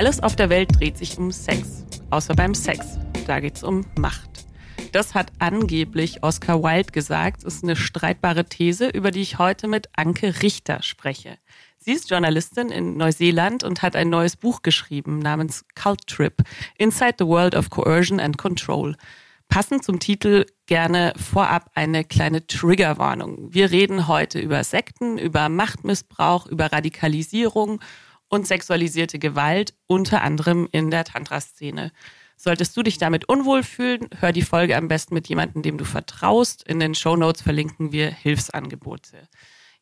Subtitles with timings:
[0.00, 2.98] Alles auf der Welt dreht sich um Sex, außer beim Sex.
[3.26, 4.46] Da geht's um Macht.
[4.92, 9.90] Das hat angeblich Oscar Wilde gesagt, ist eine streitbare These, über die ich heute mit
[9.94, 11.36] Anke Richter spreche.
[11.76, 16.44] Sie ist Journalistin in Neuseeland und hat ein neues Buch geschrieben namens Cult Trip,
[16.78, 18.96] Inside the World of Coercion and Control.
[19.50, 23.52] Passend zum Titel gerne vorab eine kleine Triggerwarnung.
[23.52, 27.80] Wir reden heute über Sekten, über Machtmissbrauch, über Radikalisierung
[28.30, 31.92] und sexualisierte Gewalt, unter anderem in der Tantra-Szene.
[32.36, 35.84] Solltest du dich damit unwohl fühlen, hör die Folge am besten mit jemandem, dem du
[35.84, 36.66] vertraust.
[36.66, 39.28] In den Show Notes verlinken wir Hilfsangebote.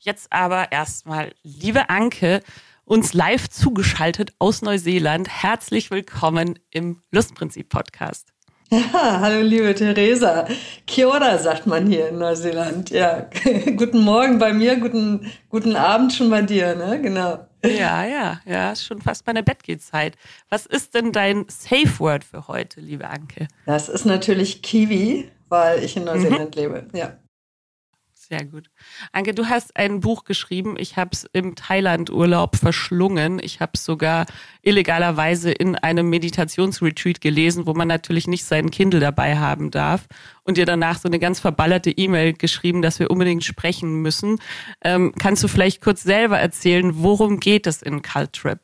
[0.00, 2.40] Jetzt aber erstmal, liebe Anke,
[2.84, 5.28] uns live zugeschaltet aus Neuseeland.
[5.28, 8.32] Herzlich willkommen im Lustprinzip-Podcast.
[8.70, 10.46] Ja, hallo liebe Theresa.
[10.86, 12.90] Kia ora, sagt man hier in Neuseeland.
[12.90, 13.30] Ja,
[13.76, 17.00] guten Morgen bei mir, guten, guten Abend schon bei dir, ne?
[17.00, 17.47] Genau.
[17.64, 20.16] Ja, ja, ja, ist schon fast meine Bettgehzeit.
[20.48, 23.48] Was ist denn dein Safe Word für heute, liebe Anke?
[23.66, 26.62] Das ist natürlich Kiwi, weil ich in Neuseeland mhm.
[26.62, 26.88] lebe.
[26.92, 27.16] Ja.
[28.30, 28.68] Sehr gut.
[29.12, 30.76] Anke, du hast ein Buch geschrieben.
[30.78, 33.40] Ich habe es im Thailand-Urlaub verschlungen.
[33.42, 34.26] Ich habe es sogar
[34.60, 40.06] illegalerweise in einem Meditationsretreat gelesen, wo man natürlich nicht seinen Kindle dabei haben darf.
[40.44, 44.38] Und dir danach so eine ganz verballerte E-Mail geschrieben, dass wir unbedingt sprechen müssen.
[44.84, 48.60] Ähm, kannst du vielleicht kurz selber erzählen, worum geht es in Cult Trip?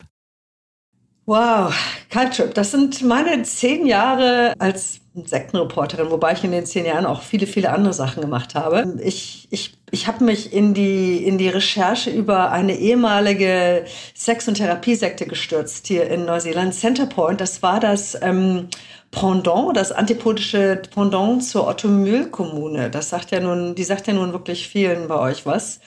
[1.25, 1.73] Wow,
[2.11, 7.21] Cultrip, das sind meine zehn Jahre als Sektenreporterin, wobei ich in den zehn Jahren auch
[7.21, 8.97] viele, viele andere Sachen gemacht habe.
[9.01, 14.55] Ich, ich, ich habe mich in die, in die Recherche über eine ehemalige Sex- und
[14.55, 16.73] Therapiesekte gestürzt hier in Neuseeland.
[16.73, 18.69] Centerpoint, das war das ähm,
[19.15, 22.91] Pendant, das antipotische Pendant zur Otto-Mühl-Kommune.
[22.91, 25.79] Ja die sagt ja nun wirklich vielen bei euch was.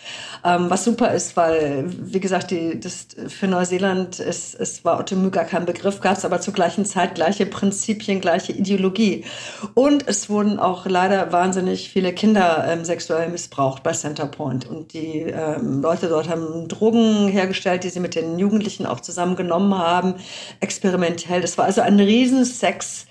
[0.43, 5.31] Ähm, was super ist, weil, wie gesagt, die, das für Neuseeland ist, es war Otto-Mühl
[5.31, 9.27] gar kein Begriff, gab es aber zur gleichen Zeit gleiche Prinzipien, gleiche Ideologie.
[9.75, 14.69] Und es wurden auch leider wahnsinnig viele Kinder ähm, sexuell missbraucht bei Centerpoint.
[14.69, 19.79] Und die ähm, Leute dort haben Drogen hergestellt, die sie mit den Jugendlichen auch zusammengenommen
[19.79, 20.17] haben,
[20.61, 21.41] experimentell.
[21.41, 23.08] Das war also ein riesen Sex-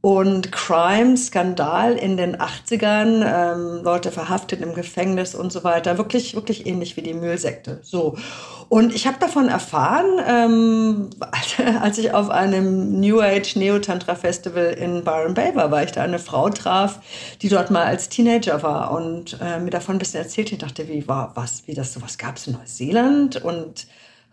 [0.00, 5.98] und Crime-Skandal in den 80ern, ähm, Leute verhaftet im Gefängnis und so weiter.
[5.98, 7.80] Wirklich, wirklich ähnlich wie die Müllsekte.
[7.82, 8.16] So.
[8.68, 11.10] Und ich habe davon erfahren, ähm,
[11.80, 16.02] als ich auf einem New Age Neo-Tantra Festival in Byron Bay war, weil ich da
[16.02, 17.00] eine Frau traf,
[17.42, 20.52] die dort mal als Teenager war und äh, mir davon ein bisschen erzählt.
[20.52, 23.88] Ich dachte, wie war was, wie das sowas gab es in Neuseeland und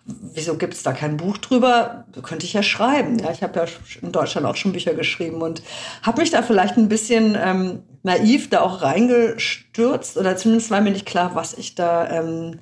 [0.05, 2.05] wieso gibt es da kein Buch drüber?
[2.23, 3.17] Könnte ich ja schreiben.
[3.19, 3.65] Ja, ich habe ja
[4.01, 5.63] in Deutschland auch schon Bücher geschrieben und
[6.03, 10.91] habe mich da vielleicht ein bisschen ähm, naiv da auch reingestürzt oder zumindest war mir
[10.91, 12.59] nicht klar, was ich da, ähm,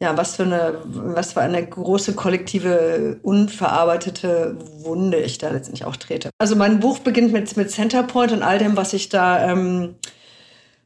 [0.00, 5.96] ja, was für eine, was für eine große kollektive unverarbeitete Wunde ich da letztendlich auch
[5.96, 6.30] trete.
[6.38, 9.96] Also mein Buch beginnt mit mit Centerpoint und all dem, was ich da ähm,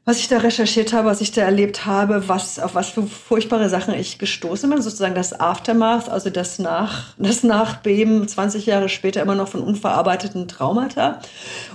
[0.07, 3.69] was ich da recherchiert habe, was ich da erlebt habe, was, auf was für furchtbare
[3.69, 9.23] Sachen ich gestoßen bin, sozusagen das Aftermath, also das, Nach, das Nachbeben 20 Jahre später
[9.23, 11.21] immer noch von unverarbeiteten Traumata.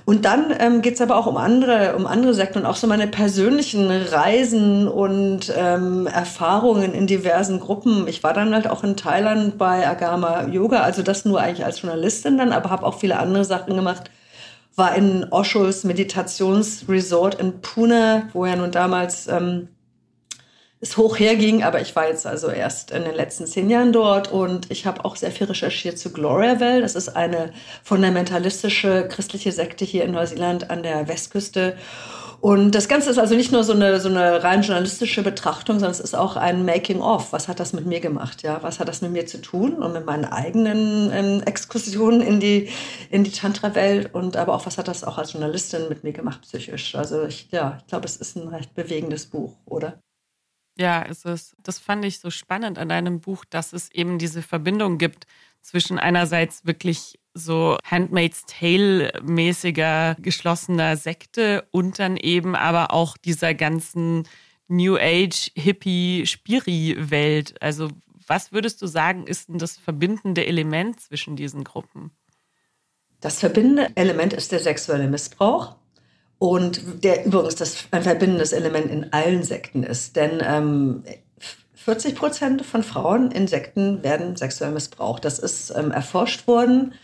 [0.05, 2.87] Und dann ähm, geht es aber auch um andere, um andere Sekten und auch so
[2.87, 8.07] meine persönlichen Reisen und ähm, Erfahrungen in diversen Gruppen.
[8.07, 11.83] Ich war dann halt auch in Thailand bei Agama Yoga, also das nur eigentlich als
[11.83, 14.09] Journalistin dann, aber habe auch viele andere Sachen gemacht
[14.81, 19.69] war in Oshos Meditationsresort in Pune, wo ja nun damals ähm,
[20.81, 24.33] es hoch herging, aber ich war jetzt also erst in den letzten zehn Jahren dort
[24.33, 26.81] und ich habe auch sehr viel recherchiert zu Gloriaville.
[26.81, 27.53] Das ist eine
[27.85, 31.77] fundamentalistische christliche Sekte hier in Neuseeland an der Westküste.
[32.41, 35.91] Und das Ganze ist also nicht nur so eine, so eine rein journalistische Betrachtung, sondern
[35.91, 37.35] es ist auch ein Making-of.
[37.35, 38.43] Was hat das mit mir gemacht?
[38.43, 42.41] Ja, was hat das mit mir zu tun und mit meinen eigenen ähm, Exkursionen in
[42.41, 42.71] die,
[43.11, 46.41] in die Tantra-Welt und aber auch, was hat das auch als Journalistin mit mir gemacht,
[46.43, 46.95] psychisch?
[46.95, 50.01] Also ich, ja, ich glaube, es ist ein recht bewegendes Buch, oder?
[50.79, 54.41] Ja, es ist, das fand ich so spannend an deinem Buch, dass es eben diese
[54.41, 55.27] Verbindung gibt
[55.61, 64.25] zwischen einerseits wirklich so Handmaid's Tale-mäßiger geschlossener Sekte und dann eben aber auch dieser ganzen
[64.69, 67.61] New Age Hippie Spiri-Welt.
[67.61, 67.89] Also
[68.27, 72.13] was würdest du sagen, ist denn das verbindende Element zwischen diesen Gruppen?
[73.21, 75.77] Das verbindende Element ist der sexuelle Missbrauch.
[76.39, 80.17] Und der übrigens das ein verbindendes Element in allen Sekten ist.
[80.17, 81.05] Denn ähm,
[81.75, 85.25] 40 Prozent von Frauen in Sekten werden sexuell missbraucht.
[85.25, 86.95] Das ist ähm, erforscht worden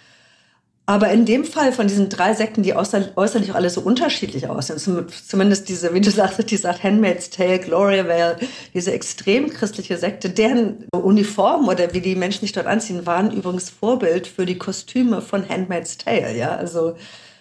[0.89, 4.79] Aber in dem Fall von diesen drei Sekten, die äußerlich auch alle so unterschiedlich aussehen,
[5.27, 8.39] zumindest diese, wie du sagst, die sagt Handmaid's Tale, Gloria Vale,
[8.73, 13.69] diese extrem christliche Sekte, deren Uniform oder wie die Menschen sich dort anziehen, waren übrigens
[13.69, 16.37] Vorbild für die Kostüme von Handmaid's Tale.
[16.37, 16.95] Ja, also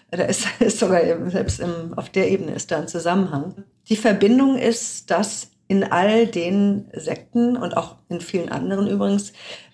[0.09, 3.63] da ist, ist sogar selbst im, auf der Ebene ist da ein Zusammenhang.
[3.89, 9.33] Die Verbindung ist, dass in all den Sekten und auch in vielen anderen übrigens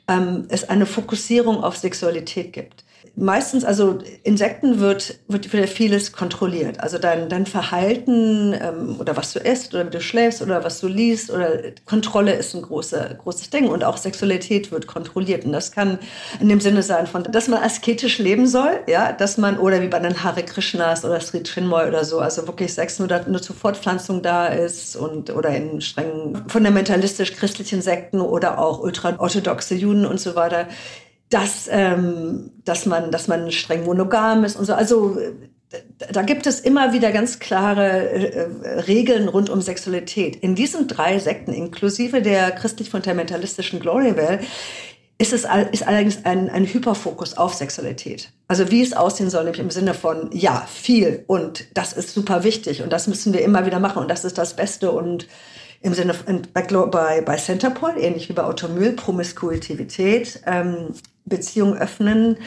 [0.10, 2.84] ähm, es eine Fokussierung auf Sexualität gibt
[3.16, 6.80] meistens, also Insekten wird, wird vieles kontrolliert.
[6.80, 10.80] Also dein, dein Verhalten ähm, oder was du isst oder wie du schläfst oder was
[10.80, 11.50] du liest oder
[11.86, 13.68] Kontrolle ist ein großer, großes Ding.
[13.68, 15.46] Und auch Sexualität wird kontrolliert.
[15.46, 16.00] Und das kann
[16.40, 19.88] in dem Sinne sein von, dass man asketisch leben soll, ja, dass man, oder wie
[19.88, 23.56] bei den Hare Krishnas oder Sri Chinmoy oder so, also wirklich Sex nur, nur zur
[23.56, 30.20] Fortpflanzung da ist und, oder in strengen fundamentalistisch christlichen Sekten oder auch ultraorthodoxe Juden und
[30.20, 30.68] so weiter
[31.32, 34.74] dass, ähm, dass, man, dass man streng monogam ist und so.
[34.74, 35.18] Also
[36.12, 40.36] da gibt es immer wieder ganz klare äh, Regeln rund um Sexualität.
[40.36, 44.40] In diesen drei Sekten, inklusive der christlich-fundamentalistischen Gloryville,
[45.18, 48.32] ist es ist allerdings ein, ein Hyperfokus auf Sexualität.
[48.48, 52.44] Also wie es aussehen soll, nämlich im Sinne von, ja, viel und das ist super
[52.44, 55.28] wichtig und das müssen wir immer wieder machen und das ist das Beste und
[55.82, 56.42] im Sinne von,
[56.92, 60.90] bei, bei Centerpol, ähnlich wie bei Automüll, Promiskuitivität, ähm,
[61.26, 62.38] Beziehung öffnen,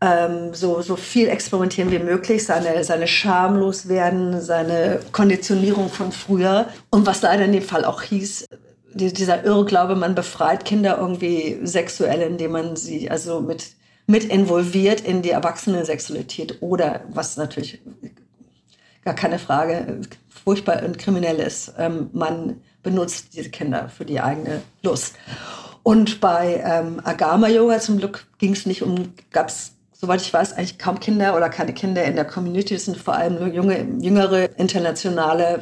[0.00, 6.68] ähm, so, so viel experimentieren wie möglich, seine, seine Scham loswerden, seine Konditionierung von früher.
[6.90, 8.46] Und was leider in dem Fall auch hieß,
[8.94, 13.72] dieser Irrglaube, man befreit Kinder irgendwie sexuell, indem man sie also mit,
[14.06, 17.80] mit involviert in die erwachsene Sexualität oder, was natürlich
[19.04, 24.62] gar keine Frage furchtbar und kriminell ist, ähm, man benutzt diese Kinder für die eigene
[24.82, 25.16] Lust.
[25.84, 30.32] Und bei ähm, Agama Yoga zum Glück ging es nicht um, gab es, soweit ich
[30.32, 32.74] weiß, eigentlich kaum Kinder oder keine Kinder in der Community.
[32.74, 35.60] Es sind vor allem junge, jüngere internationale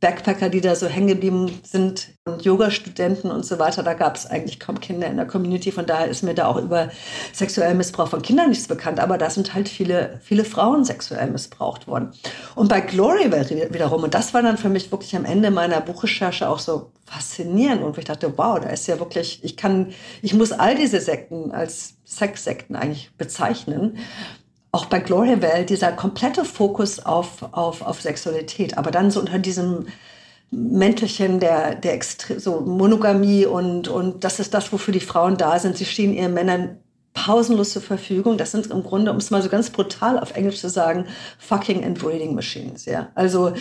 [0.00, 3.82] Backpacker, die da so hängen geblieben sind und Yoga-Studenten und so weiter.
[3.82, 5.72] Da gab es eigentlich kaum Kinder in der Community.
[5.72, 6.88] Von daher ist mir da auch über
[7.34, 8.98] sexuellen Missbrauch von Kindern nichts bekannt.
[8.98, 12.12] Aber da sind halt viele, viele Frauen sexuell missbraucht worden.
[12.54, 16.48] Und bei Glory wiederum, und das war dann für mich wirklich am Ende meiner Buchrecherche
[16.48, 17.82] auch so faszinierend.
[17.82, 19.92] Und ich dachte, wow, da ist ja wirklich, ich kann,
[20.22, 23.98] ich muss all diese Sekten als Sexsekten eigentlich bezeichnen
[24.72, 29.38] auch bei Gloria Well dieser komplette Fokus auf, auf, auf Sexualität, aber dann so unter
[29.38, 29.86] diesem
[30.50, 35.58] Mäntelchen der, der Extre so Monogamie und, und das ist das, wofür die Frauen da
[35.58, 35.76] sind.
[35.76, 36.78] Sie stehen ihren Männern
[37.12, 38.38] pausenlos zur Verfügung.
[38.38, 41.06] Das sind im Grunde, um es mal so ganz brutal auf Englisch zu sagen,
[41.38, 43.08] fucking and breeding machines, ja.
[43.14, 43.52] Also,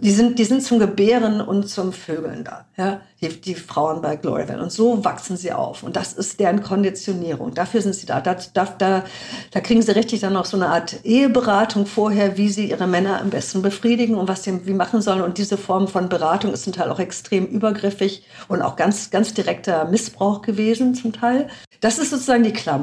[0.00, 3.00] die sind, die sind zum Gebären und zum Vögeln da, ja.
[3.22, 4.60] Die, die Frauen bei Gloryville.
[4.60, 5.84] Und so wachsen sie auf.
[5.84, 7.54] Und das ist deren Konditionierung.
[7.54, 8.20] Dafür sind sie da.
[8.20, 9.04] Da, da, da,
[9.52, 13.20] da kriegen sie richtig dann noch so eine Art Eheberatung vorher, wie sie ihre Männer
[13.20, 15.22] am besten befriedigen und was sie wie machen sollen.
[15.22, 19.32] Und diese Form von Beratung ist zum Teil auch extrem übergriffig und auch ganz, ganz
[19.32, 21.46] direkter Missbrauch gewesen zum Teil.
[21.80, 22.81] Das ist sozusagen die Klammer.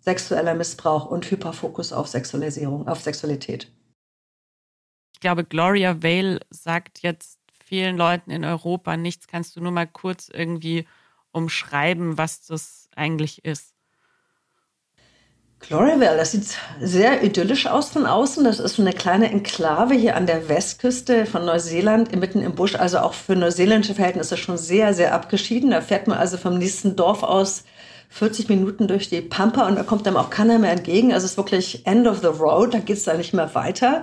[0.00, 3.70] Sexueller Missbrauch und Hyperfokus auf Sexualisierung, auf Sexualität.
[5.14, 9.28] Ich glaube, Gloria Vale sagt jetzt vielen Leuten in Europa nichts.
[9.28, 10.86] Kannst du nur mal kurz irgendwie
[11.30, 13.72] umschreiben, was das eigentlich ist?
[15.60, 18.42] Gloryville, das sieht sehr idyllisch aus von außen.
[18.42, 22.74] Das ist eine kleine Enklave hier an der Westküste von Neuseeland, mitten im Busch.
[22.74, 25.70] Also auch für neuseeländische Verhältnisse schon sehr, sehr abgeschieden.
[25.70, 27.62] Da fährt man also vom nächsten Dorf aus
[28.12, 31.14] 40 Minuten durch die Pampa und da kommt einem auch keiner mehr entgegen.
[31.14, 34.02] Also es ist wirklich End of the Road, da geht es da nicht mehr weiter.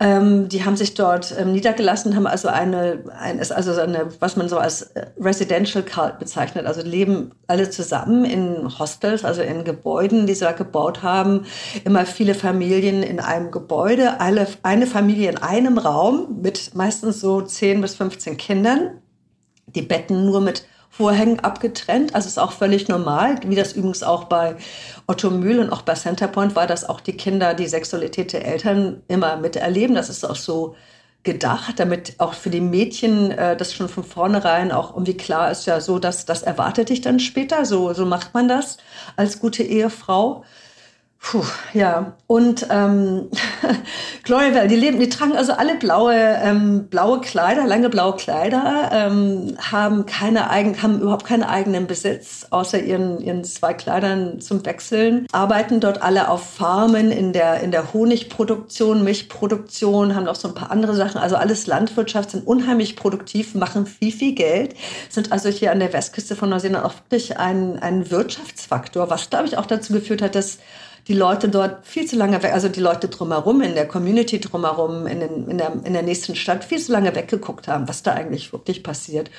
[0.00, 4.48] Ähm, die haben sich dort ähm, niedergelassen, haben also eine, ein, also eine, was man
[4.48, 6.64] so als äh, Residential Cult bezeichnet.
[6.64, 11.44] Also leben alle zusammen in Hostels, also in Gebäuden, die sie da gebaut haben.
[11.84, 17.42] Immer viele Familien in einem Gebäude, alle, eine Familie in einem Raum mit meistens so
[17.42, 19.02] 10 bis 15 Kindern.
[19.66, 20.64] Die Betten nur mit
[20.96, 22.14] Vorhängen abgetrennt.
[22.14, 24.56] Also ist auch völlig normal, wie das übrigens auch bei
[25.08, 29.02] Otto Mühl und auch bei Centerpoint war, dass auch die Kinder die Sexualität der Eltern
[29.08, 29.96] immer miterleben.
[29.96, 30.76] Das ist auch so
[31.24, 35.66] gedacht, damit auch für die Mädchen äh, das schon von vornherein auch irgendwie klar ist,
[35.66, 37.64] ja so, dass das erwartet dich dann später.
[37.64, 38.76] So, so macht man das
[39.16, 40.44] als gute Ehefrau.
[41.26, 43.30] Puh, ja, und ähm,
[44.24, 49.56] Gloria die leben, die tragen also alle blaue, ähm, blaue Kleider, lange blaue Kleider, ähm,
[49.58, 55.26] haben keine eigen, haben überhaupt keinen eigenen Besitz, außer ihren, ihren zwei Kleidern zum Wechseln,
[55.32, 60.54] arbeiten dort alle auf Farmen in der, in der Honigproduktion, Milchproduktion, haben auch so ein
[60.54, 64.74] paar andere Sachen, also alles Landwirtschaft, sind unheimlich produktiv, machen viel, viel Geld,
[65.08, 69.46] sind also hier an der Westküste von Neuseeland auch wirklich ein, ein Wirtschaftsfaktor, was glaube
[69.46, 70.58] ich auch dazu geführt hat, dass
[71.08, 75.06] die Leute dort viel zu lange weg, also die Leute drumherum, in der Community drumherum,
[75.06, 78.12] in, den, in, der, in der nächsten Stadt, viel zu lange weggeguckt haben, was da
[78.12, 79.30] eigentlich wirklich passiert.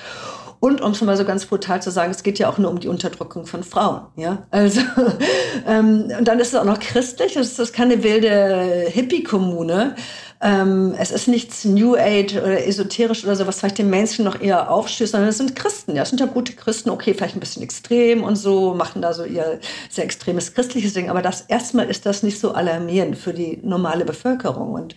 [0.59, 2.79] Und um es mal so ganz brutal zu sagen, es geht ja auch nur um
[2.79, 4.01] die Unterdrückung von Frauen.
[4.15, 4.81] Ja, also
[5.67, 7.35] ähm, und dann ist es auch noch christlich.
[7.35, 9.95] Es ist keine wilde Hippie-Kommune.
[10.41, 14.39] Ähm, es ist nichts New Age oder esoterisch oder so, was vielleicht den Mainstream noch
[14.39, 15.95] eher aufstößt, sondern es sind Christen.
[15.95, 16.89] Ja, es sind ja gute Christen.
[16.89, 19.59] Okay, vielleicht ein bisschen extrem und so machen da so ihr
[19.89, 21.09] sehr extremes christliches Ding.
[21.09, 24.95] Aber das erstmal ist das nicht so alarmierend für die normale Bevölkerung und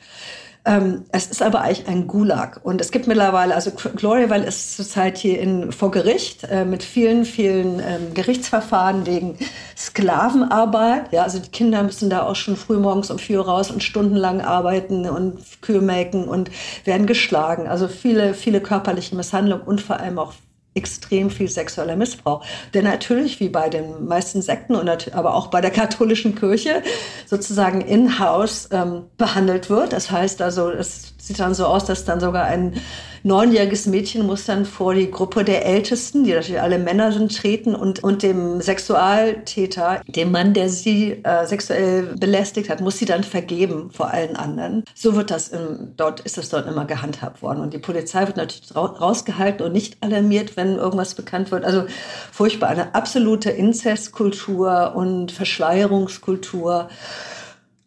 [0.68, 2.60] ähm, es ist aber eigentlich ein Gulag.
[2.62, 7.25] Und es gibt mittlerweile, also Gloriaville ist zurzeit hier in, vor Gericht äh, mit vielen,
[7.25, 9.38] vielen ähm, Gerichtsverfahren wegen
[9.75, 11.10] Sklavenarbeit.
[11.10, 14.42] Ja, also die Kinder müssen da auch schon früh morgens um vier raus und stundenlang
[14.42, 16.50] arbeiten und Kühe melken und
[16.84, 17.66] werden geschlagen.
[17.66, 20.34] Also viele, viele körperliche Misshandlungen und vor allem auch
[20.78, 22.44] extrem viel sexueller Missbrauch.
[22.73, 26.82] Der natürlich wie bei den meisten Sekten und aber auch bei der katholischen Kirche
[27.26, 29.92] sozusagen in-house ähm, behandelt wird.
[29.92, 32.75] Das heißt also, es sieht dann so aus, dass dann sogar ein
[33.23, 37.75] neunjähriges Mädchen muss dann vor die Gruppe der Ältesten, die natürlich alle Männer sind, treten
[37.75, 43.25] und, und dem Sexualtäter, dem Mann, der sie äh, sexuell belästigt hat, muss sie dann
[43.25, 44.85] vergeben vor allen anderen.
[44.94, 47.61] So wird das im, dort, ist es dort immer gehandhabt worden.
[47.61, 51.64] Und die Polizei wird natürlich rausgehalten und nicht alarmiert, wenn irgendwas bekannt wird.
[51.64, 51.85] Also
[52.32, 56.88] furchtbar, eine absolute Inzestkultur und Verschleierungskultur.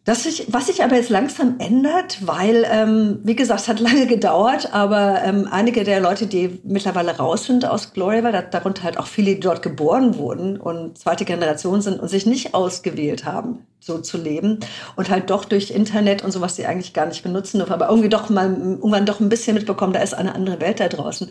[0.04, 4.08] Das sich, was sich aber jetzt langsam ändert, weil, ähm, wie gesagt, es hat lange
[4.08, 9.06] gedauert, aber ähm, einige der Leute, die mittlerweile raus sind aus Gloryville, darunter halt auch
[9.06, 14.18] viele, dort geboren wurden und zweite Generation sind und sich nicht ausgewählt haben, so zu
[14.18, 14.58] leben
[14.96, 18.08] und halt doch durch Internet und sowas, die eigentlich gar nicht benutzen dürfen, aber irgendwie
[18.08, 21.30] doch mal irgendwann doch ein bisschen mitbekommen, da ist eine andere Welt da draußen.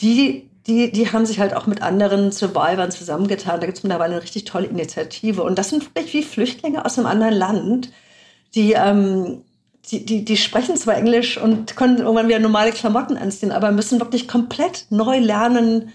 [0.00, 3.60] Die die, die haben sich halt auch mit anderen Survivors zusammengetan.
[3.60, 5.42] Da gibt es mittlerweile eine richtig tolle Initiative.
[5.42, 7.90] Und das sind wirklich wie Flüchtlinge aus einem anderen Land,
[8.54, 9.42] die, ähm,
[9.90, 13.98] die, die, die sprechen zwar Englisch und können irgendwann wieder normale Klamotten anziehen, aber müssen
[13.98, 15.92] wirklich komplett neu lernen,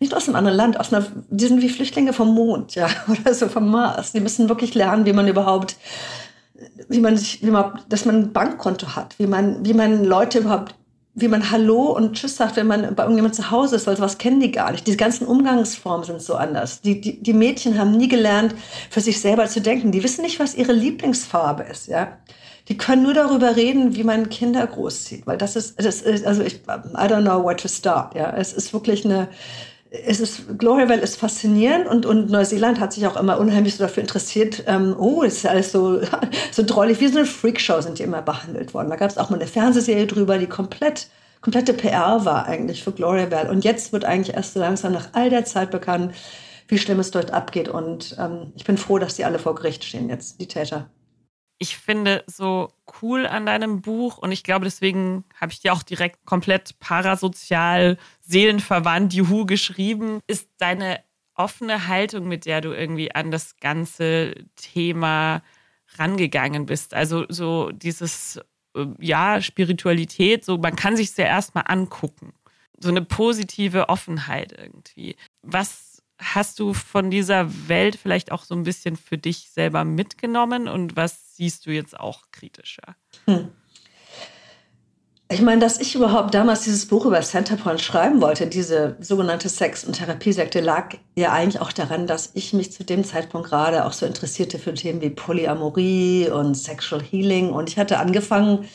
[0.00, 3.34] nicht aus einem anderen Land, aus einer, die sind wie Flüchtlinge vom Mond, ja, oder
[3.34, 4.12] so vom Mars.
[4.12, 5.76] Die müssen wirklich lernen, wie man überhaupt,
[6.88, 10.40] wie man sich, wie man, dass man ein Bankkonto hat, wie man, wie man Leute
[10.40, 10.74] überhaupt
[11.20, 14.18] wie man Hallo und Tschüss sagt, wenn man bei irgendjemand zu Hause ist, weil sowas
[14.18, 14.86] kennen die gar nicht.
[14.86, 16.80] Die ganzen Umgangsformen sind so anders.
[16.80, 18.54] Die, die, die Mädchen haben nie gelernt,
[18.90, 19.92] für sich selber zu denken.
[19.92, 22.18] Die wissen nicht, was ihre Lieblingsfarbe ist, ja.
[22.68, 26.42] Die können nur darüber reden, wie man Kinder großzieht, weil das ist, das ist also
[26.42, 28.30] ich, I don't know where to start, ja.
[28.36, 29.28] Es ist wirklich eine,
[29.90, 34.02] es ist, Gloriaville ist faszinierend und, und Neuseeland hat sich auch immer unheimlich so dafür
[34.02, 36.00] interessiert, ähm, oh, es ist alles so,
[36.52, 38.90] so drollig, wie so eine Freakshow sind die immer behandelt worden.
[38.90, 41.08] Da gab es auch mal eine Fernsehserie drüber, die komplett,
[41.40, 43.50] komplette PR war eigentlich für Gloriaville.
[43.50, 46.14] Und jetzt wird eigentlich erst so langsam nach all der Zeit bekannt,
[46.68, 47.68] wie schlimm es dort abgeht.
[47.70, 50.90] Und ähm, ich bin froh, dass die alle vor Gericht stehen jetzt, die Täter
[51.58, 52.72] ich finde so
[53.02, 57.98] cool an deinem Buch und ich glaube, deswegen habe ich dir auch direkt komplett parasozial,
[58.20, 61.00] seelenverwandt, Juhu geschrieben, ist deine
[61.34, 65.42] offene Haltung, mit der du irgendwie an das ganze Thema
[65.96, 66.94] rangegangen bist.
[66.94, 68.40] Also so dieses,
[68.76, 72.34] äh, ja, Spiritualität, so man kann sich ja erstmal angucken.
[72.80, 75.16] So eine positive Offenheit irgendwie.
[75.42, 75.87] Was
[76.18, 80.96] hast du von dieser Welt vielleicht auch so ein bisschen für dich selber mitgenommen und
[80.96, 82.96] was siehst du jetzt auch kritischer?
[83.26, 83.48] Hm.
[85.30, 89.84] Ich meine, dass ich überhaupt damals dieses Buch über Centerpoint schreiben wollte, diese sogenannte Sex-
[89.84, 93.92] und Therapiesekte, lag ja eigentlich auch daran, dass ich mich zu dem Zeitpunkt gerade auch
[93.92, 97.50] so interessierte für Themen wie Polyamorie und Sexual Healing.
[97.50, 98.66] Und ich hatte angefangen,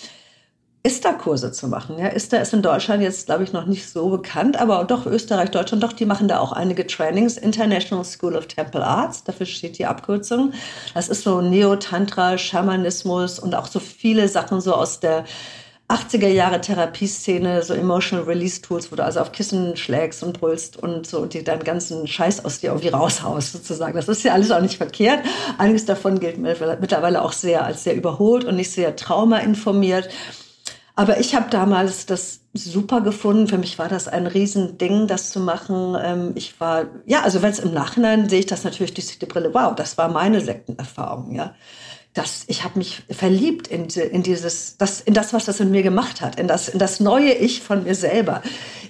[0.85, 1.97] ISTA-Kurse zu machen.
[1.97, 5.49] Ja, ISTA ist in Deutschland jetzt, glaube ich, noch nicht so bekannt, aber doch Österreich,
[5.49, 7.37] Deutschland, doch, die machen da auch einige Trainings.
[7.37, 10.51] International School of Temple Arts, dafür steht die Abkürzung.
[10.93, 15.23] Das ist so Neo-Tantra, Schamanismus und auch so viele Sachen so aus der
[15.87, 20.75] 80er Jahre Therapieszene, so Emotional Release Tools, wo du also auf Kissen schlägst und brüllst
[20.75, 23.93] und so und dir deinen ganzen Scheiß aus dir irgendwie raushaust sozusagen.
[23.93, 25.19] Das ist ja alles auch nicht verkehrt.
[25.57, 30.09] Einiges davon gilt mittlerweile auch sehr als sehr überholt und nicht sehr traumainformiert.
[30.95, 33.47] Aber ich habe damals das super gefunden.
[33.47, 35.97] Für mich war das ein Riesending, das zu machen.
[35.99, 39.25] Ähm, ich war, ja, also wenn es im Nachhinein sehe ich das natürlich durch die
[39.25, 41.55] Brille, wow, das war meine Sektenerfahrung, ja.
[42.13, 45.81] Das, ich habe mich verliebt in, in dieses, das, in das, was das in mir
[45.81, 48.43] gemacht hat, in das, in das neue Ich von mir selber,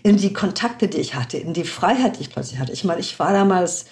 [0.04, 2.74] in die Kontakte, die ich hatte, in die Freiheit, die ich plötzlich hatte.
[2.74, 3.86] Ich meine, ich war damals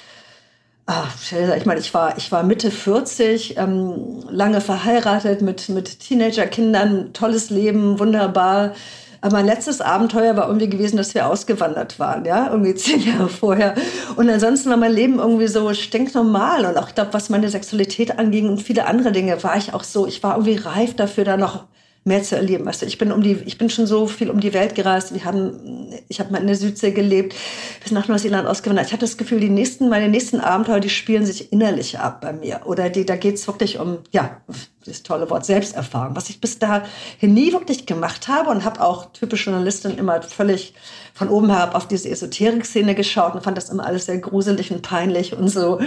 [0.93, 7.13] Ach, ich meine, ich war, ich war Mitte 40, ähm, lange verheiratet mit, mit Teenagerkindern,
[7.13, 8.73] tolles Leben, wunderbar.
[9.21, 13.29] Aber mein letztes Abenteuer war irgendwie gewesen, dass wir ausgewandert waren, ja, irgendwie zehn Jahre
[13.29, 13.75] vorher.
[14.17, 16.65] Und ansonsten war mein Leben irgendwie so stinknormal.
[16.65, 19.85] Und auch, ich glaube, was meine Sexualität anging und viele andere Dinge, war ich auch
[19.85, 21.67] so, ich war irgendwie reif dafür, da noch
[22.03, 22.65] mehr zu erleben.
[22.65, 25.13] Weißt du, ich bin um die, ich bin schon so viel um die Welt gereist.
[25.13, 27.35] Wir haben, ich habe mal in der Südsee gelebt,
[27.83, 28.87] bis nach Neuseeland ausgewandert.
[28.87, 32.33] Ich hatte das Gefühl, die nächsten, meine nächsten Abenteuer, die spielen sich innerlich ab bei
[32.33, 32.61] mir.
[32.65, 34.41] Oder die, da geht's wirklich um, ja,
[34.83, 36.89] das tolle Wort Selbsterfahrung, was ich bis dahin
[37.21, 40.73] nie wirklich gemacht habe und habe auch typisch Journalistin immer völlig
[41.13, 44.81] von oben herab auf diese Esoterik-Szene geschaut und fand das immer alles sehr gruselig und
[44.81, 45.79] peinlich und so.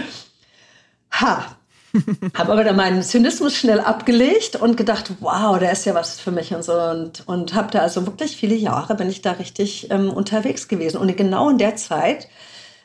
[1.11, 1.57] Ha,
[2.35, 6.31] habe aber dann meinen Zynismus schnell abgelegt und gedacht, wow, der ist ja was für
[6.31, 6.73] mich und so.
[6.73, 10.99] Und, und habe da also wirklich viele Jahre, bin ich da richtig ähm, unterwegs gewesen.
[10.99, 12.29] Und genau in der Zeit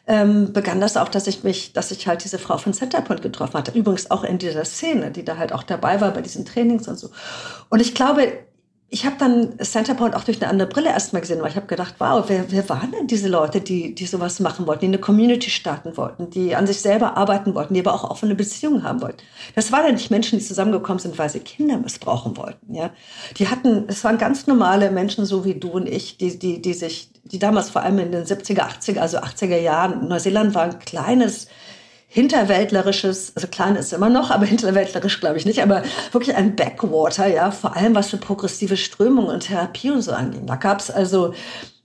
[0.08, 3.54] ähm, begann das auch, dass ich mich, dass ich halt diese Frau von Centerpoint getroffen
[3.54, 3.78] hatte.
[3.78, 6.98] Übrigens auch in dieser Szene, die da halt auch dabei war bei diesen Trainings und
[6.98, 7.10] so.
[7.70, 8.34] Und ich glaube,
[8.92, 11.96] ich habe dann Centerpoint auch durch eine andere Brille erstmal gesehen, weil ich habe gedacht,
[12.00, 15.52] wow, wer, wer waren denn diese Leute, die, die sowas machen wollten, die eine Community
[15.52, 19.20] starten wollten, die an sich selber arbeiten wollten, die aber auch offene Beziehungen haben wollten.
[19.54, 22.74] Das waren ja nicht Menschen, die zusammengekommen sind, weil sie Kinder missbrauchen wollten.
[22.74, 22.90] Ja,
[23.38, 26.74] Die hatten, es waren ganz normale Menschen, so wie du und ich, die, die, die
[26.74, 30.80] sich, die damals vor allem in den 70er, 80er, also 80er Jahren, Neuseeland war ein
[30.80, 31.48] kleines,
[32.12, 37.28] hinterwäldlerisches, also klein ist immer noch, aber hinterwäldlerisch glaube ich nicht, aber wirklich ein Backwater,
[37.28, 40.48] ja, vor allem was für progressive Strömungen und Therapie und so anging.
[40.48, 41.36] Da gab es also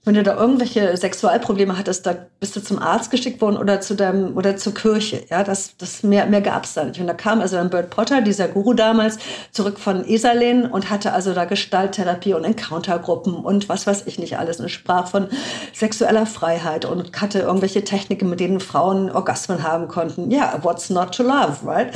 [0.05, 3.95] wenn du da irgendwelche Sexualprobleme hattest, da bist du zum Arzt geschickt worden oder zu
[3.95, 5.23] deinem oder zur Kirche.
[5.31, 7.01] Ja, das, das mehr, mehr gab's da nicht.
[7.01, 9.17] Und da kam also dann Bert Potter, dieser Guru damals,
[9.51, 14.37] zurück von Esalin und hatte also da Gestalttherapie und Encountergruppen und was weiß ich nicht
[14.37, 15.27] alles und sprach von
[15.73, 20.29] sexueller Freiheit und hatte irgendwelche Techniken, mit denen Frauen Orgasmen haben konnten.
[20.29, 21.91] Ja, what's not to love, right?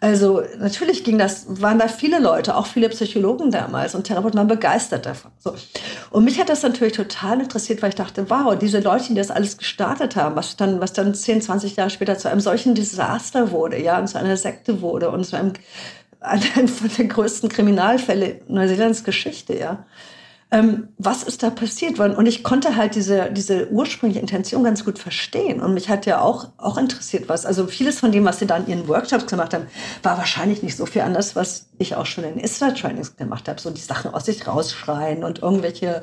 [0.00, 4.48] Also natürlich ging das, waren da viele Leute, auch viele Psychologen damals und Therapeuten waren
[4.48, 5.30] begeistert davon.
[5.38, 5.54] So.
[6.10, 9.30] Und mich hat das natürlich total interessiert, weil ich dachte, wow, diese Leute, die das
[9.30, 13.50] alles gestartet haben, was dann, was dann 10, 20 Jahre später zu einem solchen Desaster
[13.50, 15.52] wurde, ja, und zu einer Sekte wurde und zu einem,
[16.20, 19.86] einem von den größten Kriminalfälle Neuseelands Geschichte, ja.
[20.54, 21.98] Ähm, was ist da passiert?
[21.98, 25.60] Und ich konnte halt diese, diese ursprüngliche Intention ganz gut verstehen.
[25.60, 28.58] Und mich hat ja auch, auch interessiert, was, also vieles von dem, was sie da
[28.58, 29.66] in ihren Workshops gemacht haben,
[30.04, 33.60] war wahrscheinlich nicht so viel anders, was ich auch schon in Isra-Trainings gemacht habe.
[33.60, 36.02] So die Sachen aus sich rausschreien und irgendwelche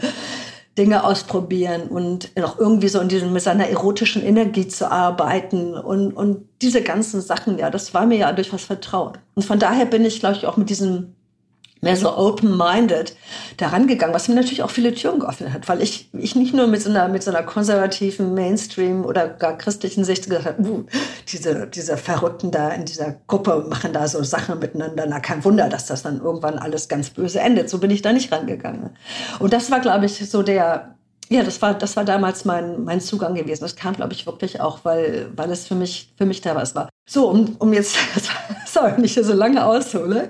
[0.77, 6.13] Dinge ausprobieren und noch irgendwie so in diesem, mit seiner erotischen Energie zu arbeiten und,
[6.13, 9.19] und diese ganzen Sachen, ja, das war mir ja durchaus vertraut.
[9.35, 11.15] Und von daher bin ich, glaube ich, auch mit diesem
[11.81, 13.15] mehr so open-minded
[13.57, 16.67] daran gegangen, was mir natürlich auch viele Türen geöffnet hat, weil ich, ich nicht nur
[16.67, 20.85] mit so einer, mit so einer konservativen Mainstream oder gar christlichen Sicht gesagt habe, uh,
[21.27, 25.69] diese, diese Verrückten da in dieser Gruppe machen da so Sachen miteinander, na kein Wunder,
[25.69, 27.69] dass das dann irgendwann alles ganz böse endet.
[27.69, 28.91] So bin ich da nicht rangegangen.
[29.39, 30.95] Und das war, glaube ich, so der,
[31.29, 33.61] ja, das war, das war damals mein, mein Zugang gewesen.
[33.61, 36.75] Das kam, glaube ich, wirklich auch, weil, weil es für mich, für mich da was
[36.75, 36.89] war.
[37.09, 37.95] So, um, um jetzt,
[38.73, 40.29] sorry, nicht so lange aushole,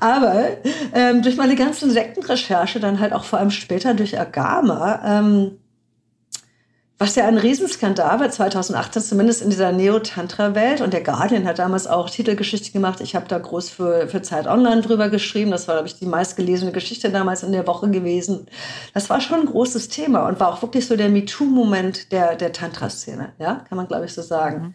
[0.00, 0.48] aber
[0.94, 5.58] ähm, durch meine ganzen Sektenrecherche, dann halt auch vor allem später durch Agama, ähm,
[6.98, 10.80] was ja ein Riesenskandal war 2018, zumindest in dieser Neo-Tantra-Welt.
[10.82, 13.00] Und der Guardian hat damals auch Titelgeschichte gemacht.
[13.00, 15.50] Ich habe da groß für, für Zeit Online drüber geschrieben.
[15.50, 18.46] Das war, glaube ich, die meistgelesene Geschichte damals in der Woche gewesen.
[18.94, 22.52] Das war schon ein großes Thema und war auch wirklich so der MeToo-Moment der, der
[22.52, 23.32] Tantra-Szene.
[23.40, 24.62] Ja, kann man, glaube ich, so sagen.
[24.62, 24.74] Mhm.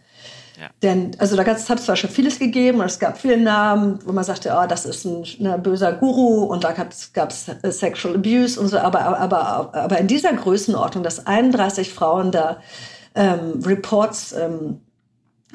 [0.58, 0.70] Ja.
[0.82, 4.12] Denn, also da hat es zwar schon vieles gegeben und es gab viele Namen, wo
[4.12, 6.90] man sagte, oh, das ist ein, ein ne, böser Guru und da gab
[7.30, 12.32] es äh, Sexual Abuse und so, aber, aber, aber in dieser Größenordnung, dass 31 Frauen
[12.32, 12.60] da
[13.14, 14.80] ähm, Reports ähm,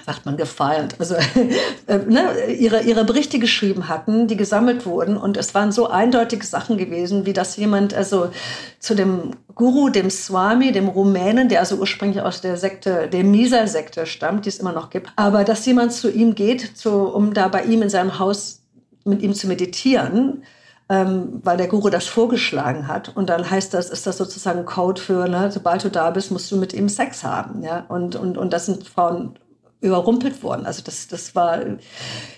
[0.06, 1.16] sagt man gefeiert, also
[1.88, 5.18] äh, ne, ihre, ihre Berichte geschrieben hatten, die gesammelt wurden.
[5.18, 8.32] Und es waren so eindeutige Sachen gewesen, wie dass jemand also
[8.80, 14.06] zu dem Guru, dem Swami, dem Rumänen, der also ursprünglich aus der Sekte, der Misa-Sekte
[14.06, 17.48] stammt, die es immer noch gibt, aber dass jemand zu ihm geht, zu, um da
[17.48, 18.62] bei ihm in seinem Haus
[19.06, 20.44] mit ihm zu meditieren,
[20.90, 23.16] ähm, weil der Guru das vorgeschlagen hat.
[23.16, 26.52] Und dann heißt das, ist das sozusagen Code für, ne, sobald du da bist, musst
[26.52, 27.64] du mit ihm Sex haben.
[27.64, 27.86] Ja?
[27.90, 29.36] Und, und, und das sind Frauen
[29.84, 30.66] überrumpelt worden.
[30.66, 31.60] Also das, das war,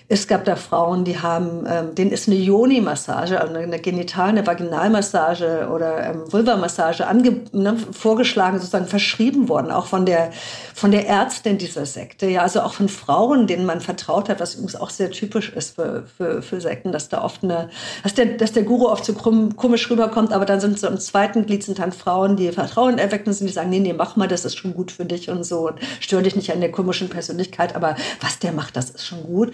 [0.08, 4.46] es gab da Frauen, die haben, ähm, denen ist eine Yoni-Massage, also eine Genital-, eine
[4.46, 7.04] Vaginalmassage oder ähm, Vulva-Massage
[7.52, 10.32] ne, vorgeschlagen, sozusagen verschrieben worden, auch von der,
[10.74, 14.54] von der Ärztin dieser Sekte, ja, also auch von Frauen, denen man vertraut hat, was
[14.54, 17.70] übrigens auch sehr typisch ist für, für, für Sekten, dass da oft eine,
[18.02, 21.46] dass der, dass der Guru oft so komisch rüberkommt, aber dann sind so im zweiten
[21.46, 24.44] Glied sind dann Frauen, die Vertrauen erwecken sind, die sagen, nee, nee, mach mal, das
[24.44, 27.35] ist schon gut für dich und so, und stör dich nicht an der komischen Person
[27.36, 29.52] Persönlichkeit, aber was der macht, das ist schon gut.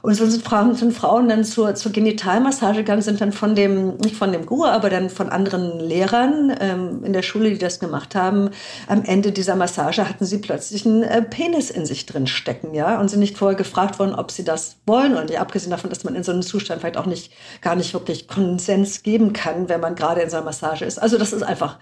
[0.00, 3.96] Und so sind Frauen, sind Frauen dann zur, zur Genitalmassage gegangen, sind dann von dem,
[3.96, 7.80] nicht von dem Guru, aber dann von anderen Lehrern ähm, in der Schule, die das
[7.80, 8.50] gemacht haben.
[8.86, 13.00] Am Ende dieser Massage hatten sie plötzlich einen äh, Penis in sich drin stecken, ja,
[13.00, 15.40] und sind nicht vorher gefragt worden, ob sie das wollen oder nicht.
[15.40, 19.02] Abgesehen davon, dass man in so einem Zustand vielleicht auch nicht, gar nicht wirklich Konsens
[19.02, 20.98] geben kann, wenn man gerade in so einer Massage ist.
[20.98, 21.78] Also das ist einfach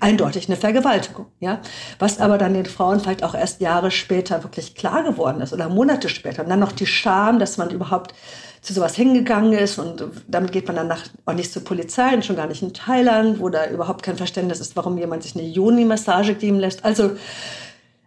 [0.00, 1.60] eindeutig eine Vergewaltigung, ja.
[1.98, 5.68] Was aber dann den Frauen vielleicht auch erst Jahre später wirklich klar geworden ist oder
[5.68, 6.42] Monate später.
[6.42, 8.14] Und dann noch die Scham, dass man überhaupt
[8.64, 12.24] zu sowas hingegangen ist und damit geht man dann nach, auch nicht zur Polizei und
[12.24, 15.46] schon gar nicht in Thailand, wo da überhaupt kein Verständnis ist, warum jemand sich eine
[15.46, 16.82] Joni-Massage geben lässt.
[16.82, 17.10] Also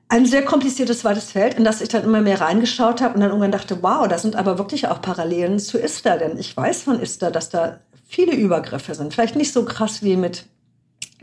[0.10, 3.30] ein sehr kompliziertes zweites Feld, in das ich dann immer mehr reingeschaut habe und dann
[3.30, 7.00] irgendwann dachte, wow, da sind aber wirklich auch Parallelen zu Ista, denn ich weiß von
[7.00, 9.14] Ista, dass da viele Übergriffe sind.
[9.14, 10.46] Vielleicht nicht so krass wie mit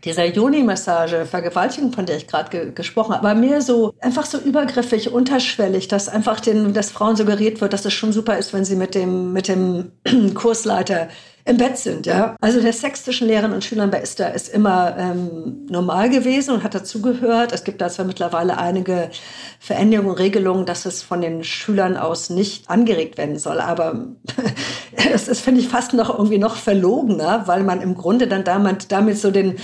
[0.05, 4.39] dieser Joni-Massage, Vergewaltigung, von der ich gerade ge gesprochen habe, aber mehr so einfach so
[4.39, 8.65] übergriffig, unterschwellig, dass einfach den, dass Frauen suggeriert wird, dass es schon super ist, wenn
[8.65, 9.93] sie mit dem, mit dem
[10.35, 11.09] Kursleiter
[11.47, 12.37] im Bett sind, ja.
[12.41, 16.65] Also der Sex zwischen Lehrern und Schülern bei ISTA ist immer ähm, normal gewesen und
[16.65, 17.53] hat dazugehört.
[17.53, 19.11] Es gibt da zwar mittlerweile einige
[19.61, 24.07] Veränderungen Regelungen, dass es von den Schülern aus nicht angeregt werden soll, aber
[25.13, 28.91] es ist, finde ich, fast noch irgendwie noch verlogener, weil man im Grunde dann damit,
[28.91, 29.57] damit so den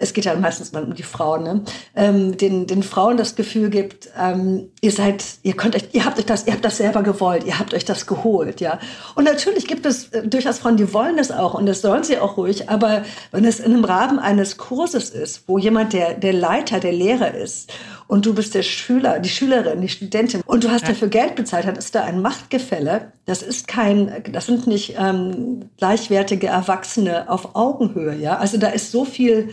[0.00, 1.62] es geht ja meistens mal um die Frauen, ne?
[1.94, 6.18] ähm, den, den Frauen das Gefühl gibt, ähm, ihr seid, ihr könnt euch, ihr habt
[6.18, 8.78] euch das, ihr habt das selber gewollt, ihr habt euch das geholt, ja.
[9.14, 12.18] Und natürlich gibt es äh, durchaus Frauen, die wollen das auch und das sollen sie
[12.18, 16.32] auch ruhig, aber wenn es in einem Rahmen eines Kurses ist, wo jemand der, der
[16.32, 17.70] Leiter, der Lehrer ist
[18.08, 20.88] und du bist der Schüler, die Schülerin, die Studentin und du hast ja.
[20.88, 23.12] dafür Geld bezahlt, dann ist da ein Machtgefälle.
[23.26, 28.38] Das ist kein, das sind nicht ähm, gleichwertige Erwachsene auf Augenhöhe, ja.
[28.38, 29.50] Also da ist so viel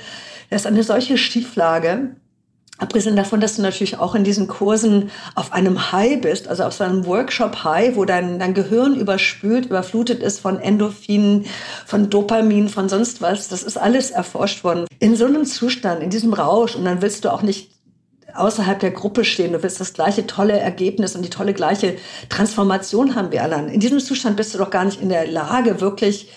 [0.49, 2.15] das ist eine solche Schieflage.
[2.79, 6.73] Abgesehen davon, dass du natürlich auch in diesen Kursen auf einem High bist, also auf
[6.73, 11.45] so einem Workshop-High, wo dein, dein Gehirn überspült, überflutet ist von Endorphinen,
[11.87, 13.47] von Dopamin, von sonst was.
[13.47, 14.85] Das ist alles erforscht worden.
[14.99, 17.71] In so einem Zustand, in diesem Rausch, und dann willst du auch nicht
[18.35, 19.53] außerhalb der Gruppe stehen.
[19.53, 21.95] Du willst das gleiche tolle Ergebnis und die tolle gleiche
[22.29, 23.73] Transformation haben wir alle.
[23.73, 26.29] In diesem Zustand bist du doch gar nicht in der Lage, wirklich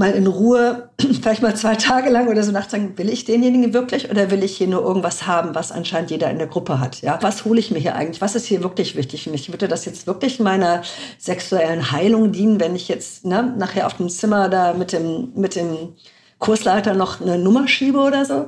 [0.00, 4.10] mal in Ruhe, vielleicht mal zwei Tage lang oder so nachzudenken, will ich denjenigen wirklich
[4.10, 7.02] oder will ich hier nur irgendwas haben, was anscheinend jeder in der Gruppe hat?
[7.02, 8.20] Ja, was hole ich mir hier eigentlich?
[8.20, 9.52] Was ist hier wirklich wichtig für mich?
[9.52, 10.82] Würde das jetzt wirklich meiner
[11.18, 15.54] sexuellen Heilung dienen, wenn ich jetzt ne, nachher auf dem Zimmer da mit dem, mit
[15.54, 15.94] dem
[16.38, 18.46] Kursleiter noch eine Nummer schiebe oder so?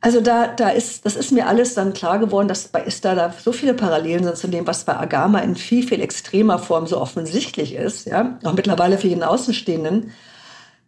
[0.00, 3.34] Also da, da ist, das ist mir alles dann klar geworden, dass bei Ista da
[3.42, 7.00] so viele Parallelen sind zu dem, was bei Agama in viel, viel extremer Form so
[7.00, 10.12] offensichtlich ist, ja, auch mittlerweile für jeden Außenstehenden.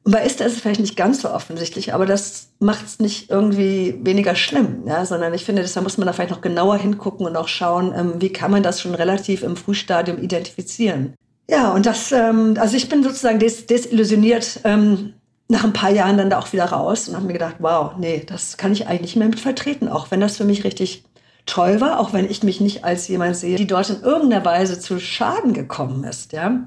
[0.09, 3.99] Bei Esther ist es vielleicht nicht ganz so offensichtlich, aber das macht es nicht irgendwie
[4.03, 7.37] weniger schlimm, ja, sondern ich finde, deshalb muss man da vielleicht noch genauer hingucken und
[7.37, 11.15] auch schauen, ähm, wie kann man das schon relativ im Frühstadium identifizieren.
[11.51, 15.15] Ja, und das, ähm, also ich bin sozusagen des, desillusioniert ähm,
[15.49, 18.23] nach ein paar Jahren dann da auch wieder raus und habe mir gedacht, wow, nee,
[18.25, 21.05] das kann ich eigentlich nicht mehr mit vertreten, auch wenn das für mich richtig
[21.47, 24.79] toll war, auch wenn ich mich nicht als jemand sehe, die dort in irgendeiner Weise
[24.79, 26.67] zu Schaden gekommen ist, ja.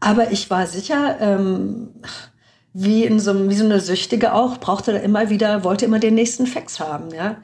[0.00, 1.90] Aber ich war sicher, ähm,
[2.72, 6.14] wie in so, wie so eine Süchtige auch, brauchte da immer wieder, wollte immer den
[6.14, 7.36] nächsten Fax haben, ja.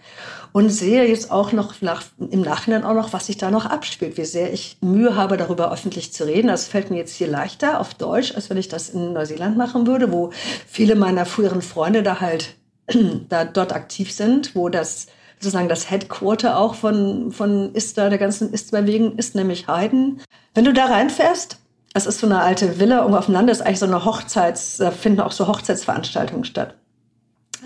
[0.52, 4.16] Und sehe jetzt auch noch nach, im Nachhinein auch noch, was sich da noch abspielt,
[4.16, 6.48] wie sehr ich Mühe habe, darüber öffentlich zu reden.
[6.48, 9.86] Das fällt mir jetzt hier leichter auf Deutsch, als wenn ich das in Neuseeland machen
[9.86, 10.30] würde, wo
[10.66, 12.54] viele meiner früheren Freunde da halt
[13.28, 15.08] da dort aktiv sind, wo das
[15.40, 20.22] sozusagen das Headquarter auch von, von ISTA, der ganzen ISTA-Bewegung ist, nämlich Heiden.
[20.54, 21.58] Wenn du da reinfährst,
[21.96, 24.76] das ist so eine alte Villa irgendwo auf dem Land, ist eigentlich so eine Hochzeits,
[24.76, 26.74] da finden auch so Hochzeitsveranstaltungen statt.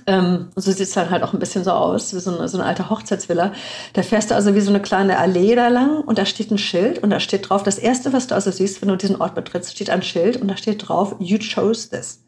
[0.06, 2.56] Ähm, so sieht es dann halt auch ein bisschen so aus, wie so eine, so
[2.56, 3.52] eine alte Hochzeitsvilla.
[3.92, 6.58] Da fährst du also wie so eine kleine Allee da lang und da steht ein
[6.58, 9.34] Schild und da steht drauf, das erste, was du also siehst, wenn du diesen Ort
[9.34, 12.22] betrittst, steht ein Schild und da steht drauf, you chose this.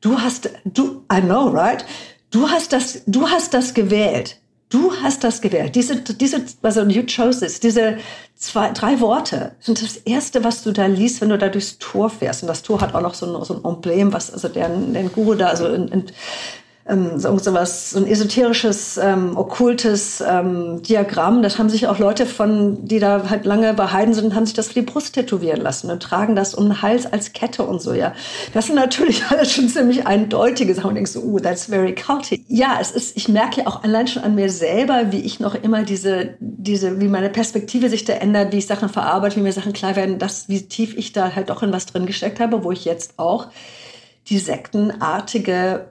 [0.00, 1.84] Du hast, du, I know, right?
[2.30, 4.38] Du hast das, du hast das gewählt.
[4.68, 5.76] Du hast das gewählt.
[5.76, 7.98] Diese, diese, also you chose this, diese
[8.34, 12.10] zwei, drei Worte sind das erste, was du da liest, wenn du da durchs Tor
[12.10, 12.42] fährst.
[12.42, 15.04] Und das Tor hat auch noch so ein, so ein Emblem, was also der, der
[15.04, 16.04] Guru da also in, in,
[16.88, 21.42] ähm, so, was, so ein esoterisches, ähm, okkultes ähm, Diagramm.
[21.42, 24.54] Das haben sich auch Leute von, die da halt lange bei Heiden sind, haben sich
[24.54, 27.82] das für die Brust tätowieren lassen und tragen das um den Hals als Kette und
[27.82, 28.14] so, ja.
[28.54, 30.90] Das sind natürlich alles schon ziemlich eindeutige Sachen.
[30.90, 32.44] Und denkst so, uh, that's very culty.
[32.48, 35.56] Ja, es ist, ich merke ja auch allein schon an mir selber, wie ich noch
[35.56, 39.52] immer diese, diese, wie meine Perspektive sich da ändert, wie ich Sachen verarbeite, wie mir
[39.52, 42.62] Sachen klar werden, dass, wie tief ich da halt doch in was drin gesteckt habe,
[42.62, 43.48] wo ich jetzt auch
[44.28, 45.86] die sektenartige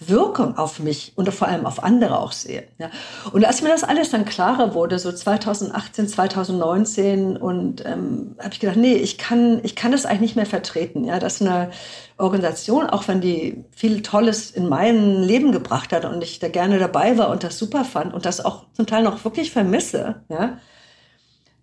[0.00, 2.64] Wirkung auf mich und vor allem auf andere auch sehe.
[2.78, 2.90] Ja.
[3.32, 8.60] Und als mir das alles dann klarer wurde, so 2018, 2019, und ähm, habe ich
[8.60, 11.04] gedacht, nee, ich kann, ich kann das eigentlich nicht mehr vertreten.
[11.04, 11.70] Ja, dass eine
[12.18, 16.78] Organisation, auch wenn die viel Tolles in mein Leben gebracht hat und ich da gerne
[16.78, 20.58] dabei war und das super fand und das auch zum Teil noch wirklich vermisse, ja,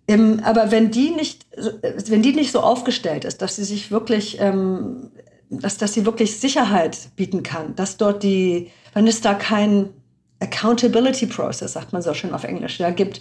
[0.08, 1.46] ähm, aber wenn die nicht,
[2.06, 5.10] wenn die nicht so aufgestellt ist, dass sie sich wirklich ähm,
[5.50, 9.90] dass, dass sie wirklich Sicherheit bieten kann, dass dort die, wenn es da kein
[10.40, 13.20] Accountability Process, sagt man so schön auf Englisch, ja, gibt,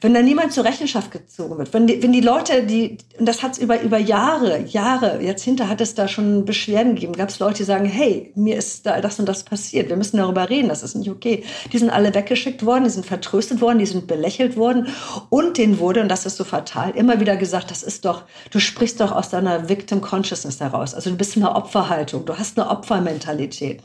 [0.00, 3.44] wenn da niemand zur Rechenschaft gezogen wird, wenn die, wenn die Leute, die, und das
[3.44, 7.28] hat es über, über Jahre, Jahre, jetzt hinter hat es da schon Beschwerden gegeben, gab
[7.28, 10.50] es Leute, die sagen, hey, mir ist da das und das passiert, wir müssen darüber
[10.50, 11.44] reden, das ist nicht okay.
[11.72, 14.88] Die sind alle weggeschickt worden, die sind vertröstet worden, die sind belächelt worden.
[15.30, 18.58] Und denen wurde, und das ist so fatal, immer wieder gesagt, das ist doch, du
[18.58, 22.58] sprichst doch aus deiner Victim Consciousness heraus, also du bist in einer Opferhaltung, du hast
[22.58, 23.82] eine Opfermentalität.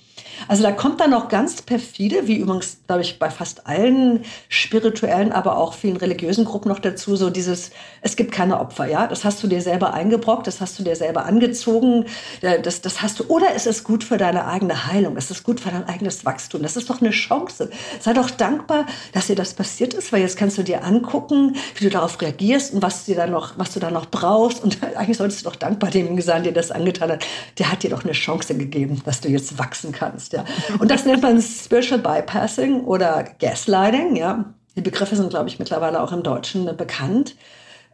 [0.48, 5.32] Also da kommt dann auch ganz perfide, wie übrigens, glaube ich, bei fast allen spirituellen,
[5.32, 9.08] aber auch vielen religiösen Gruppen noch dazu, so dieses, es gibt keine Opfer, ja.
[9.08, 12.06] Das hast du dir selber eingebrockt, das hast du dir selber angezogen,
[12.42, 15.44] äh, das, das hast du, oder es ist gut für deine eigene Heilung, es ist
[15.44, 16.62] gut für dein eigenes Wachstum.
[16.62, 17.70] Das ist doch eine Chance.
[18.00, 21.86] Sei doch dankbar, dass dir das passiert ist, weil jetzt kannst du dir angucken, wie
[21.86, 24.64] du darauf reagierst und was, dir da noch, was du da noch brauchst.
[24.64, 27.26] Und eigentlich solltest du doch dankbar dem sein, der das angetan hat.
[27.58, 30.34] Der hat dir doch eine Chance gegeben, dass du jetzt wachsen kannst kannst.
[30.34, 30.46] Ja.
[30.80, 34.16] Und das nennt man Spiritual Bypassing oder Gaslighting.
[34.16, 34.46] Ja.
[34.76, 37.36] Die Begriffe sind, glaube ich, mittlerweile auch im Deutschen bekannt.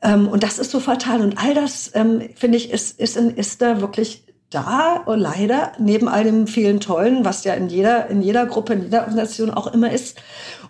[0.01, 1.21] Ähm, und das ist so fatal.
[1.21, 5.73] Und all das, ähm, finde ich, ist, ist, in, ist da wirklich da, und leider,
[5.77, 9.49] neben all dem vielen Tollen, was ja in jeder, in jeder Gruppe, in jeder Organisation
[9.49, 10.17] auch immer ist.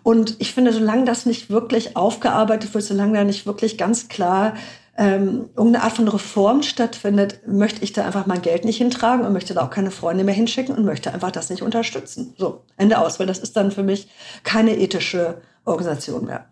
[0.01, 4.53] Und ich finde, solange das nicht wirklich aufgearbeitet wird, solange da nicht wirklich ganz klar
[4.97, 9.31] ähm, irgendeine Art von Reform stattfindet, möchte ich da einfach mein Geld nicht hintragen und
[9.31, 12.33] möchte da auch keine Freunde mehr hinschicken und möchte einfach das nicht unterstützen.
[12.37, 14.09] So, Ende aus, weil das ist dann für mich
[14.43, 16.47] keine ethische Organisation mehr.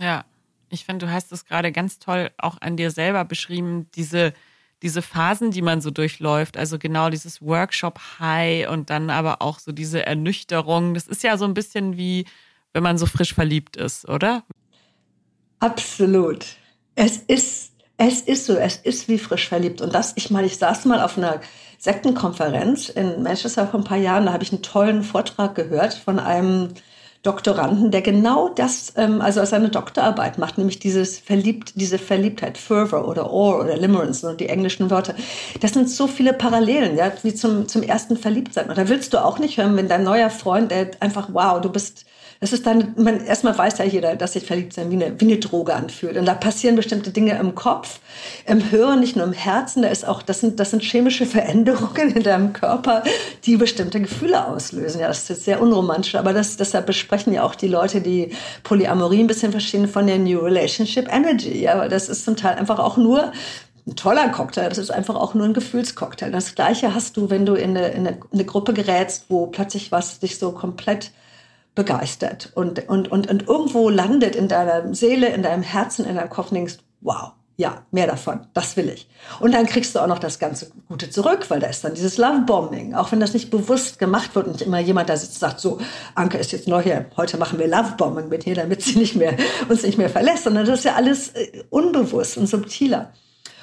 [0.00, 0.24] Ja,
[0.70, 4.32] ich finde, du hast es gerade ganz toll auch an dir selber beschrieben, diese,
[4.82, 6.56] diese Phasen, die man so durchläuft.
[6.56, 10.94] Also genau dieses Workshop-High und dann aber auch so diese Ernüchterung.
[10.94, 12.26] Das ist ja so ein bisschen wie,
[12.72, 14.44] wenn man so frisch verliebt ist, oder?
[15.58, 16.57] Absolut.
[17.00, 19.80] Es ist, es ist so, es ist wie frisch verliebt.
[19.80, 21.40] Und das, ich meine, ich saß mal auf einer
[21.78, 26.18] Sektenkonferenz in Manchester vor ein paar Jahren, da habe ich einen tollen Vortrag gehört von
[26.18, 26.70] einem
[27.22, 33.06] Doktoranden, der genau das, ähm, also seine Doktorarbeit macht, nämlich dieses Verliebt, diese Verliebtheit, Fervor
[33.06, 35.14] oder Awe oder Limerence, und die englischen Wörter.
[35.60, 38.70] Das sind so viele Parallelen, ja, wie zum, zum ersten Verliebtsein.
[38.70, 41.70] Und da willst du auch nicht hören, wenn dein neuer Freund, der einfach, wow, du
[41.70, 42.06] bist
[42.40, 45.24] das ist dann, man, erstmal weiß ja jeder, dass sich verliebt sein wie eine, wie
[45.24, 46.16] eine Droge anfühlt.
[46.16, 47.98] Und da passieren bestimmte Dinge im Kopf,
[48.46, 49.82] im Hirn, nicht nur im Herzen.
[49.82, 53.02] Da ist auch, das sind, das sind chemische Veränderungen in deinem Körper,
[53.44, 55.00] die bestimmte Gefühle auslösen.
[55.00, 58.30] Ja, das ist sehr unromantisch, aber das, deshalb besprechen ja auch die Leute, die
[58.62, 61.60] Polyamorie ein bisschen verstehen, von der New Relationship Energy.
[61.60, 63.32] Ja, weil das ist zum Teil einfach auch nur
[63.88, 66.30] ein toller Cocktail, das ist einfach auch nur ein Gefühlscocktail.
[66.30, 70.20] Das Gleiche hast du, wenn du in eine, in eine Gruppe gerätst, wo plötzlich was
[70.20, 71.10] dich so komplett
[71.78, 76.28] begeistert und, und, und, und irgendwo landet in deiner Seele, in deinem Herzen, in deinem
[76.28, 79.08] Kopf denkst, wow, ja, mehr davon, das will ich.
[79.38, 82.18] Und dann kriegst du auch noch das ganze Gute zurück, weil da ist dann dieses
[82.18, 82.94] Lovebombing.
[82.94, 85.60] Auch wenn das nicht bewusst gemacht wird und nicht immer jemand da sitzt und sagt,
[85.60, 85.78] so,
[86.16, 89.36] Anke ist jetzt neu hier, heute machen wir Lovebombing mit ihr, damit sie nicht mehr,
[89.68, 93.12] uns nicht mehr verlässt, sondern das ist ja alles äh, unbewusst und subtiler.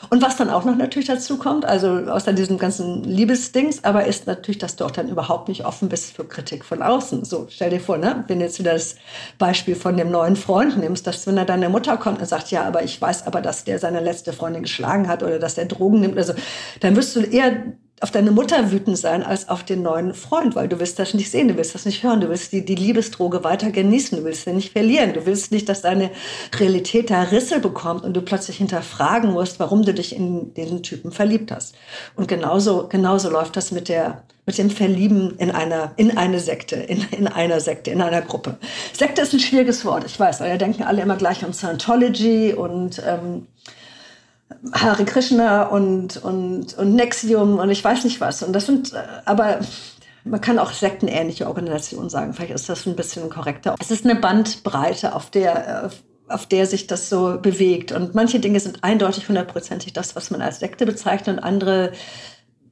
[0.09, 4.27] Und was dann auch noch natürlich dazu kommt, also außer diesem ganzen Liebesdings, aber ist
[4.27, 7.25] natürlich, dass du auch dann überhaupt nicht offen bist für Kritik von außen.
[7.25, 8.95] So, stell dir vor, ne, wenn du jetzt wieder das
[9.37, 12.63] Beispiel von dem neuen Freund nimmst, dass wenn er deine Mutter kommt und sagt, ja,
[12.63, 16.01] aber ich weiß aber, dass der seine letzte Freundin geschlagen hat oder dass der Drogen
[16.01, 16.33] nimmt, also
[16.81, 20.67] dann wirst du eher auf deine Mutter wütend sein als auf den neuen Freund, weil
[20.67, 23.45] du willst das nicht sehen, du willst das nicht hören, du willst die, die Liebesdroge
[23.45, 26.11] weiter genießen, du willst sie nicht verlieren, du willst nicht, dass deine
[26.59, 31.13] Realität da Risse bekommt und du plötzlich hinterfragen musst, warum du dich in diesen Typen
[31.13, 31.75] verliebt hast.
[32.17, 36.75] Und genauso, genauso läuft das mit der, mit dem Verlieben in einer, in eine Sekte,
[36.75, 38.57] in, in einer Sekte, in einer Gruppe.
[38.91, 42.53] Sekte ist ein schwieriges Wort, ich weiß, weil da denken alle immer gleich an Scientology
[42.53, 43.47] und, ähm,
[44.73, 48.43] Hare Krishna und, und, und Nexium und ich weiß nicht was.
[48.43, 49.59] Und das sind, äh, aber
[50.23, 52.33] man kann auch sektenähnliche Organisationen sagen.
[52.33, 53.75] Vielleicht ist das ein bisschen korrekter.
[53.79, 57.91] Es ist eine Bandbreite, auf der, äh, auf der sich das so bewegt.
[57.91, 61.37] Und manche Dinge sind eindeutig hundertprozentig das, was man als Sekte bezeichnet.
[61.37, 61.91] Und andere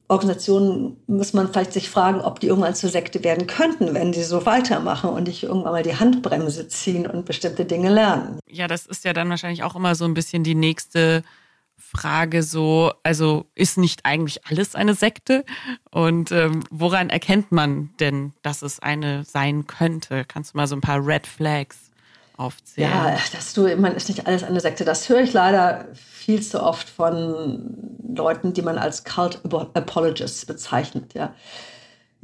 [0.08, 4.22] Organisationen muss man vielleicht sich fragen, ob die irgendwann zur Sekte werden könnten, wenn sie
[4.22, 8.38] so weitermachen und nicht irgendwann mal die Handbremse ziehen und bestimmte Dinge lernen.
[8.48, 11.22] Ja, das ist ja dann wahrscheinlich auch immer so ein bisschen die nächste
[11.78, 15.44] Frage so, also ist nicht eigentlich alles eine Sekte?
[15.90, 20.24] Und ähm, woran erkennt man denn, dass es eine sein könnte?
[20.24, 21.90] Kannst du mal so ein paar Red Flags
[22.36, 22.90] aufzählen?
[22.90, 24.84] Ja, dass du, man ist nicht alles eine Sekte.
[24.84, 29.40] Das höre ich leider viel zu oft von Leuten, die man als Cult
[29.74, 31.14] Apologists bezeichnet.
[31.14, 31.34] Ja,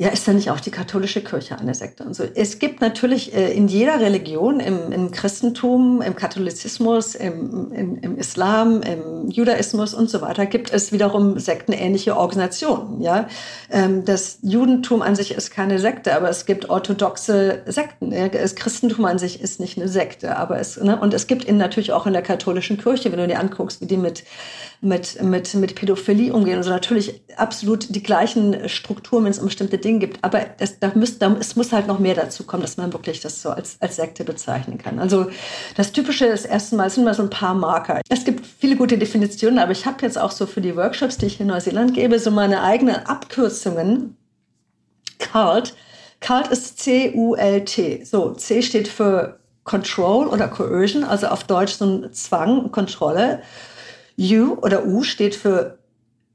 [0.00, 2.24] ja, ist da nicht auch die katholische Kirche eine Sekte und so?
[2.34, 8.16] Es gibt natürlich äh, in jeder Religion, im, im Christentum, im Katholizismus, im, im, im,
[8.16, 13.02] Islam, im Judaismus und so weiter, gibt es wiederum sektenähnliche Organisationen.
[13.02, 13.28] Ja,
[13.70, 18.10] ähm, das Judentum an sich ist keine Sekte, aber es gibt orthodoxe Sekten.
[18.32, 20.98] Das Christentum an sich ist nicht eine Sekte, aber es ne?
[20.98, 23.86] und es gibt in, natürlich auch in der katholischen Kirche, wenn du dir anguckst, wie
[23.86, 24.24] die mit
[24.82, 26.56] mit, mit, mit Pädophilie umgehen.
[26.56, 30.24] Also natürlich absolut die gleichen Strukturen, wenn es um bestimmte Dinge gibt.
[30.24, 33.20] Aber es, da müsst, da, es muss halt noch mehr dazu kommen, dass man wirklich
[33.20, 34.98] das so als, als Sekte bezeichnen kann.
[34.98, 35.30] Also
[35.76, 38.00] das Typische ist erstmal, sind mal so ein paar Marker.
[38.08, 41.26] Es gibt viele gute Definitionen, aber ich habe jetzt auch so für die Workshops, die
[41.26, 44.16] ich in Neuseeland gebe, so meine eigenen Abkürzungen.
[45.18, 45.74] Cult.
[46.20, 48.04] Cult ist C-U-L-T.
[48.04, 53.42] So, C steht für Control oder Coercion, also auf Deutsch so ein Zwang, Kontrolle.
[54.20, 55.78] U oder U steht für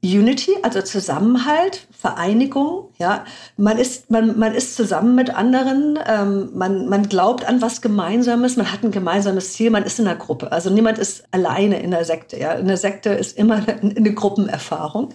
[0.02, 2.85] Unity, also Zusammenhalt, Vereinigung.
[2.98, 3.24] Ja,
[3.56, 5.98] man ist man man ist zusammen mit anderen.
[6.06, 8.56] Ähm, man man glaubt an was Gemeinsames.
[8.56, 9.70] Man hat ein gemeinsames Ziel.
[9.70, 10.50] Man ist in einer Gruppe.
[10.50, 12.38] Also niemand ist alleine in der Sekte.
[12.38, 15.12] Ja, in der Sekte ist immer eine, eine Gruppenerfahrung.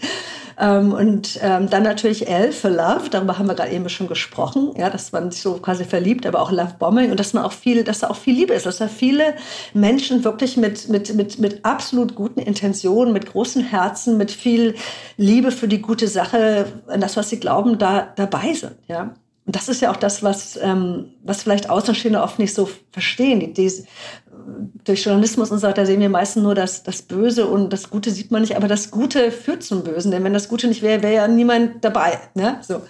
[0.61, 4.73] Ähm, und ähm, dann natürlich L für Love, darüber haben wir gerade eben schon gesprochen,
[4.77, 7.51] ja, dass man sich so quasi verliebt, aber auch Love Bombing und dass man auch
[7.51, 9.33] viel, dass da auch viel Liebe ist, dass da viele
[9.73, 14.75] Menschen wirklich mit, mit, mit, mit absolut guten Intentionen, mit großen Herzen, mit viel
[15.17, 19.13] Liebe für die gute Sache, an das, was sie glauben, da dabei sind, ja.
[19.45, 23.39] Und das ist ja auch das, was, ähm, was vielleicht Außenstehende oft nicht so verstehen.
[23.39, 23.71] Die, die,
[24.83, 28.11] durch Journalismus und so weiter sehen wir meistens nur das, das Böse und das Gute
[28.11, 31.03] sieht man nicht, aber das Gute führt zum Bösen, denn wenn das Gute nicht wäre,
[31.03, 32.19] wäre ja niemand dabei.
[32.33, 32.59] Ne?
[32.61, 32.81] So.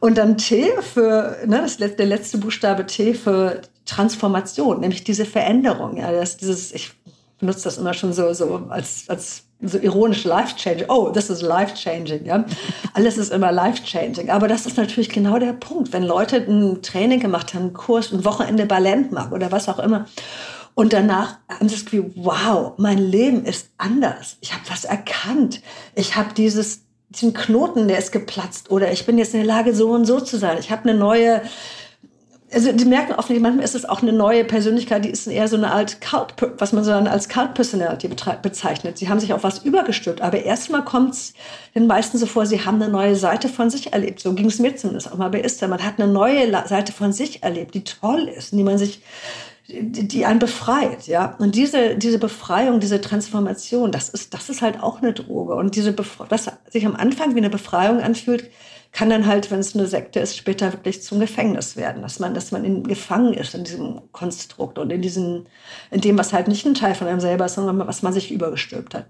[0.00, 5.96] Und dann T für, ne, das, der letzte Buchstabe T für Transformation, nämlich diese Veränderung.
[5.96, 6.92] Ja, das, dieses, ich
[7.38, 10.86] benutze das immer schon so, so als, als so ironisch life-changing.
[10.88, 12.24] Oh, this is life-changing.
[12.24, 12.44] Ja?
[12.94, 14.30] Alles ist immer life-changing.
[14.30, 15.92] Aber das ist natürlich genau der Punkt.
[15.92, 19.78] Wenn Leute ein Training gemacht haben, einen Kurs, ein Wochenende bei Landmark oder was auch
[19.78, 20.06] immer
[20.78, 24.36] und danach haben sie das Gefühl, wow, mein Leben ist anders.
[24.40, 25.60] Ich habe was erkannt.
[25.96, 28.70] Ich habe dieses, diesen Knoten, der ist geplatzt.
[28.70, 30.56] Oder ich bin jetzt in der Lage, so und so zu sein.
[30.60, 31.42] Ich habe eine neue,
[32.52, 35.48] also die merken oft nicht, manchmal ist es auch eine neue Persönlichkeit, die ist eher
[35.48, 38.98] so eine Art Cult, was man so als Cult Personality bezeichnet.
[38.98, 41.34] Sie haben sich auf was übergestülpt, aber erstmal kommt es
[41.74, 44.20] den meisten so vor, sie haben eine neue Seite von sich erlebt.
[44.20, 45.68] So ging es mir zumindest auch mal bei Esther.
[45.68, 49.02] Man hat eine neue Seite von sich erlebt, die toll ist, die man sich
[49.70, 51.36] die einen befreit, ja.
[51.38, 55.54] Und diese, diese Befreiung, diese Transformation, das ist, das ist halt auch eine Droge.
[55.54, 58.50] Und diese, Befre was sich am Anfang wie eine Befreiung anfühlt,
[58.98, 62.34] kann dann halt, wenn es eine Sekte ist, später wirklich zum Gefängnis werden, dass man,
[62.34, 65.46] dass man in, gefangen ist in diesem Konstrukt und in diesem,
[65.92, 68.32] in dem, was halt nicht ein Teil von einem selber ist, sondern was man sich
[68.32, 69.06] übergestülpt hat.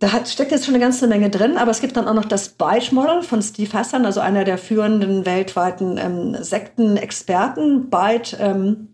[0.00, 2.26] Da hat, steckt jetzt schon eine ganze Menge drin, aber es gibt dann auch noch
[2.26, 7.88] das Byte-Model von Steve Hassan, also einer der führenden weltweiten ähm, Sektenexperten.
[7.88, 8.88] Byte ähm,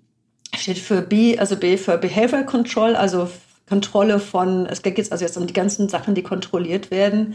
[0.57, 3.29] steht für B, also B für Behavior Control, also
[3.69, 7.35] Kontrolle von, es geht also jetzt um die ganzen Sachen, die kontrolliert werden.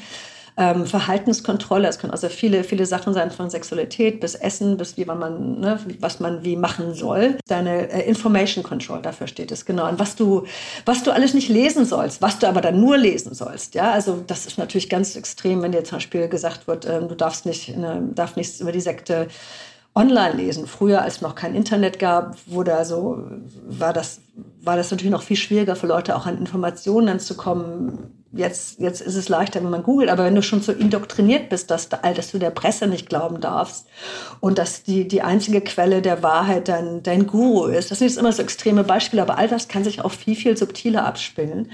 [0.57, 5.05] Ähm, Verhaltenskontrolle, es können also viele, viele Sachen sein, von Sexualität bis Essen, bis wie
[5.05, 7.37] man, ne, was man wie machen soll.
[7.47, 9.87] Deine äh, Information Control, dafür steht es genau.
[9.87, 10.45] Und was du,
[10.85, 13.75] was du alles nicht lesen sollst, was du aber dann nur lesen sollst.
[13.75, 17.15] Ja, also das ist natürlich ganz extrem, wenn dir zum Beispiel gesagt wird, ähm, du
[17.15, 19.27] darfst nicht, ne, darf nichts über die Sekte
[19.93, 20.67] online lesen.
[20.67, 23.23] Früher, als es noch kein Internet gab, wurde also,
[23.67, 24.21] war das,
[24.61, 28.13] war das natürlich noch viel schwieriger für Leute auch an Informationen zu kommen.
[28.33, 31.69] Jetzt, jetzt ist es leichter, wenn man googelt, aber wenn du schon so indoktriniert bist,
[31.69, 33.87] dass, dass du der Presse nicht glauben darfst
[34.39, 38.17] und dass die, die einzige Quelle der Wahrheit dein, dein Guru ist, das sind jetzt
[38.17, 41.71] immer so extreme Beispiele, aber all das kann sich auch viel, viel subtiler abspielen.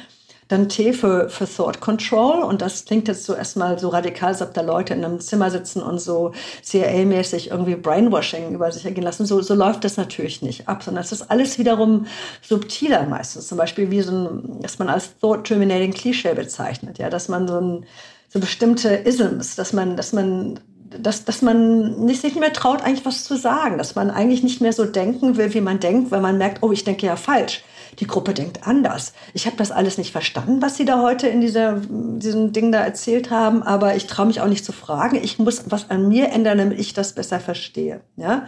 [0.47, 2.43] Dann T für, für Thought Control.
[2.43, 5.51] Und das klingt jetzt so erstmal so radikal, als ob da Leute in einem Zimmer
[5.51, 6.31] sitzen und so
[6.63, 9.25] CIA-mäßig irgendwie Brainwashing über sich ergehen lassen.
[9.25, 12.05] So, so läuft das natürlich nicht ab, sondern es ist alles wiederum
[12.41, 13.47] subtiler meistens.
[13.47, 16.97] Zum Beispiel wie so ein, dass man als Thought Terminating Klischee bezeichnet.
[16.97, 17.86] Ja, dass man so ein,
[18.29, 23.05] so bestimmte Isms, dass man, dass man dass, dass man nicht, nicht mehr traut, eigentlich
[23.05, 26.21] was zu sagen, dass man eigentlich nicht mehr so denken will, wie man denkt, weil
[26.21, 27.63] man merkt, oh, ich denke ja falsch
[27.99, 29.13] die Gruppe denkt anders.
[29.33, 32.79] Ich habe das alles nicht verstanden, was Sie da heute in dieser, diesem Ding da
[32.79, 35.17] erzählt haben, aber ich traue mich auch nicht zu fragen.
[35.21, 38.02] Ich muss was an mir ändern, damit ich das besser verstehe.
[38.15, 38.48] Ja?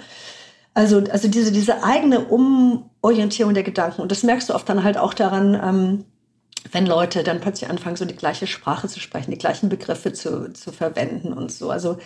[0.73, 4.01] Also, also diese, diese eigene Umorientierung der Gedanken.
[4.01, 6.05] Und das merkst du oft dann halt auch daran, ähm,
[6.71, 10.53] wenn Leute dann plötzlich anfangen, so die gleiche Sprache zu sprechen, die gleichen Begriffe zu,
[10.53, 11.71] zu verwenden und so.
[11.71, 11.97] Also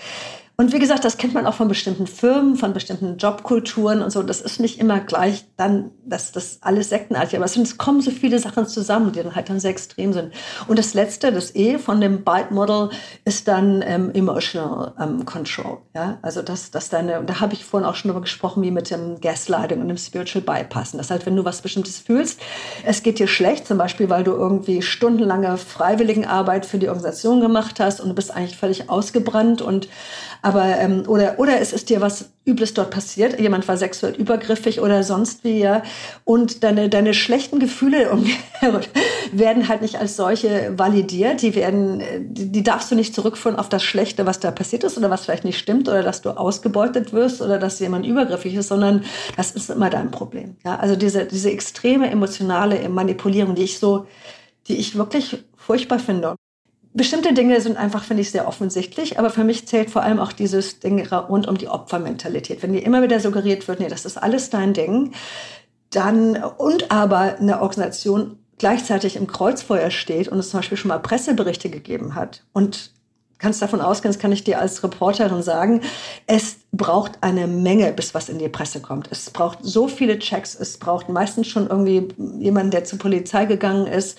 [0.56, 4.22] und wie gesagt, das kennt man auch von bestimmten Firmen, von bestimmten Jobkulturen und so.
[4.22, 8.38] Das ist nicht immer gleich dann, dass das alles sektenartig, aber es kommen so viele
[8.38, 10.32] Sachen zusammen, die dann halt dann sehr extrem sind.
[10.68, 12.92] Und das letzte, das E von dem Byte Model
[13.26, 15.80] ist dann ähm, Emotional ähm, Control.
[15.96, 18.92] Ja, also das, das deine, da habe ich vorhin auch schon darüber gesprochen, wie mit
[18.92, 21.00] dem Gaslighting und dem Spiritual Bypassen.
[21.00, 22.40] Das halt, wenn du was Bestimmtes fühlst,
[22.86, 27.80] es geht dir schlecht, zum Beispiel, weil du irgendwie stundenlange Freiwilligenarbeit für die Organisation gemacht
[27.80, 29.88] hast und du bist eigentlich völlig ausgebrannt und
[30.44, 34.82] aber ähm, oder oder es ist dir was Übles dort passiert, jemand war sexuell übergriffig
[34.82, 35.84] oder sonst wie ja.
[36.26, 38.12] Und deine deine schlechten Gefühle
[39.32, 43.70] werden halt nicht als solche validiert, die werden die, die darfst du nicht zurückführen auf
[43.70, 47.14] das Schlechte, was da passiert ist oder was vielleicht nicht stimmt oder dass du ausgebeutet
[47.14, 49.06] wirst oder dass jemand übergriffig ist, sondern
[49.38, 50.58] das ist immer dein Problem.
[50.66, 54.08] Ja, also diese diese extreme emotionale Manipulierung, die ich so
[54.68, 56.36] die ich wirklich furchtbar finde
[56.94, 60.32] bestimmte Dinge sind einfach, finde ich, sehr offensichtlich, aber für mich zählt vor allem auch
[60.32, 62.62] dieses Ding rund um die Opfermentalität.
[62.62, 65.12] Wenn dir immer wieder suggeriert wird, nee, das ist alles dein Ding,
[65.90, 71.00] dann und aber eine Organisation gleichzeitig im Kreuzfeuer steht und es zum Beispiel schon mal
[71.00, 72.92] Presseberichte gegeben hat und
[73.40, 75.82] kannst davon ausgehen, das kann ich dir als Reporterin sagen,
[76.28, 79.10] es braucht eine Menge, bis was in die Presse kommt.
[79.12, 82.08] Es braucht so viele Checks, es braucht meistens schon irgendwie
[82.40, 84.18] jemanden, der zur Polizei gegangen ist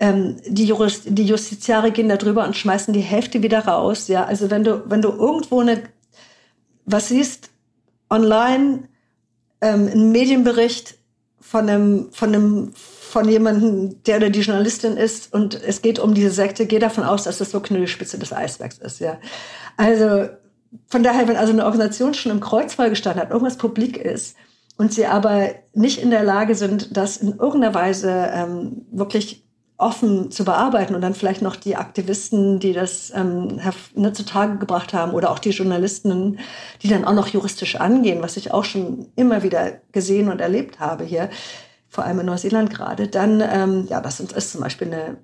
[0.00, 4.08] ähm, die, Jurist, die Justiziare gehen da drüber und schmeißen die Hälfte wieder raus.
[4.08, 5.82] Ja, also wenn du, wenn du irgendwo eine,
[6.86, 7.50] was siehst,
[8.08, 8.88] online,
[9.60, 10.96] ähm, ein Medienbericht
[11.40, 16.14] von einem, von einem, von jemandem, der oder die Journalistin ist und es geht um
[16.14, 19.18] diese Sekte, geh davon aus, dass das wirklich nur die Spitze des Eisbergs ist, ja.
[19.76, 20.28] Also,
[20.86, 24.36] von daher, wenn also eine Organisation schon im Kreuzfall gestanden hat, irgendwas publik ist,
[24.76, 29.44] und sie aber nicht in der Lage sind, das in irgendeiner Weise ähm, wirklich
[29.80, 33.60] offen zu bearbeiten und dann vielleicht noch die Aktivisten, die das ähm,
[33.94, 36.38] ne, zutage gebracht haben oder auch die Journalisten,
[36.82, 40.80] die dann auch noch juristisch angehen, was ich auch schon immer wieder gesehen und erlebt
[40.80, 41.30] habe hier,
[41.88, 45.16] vor allem in Neuseeland gerade, dann, ähm, ja, das ist zum Beispiel eine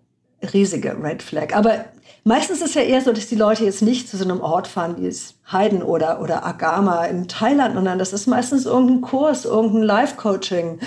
[0.52, 1.54] riesige Red Flag.
[1.54, 1.84] Aber
[2.24, 4.96] meistens ist ja eher so, dass die Leute jetzt nicht zu so einem Ort fahren
[4.98, 9.82] wie es Heiden oder, oder Agama in Thailand, sondern das ist meistens irgendein Kurs, irgendein
[9.82, 10.80] Live-Coaching.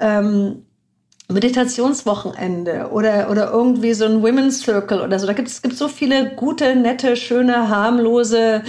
[0.00, 0.64] Ähm,
[1.28, 5.26] Meditationswochenende oder, oder irgendwie so ein Women's Circle oder so.
[5.26, 8.62] Da gibt es so viele gute, nette, schöne, harmlose,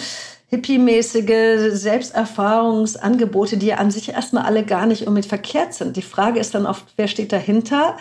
[0.52, 5.98] hippie-mäßige Selbsterfahrungsangebote, die an sich erstmal alle gar nicht unbedingt verkehrt sind.
[5.98, 7.98] Die Frage ist dann oft, wer steht dahinter?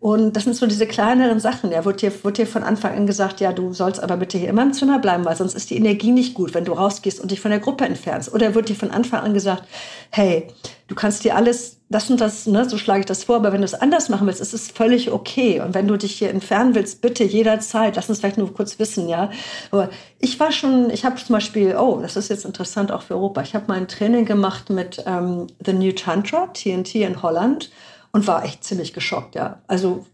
[0.00, 1.72] Und das sind so diese kleineren Sachen.
[1.72, 4.48] Ja, wird dir, wird dir von Anfang an gesagt, ja, du sollst aber bitte hier
[4.48, 7.32] immer im Zimmer bleiben, weil sonst ist die Energie nicht gut, wenn du rausgehst und
[7.32, 8.32] dich von der Gruppe entfernst.
[8.32, 9.64] Oder wird dir von Anfang an gesagt,
[10.10, 10.46] hey,
[10.86, 13.60] du kannst dir alles, das und das, ne, so schlage ich das vor, aber wenn
[13.60, 15.60] du es anders machen willst, ist es völlig okay.
[15.60, 19.08] Und wenn du dich hier entfernen willst, bitte jederzeit, lass uns vielleicht nur kurz wissen,
[19.08, 19.32] ja.
[19.72, 19.90] Aber
[20.20, 23.42] ich war schon, ich habe zum Beispiel, oh, das ist jetzt interessant auch für Europa.
[23.42, 27.70] Ich habe mal ein Training gemacht mit ähm, The New Tantra, TNT in Holland
[28.12, 29.60] und war echt ziemlich geschockt, ja.
[29.66, 30.06] Also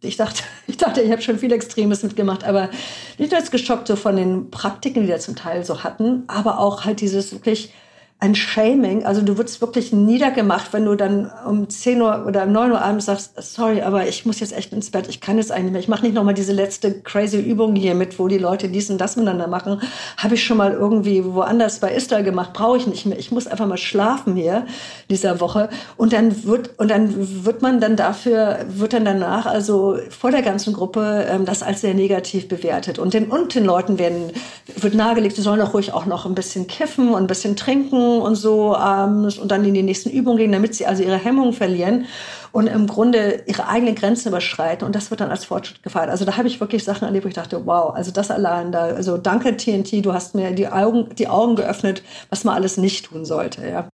[0.00, 2.70] ich dachte, ich dachte, ich habe schon viel Extremes mitgemacht, aber
[3.18, 6.84] nicht als geschockt so von den Praktiken, die wir zum Teil so hatten, aber auch
[6.84, 7.72] halt dieses wirklich
[8.20, 9.06] ein Shaming.
[9.06, 12.82] Also du wirst wirklich niedergemacht, wenn du dann um 10 Uhr oder um 9 Uhr
[12.82, 15.72] abends sagst, sorry, aber ich muss jetzt echt ins Bett, ich kann jetzt eigentlich nicht
[15.72, 15.80] mehr.
[15.82, 18.98] Ich mache nicht nochmal diese letzte crazy Übung hier mit, wo die Leute dies und
[18.98, 19.80] das miteinander machen.
[20.16, 23.16] Habe ich schon mal irgendwie woanders bei Istra gemacht, brauche ich nicht mehr.
[23.20, 24.66] Ich muss einfach mal schlafen hier
[25.08, 25.68] dieser Woche.
[25.96, 30.42] Und dann wird, und dann wird man dann dafür, wird dann danach, also vor der
[30.42, 32.98] ganzen Gruppe, ähm, das als sehr negativ bewertet.
[32.98, 34.32] Und den, und den Leuten werden,
[34.74, 38.07] wird nahegelegt, sie sollen doch ruhig auch noch ein bisschen kiffen und ein bisschen trinken
[38.16, 41.52] und so ähm, und dann in die nächsten Übungen gehen, damit sie also ihre Hemmungen
[41.52, 42.06] verlieren
[42.52, 44.86] und im Grunde ihre eigenen Grenzen überschreiten.
[44.86, 46.10] Und das wird dann als Fortschritt gefeiert.
[46.10, 48.86] Also da habe ich wirklich Sachen erlebt, wo ich dachte, wow, also das allein da,
[48.86, 53.06] also danke TNT, du hast mir die Augen, die Augen geöffnet, was man alles nicht
[53.06, 53.88] tun sollte, ja.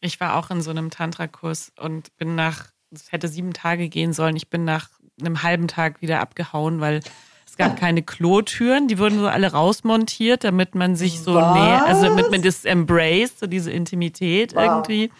[0.00, 4.12] Ich war auch in so einem Tantra-Kurs und bin nach, es hätte sieben Tage gehen
[4.12, 4.88] sollen, ich bin nach
[5.20, 7.00] einem halben Tag wieder abgehauen, weil
[7.52, 12.06] es gab keine Klotüren, die wurden so alle rausmontiert, damit man sich so näher, also
[12.06, 14.62] damit man das embraced, so diese Intimität wow.
[14.62, 15.12] irgendwie.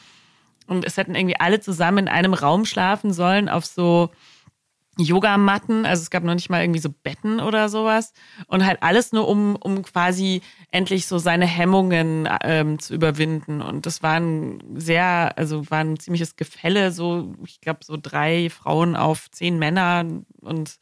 [0.67, 4.09] Und es hätten irgendwie alle zusammen in einem Raum schlafen sollen auf so
[4.97, 8.15] Yogamatten, also es gab noch nicht mal irgendwie so Betten oder sowas.
[8.47, 13.61] Und halt alles nur um um quasi endlich so seine Hemmungen ähm, zu überwinden.
[13.61, 16.93] Und das war ein sehr also war ein ziemliches Gefälle.
[16.93, 20.07] So ich glaube so drei Frauen auf zehn Männer
[20.41, 20.79] und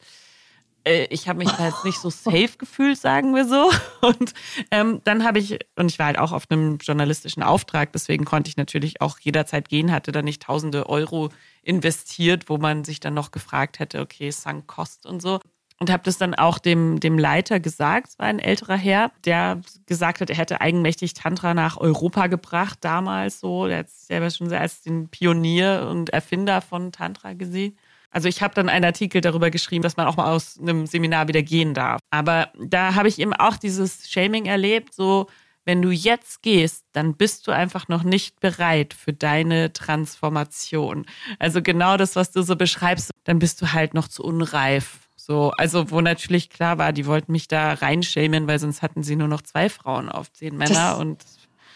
[0.85, 3.71] äh, ich habe mich da jetzt nicht so safe gefühlt, sagen wir so.
[4.07, 4.33] Und
[4.71, 8.49] ähm, dann habe ich, und ich war halt auch auf einem journalistischen Auftrag, deswegen konnte
[8.49, 11.31] ich natürlich auch jederzeit gehen, hatte da nicht tausende Euro
[11.63, 15.41] investiert, wo man sich dann noch gefragt hätte, okay, Sunk Cost und so.
[15.79, 19.63] Und habe das dann auch dem, dem Leiter gesagt, es war ein älterer Herr, der
[19.87, 23.67] gesagt hat, er hätte eigenmächtig Tantra nach Europa gebracht, damals so.
[23.67, 27.79] Der hat sich selber schon als den Pionier und Erfinder von Tantra gesehen.
[28.11, 31.29] Also ich habe dann einen Artikel darüber geschrieben, dass man auch mal aus einem Seminar
[31.29, 32.01] wieder gehen darf.
[32.11, 35.29] Aber da habe ich eben auch dieses Shaming erlebt, so
[35.65, 41.07] wenn du jetzt gehst, dann bist du einfach noch nicht bereit für deine Transformation.
[41.39, 45.09] Also genau das, was du so beschreibst, dann bist du halt noch zu unreif.
[45.17, 49.17] So, also wo natürlich klar war, die wollten mich da reinschämen, weil sonst hatten sie
[49.17, 51.25] nur noch zwei Frauen auf zehn Männer das, und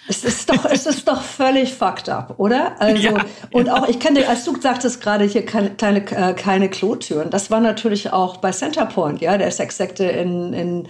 [0.07, 2.79] es ist doch, es ist doch völlig fucked up, oder?
[2.79, 3.75] Also, ja, und ja.
[3.75, 7.61] auch, ich kenne, als du sagtest gerade hier keine, kleine, äh, keine Klotüren, das war
[7.61, 10.89] natürlich auch bei Centerpoint, ja, der Sexsekte in, in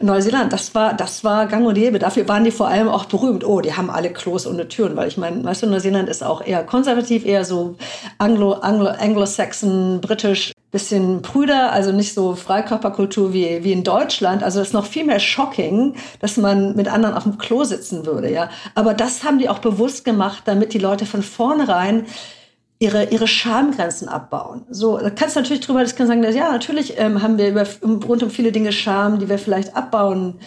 [0.00, 0.52] Neuseeland.
[0.52, 1.98] Das war, das war gang und gäbe.
[1.98, 3.44] Dafür waren die vor allem auch berühmt.
[3.44, 6.44] Oh, die haben alle Klos ohne Türen, weil ich meine, weißt du, Neuseeland ist auch
[6.44, 7.76] eher konservativ, eher so
[8.18, 14.42] Anglo, Anglo, Anglo-Saxon, britisch bisschen prüder, also nicht so Freikörperkultur wie, wie in Deutschland.
[14.42, 18.04] Also das ist noch viel mehr shocking, dass man mit anderen auf dem Klo sitzen
[18.06, 18.50] würde, ja.
[18.74, 22.06] Aber das haben die auch bewusst gemacht, damit die Leute von vornherein
[22.80, 24.66] ihre, ihre Schamgrenzen abbauen.
[24.68, 27.64] So, da kannst du natürlich drüber, das kann sagen, ja, natürlich ähm, haben wir über,
[27.84, 30.40] rund um viele Dinge Scham, die wir vielleicht abbauen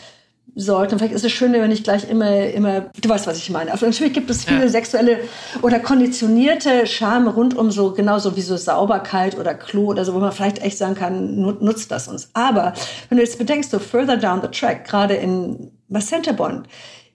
[0.57, 0.97] sollten.
[0.97, 3.71] Vielleicht ist es schön, wenn wir nicht gleich immer, immer, du weißt, was ich meine.
[3.71, 4.67] Also natürlich gibt es viele ja.
[4.67, 5.19] sexuelle
[5.61, 10.19] oder konditionierte Scham rund um so, genauso wie so Sauberkeit oder Klo oder so, wo
[10.19, 12.29] man vielleicht echt sagen kann, nutzt das uns.
[12.33, 12.73] Aber
[13.09, 16.67] wenn du jetzt bedenkst, so further down the track, gerade in bei Centerbond,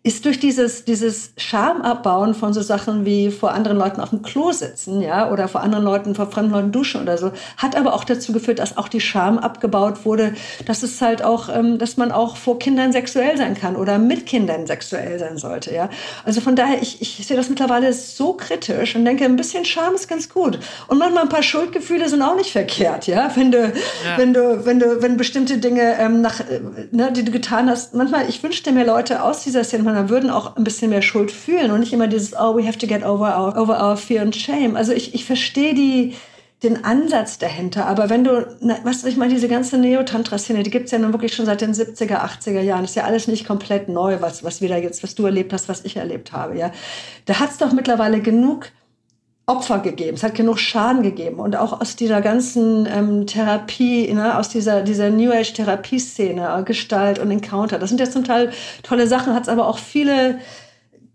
[0.04, 4.50] ist durch dieses, dieses Schamabbauen von so Sachen wie vor anderen Leuten auf dem Klo
[4.50, 8.02] sitzen, ja, oder vor anderen Leuten, vor fremden Leuten duschen oder so, hat aber auch
[8.02, 10.34] dazu geführt, dass auch die Scham abgebaut wurde,
[10.66, 14.26] dass es halt auch, ähm, dass man auch vor Kindern sexuell sein kann oder mit
[14.26, 15.88] Kindern sexuell sein sollte, ja.
[16.24, 19.94] Also von daher, ich, ich sehe das mittlerweile so kritisch und denke, ein bisschen Scham
[19.94, 20.58] ist ganz gut.
[20.88, 23.30] Und manchmal ein paar Schuldgefühle sind auch nicht verkehrt, ja.
[23.36, 23.72] Wenn du, ja.
[24.16, 27.94] wenn du, wenn du, wenn bestimmte Dinge, ähm, nach, äh, ne, die du getan hast,
[27.94, 31.30] manchmal, ich wünschte mir Leute aus dieser Szene, sondern würden auch ein bisschen mehr Schuld
[31.30, 34.22] fühlen und nicht immer dieses, oh, we have to get over our, over our fear
[34.22, 34.74] and shame.
[34.74, 36.14] Also ich, ich verstehe die,
[36.62, 37.86] den Ansatz dahinter.
[37.86, 41.34] Aber wenn du, na, du, ich meine, diese ganze Neo-Tantra-Szene, die gibt's ja nun wirklich
[41.34, 42.84] schon seit den 70er, 80er Jahren.
[42.84, 45.68] Ist ja alles nicht komplett neu, was, was wir da jetzt, was du erlebt hast,
[45.68, 46.70] was ich erlebt habe, ja.
[47.26, 48.70] Da hat's doch mittlerweile genug
[49.52, 54.38] Opfer gegeben, es hat genug Schaden gegeben und auch aus dieser ganzen ähm, Therapie, ne,
[54.38, 57.78] aus dieser, dieser New Age Therapieszene, äh, Gestalt und Encounter.
[57.78, 58.50] Das sind ja zum Teil
[58.82, 60.38] tolle Sachen, hat es aber auch viele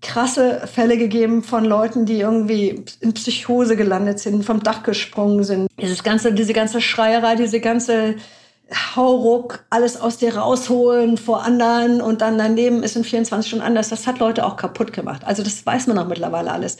[0.02, 5.68] krasse Fälle gegeben von Leuten, die irgendwie in Psychose gelandet sind, vom Dach gesprungen sind.
[5.82, 8.16] Dieses ganze, diese ganze Schreierei, diese ganze
[8.96, 13.90] Hauruck, alles aus dir rausholen vor anderen und dann daneben ist in 24 Stunden anders.
[13.90, 15.22] Das hat Leute auch kaputt gemacht.
[15.26, 16.78] Also das weiß man auch mittlerweile alles.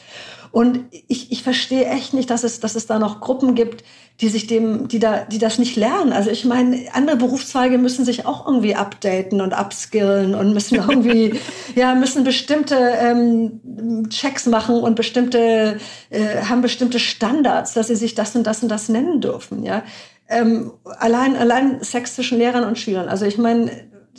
[0.50, 3.84] Und ich, ich verstehe echt nicht, dass es, dass es da noch Gruppen gibt,
[4.20, 6.12] die sich dem, die da, die das nicht lernen.
[6.12, 11.38] Also ich meine, andere Berufszweige müssen sich auch irgendwie updaten und upskillen und müssen irgendwie,
[11.74, 15.78] ja, müssen bestimmte ähm, Checks machen und bestimmte,
[16.10, 19.82] äh, haben bestimmte Standards, dass sie sich das und das und das nennen dürfen, ja.
[20.28, 23.08] Ähm, allein, allein Sex zwischen Lehrern und Schülern.
[23.08, 23.70] Also ich meine,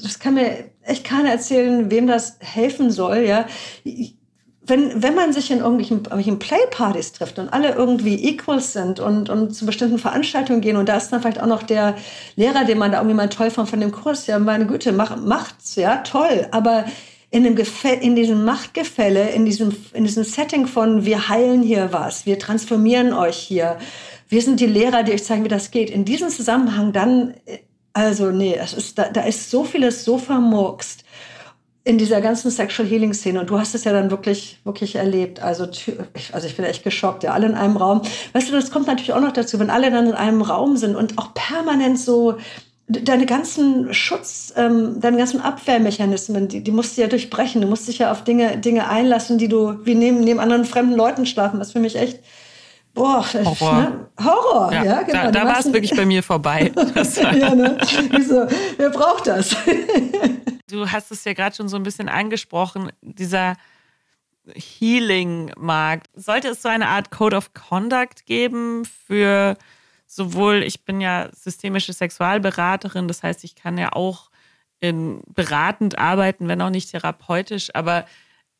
[0.02, 3.46] das kann mir echt keiner erzählen, wem das helfen soll, ja.
[4.62, 9.30] Wenn, wenn man sich in irgendwelchen, irgendwelchen Playpartys trifft und alle irgendwie equals sind und,
[9.30, 11.96] und zu bestimmten Veranstaltungen gehen und da ist dann vielleicht auch noch der
[12.36, 15.16] Lehrer, den man da irgendwie mal toll fand von dem Kurs, ja, meine Güte, mach,
[15.18, 16.86] macht's, ja, toll, aber
[17.32, 21.90] in dem Gefä in diesem Machtgefälle, in diesem, in diesem Setting von wir heilen hier
[21.92, 23.78] was, wir transformieren euch hier,
[24.30, 25.90] wir sind die Lehrer, die euch zeigen, wie das geht.
[25.90, 27.34] In diesem Zusammenhang dann,
[27.94, 31.04] also nee, es ist, da, da ist so vieles so vermurkst
[31.84, 33.40] in dieser ganzen Sexual Healing Szene.
[33.40, 35.42] Und du hast es ja dann wirklich wirklich erlebt.
[35.42, 35.68] Also
[36.32, 38.02] also ich bin echt geschockt ja alle in einem Raum.
[38.34, 40.96] Weißt du das kommt natürlich auch noch dazu wenn alle dann in einem Raum sind
[40.96, 42.38] und auch permanent so
[42.88, 47.62] deine ganzen Schutz ähm, deine ganzen Abwehrmechanismen die die musst du ja durchbrechen.
[47.62, 50.96] Du musst dich ja auf Dinge Dinge einlassen die du wie neben neben anderen fremden
[50.96, 51.60] Leuten schlafen.
[51.60, 52.20] Was für mich echt
[53.00, 53.80] Boah, Horror.
[53.80, 54.10] Ne?
[54.22, 55.24] Horror, ja, ja genau.
[55.24, 56.70] Da, da war es wirklich bei mir vorbei.
[56.76, 57.78] ja, ne?
[58.28, 58.46] so,
[58.76, 59.56] wer braucht das?
[60.70, 63.56] du hast es ja gerade schon so ein bisschen angesprochen, dieser
[64.54, 66.10] Healing-Markt.
[66.14, 69.56] Sollte es so eine Art Code of Conduct geben für
[70.06, 74.30] sowohl, ich bin ja systemische Sexualberaterin, das heißt, ich kann ja auch
[74.82, 78.06] in beratend arbeiten, wenn auch nicht therapeutisch, aber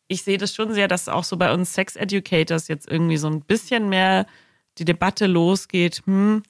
[0.10, 3.28] ich sehe das schon sehr, dass auch so bei uns Sex Educators jetzt irgendwie so
[3.28, 4.26] ein bisschen mehr
[4.78, 6.44] die Debatte losgeht, hm,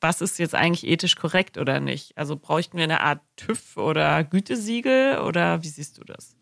[0.00, 2.16] was ist jetzt eigentlich ethisch korrekt oder nicht?
[2.18, 6.36] Also bräuchten wir eine Art TÜV oder Gütesiegel oder wie siehst du das?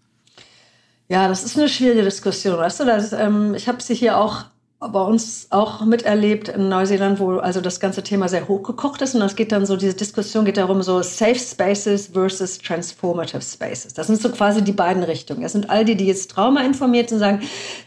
[1.09, 2.85] Ja, das ist eine schwierige Diskussion, weißt du?
[2.85, 4.47] Das, ähm, ich habe sie hier auch
[4.89, 9.15] bei uns auch miterlebt in Neuseeland, wo also das ganze Thema sehr hochgekocht ist.
[9.15, 13.95] Und es geht dann so, diese Diskussion geht darum, so Safe Spaces versus Transformative Spaces.
[13.95, 15.43] Das sind so quasi die beiden Richtungen.
[15.43, 17.43] Das sind all die, die jetzt Trauma informiert sind, sagen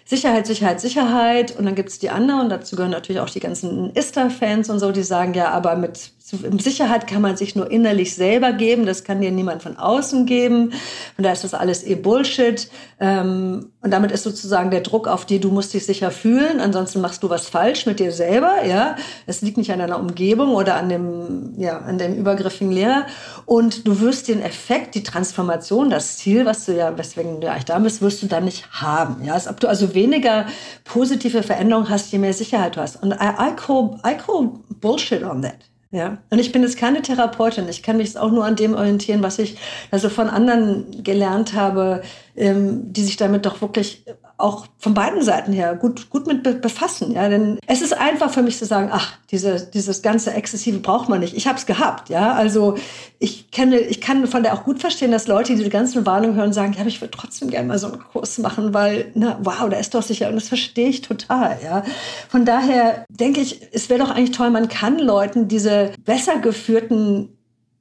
[0.05, 1.57] Sicherheit, Sicherheit, Sicherheit.
[1.57, 4.79] Und dann gibt es die anderen, und dazu gehören natürlich auch die ganzen Ista-Fans und
[4.79, 6.11] so, die sagen, ja, aber mit
[6.59, 10.73] Sicherheit kann man sich nur innerlich selber geben, das kann dir niemand von außen geben.
[11.17, 12.69] Und da ist das alles eh Bullshit.
[12.99, 17.01] Ähm, und damit ist sozusagen der Druck auf dir, du musst dich sicher fühlen, ansonsten
[17.01, 18.95] machst du was falsch mit dir selber, ja.
[19.25, 23.05] Es liegt nicht an deiner Umgebung oder an dem, ja, an dem übergriffigen Lehrer.
[23.45, 27.65] Und du wirst den Effekt, die Transformation, das Ziel, was du ja, weswegen du eigentlich
[27.65, 29.33] da bist, wirst du dann nicht haben, ja.
[29.33, 30.45] Als ob du also weniger
[30.83, 33.01] positive Veränderungen hast, je mehr Sicherheit du hast.
[33.01, 35.68] Und I, I, call, I call Bullshit on that.
[35.91, 37.67] Ja, und ich bin jetzt keine Therapeutin.
[37.67, 39.57] Ich kann mich jetzt auch nur an dem orientieren, was ich
[39.89, 42.03] also von anderen gelernt habe,
[42.35, 44.05] ähm, die sich damit doch wirklich
[44.39, 47.11] auch von beiden Seiten her gut, gut mit befassen.
[47.11, 51.09] Ja, denn es ist einfach für mich zu sagen, ach, diese, dieses ganze Exzessive braucht
[51.09, 51.35] man nicht.
[51.35, 52.09] Ich habe es gehabt.
[52.09, 52.75] Ja, also
[53.19, 56.35] ich kenne, ich kann von der auch gut verstehen, dass Leute, die die ganzen Warnungen
[56.35, 59.37] hören, sagen, ja, aber ich würde trotzdem gerne mal so einen Kurs machen, weil, na,
[59.43, 60.29] wow, da ist doch sicher.
[60.29, 61.59] Und das verstehe ich total.
[61.63, 61.83] Ja,
[62.29, 67.29] von daher denke ich, es wäre doch eigentlich toll, man kann Leuten diese besser geführten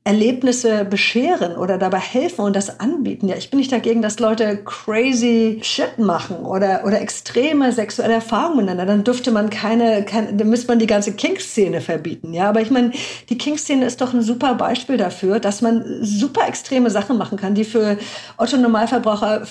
[0.04, 3.28] Erlebnisse bescheren oder dabei helfen und das anbieten.
[3.28, 8.64] Ja, ich bin nicht dagegen, dass Leute crazy shit machen oder, oder extreme sexuelle Erfahrungen
[8.64, 8.86] miteinander.
[8.86, 12.32] Dann dürfte man keine, keine dann müsste man die ganze Kink-Szene verbieten.
[12.32, 12.92] Ja, aber ich meine,
[13.28, 17.54] die Kink-Szene ist doch ein super Beispiel dafür, dass man super extreme Sachen machen kann,
[17.54, 17.98] die für
[18.38, 19.42] Otto-Normalverbraucher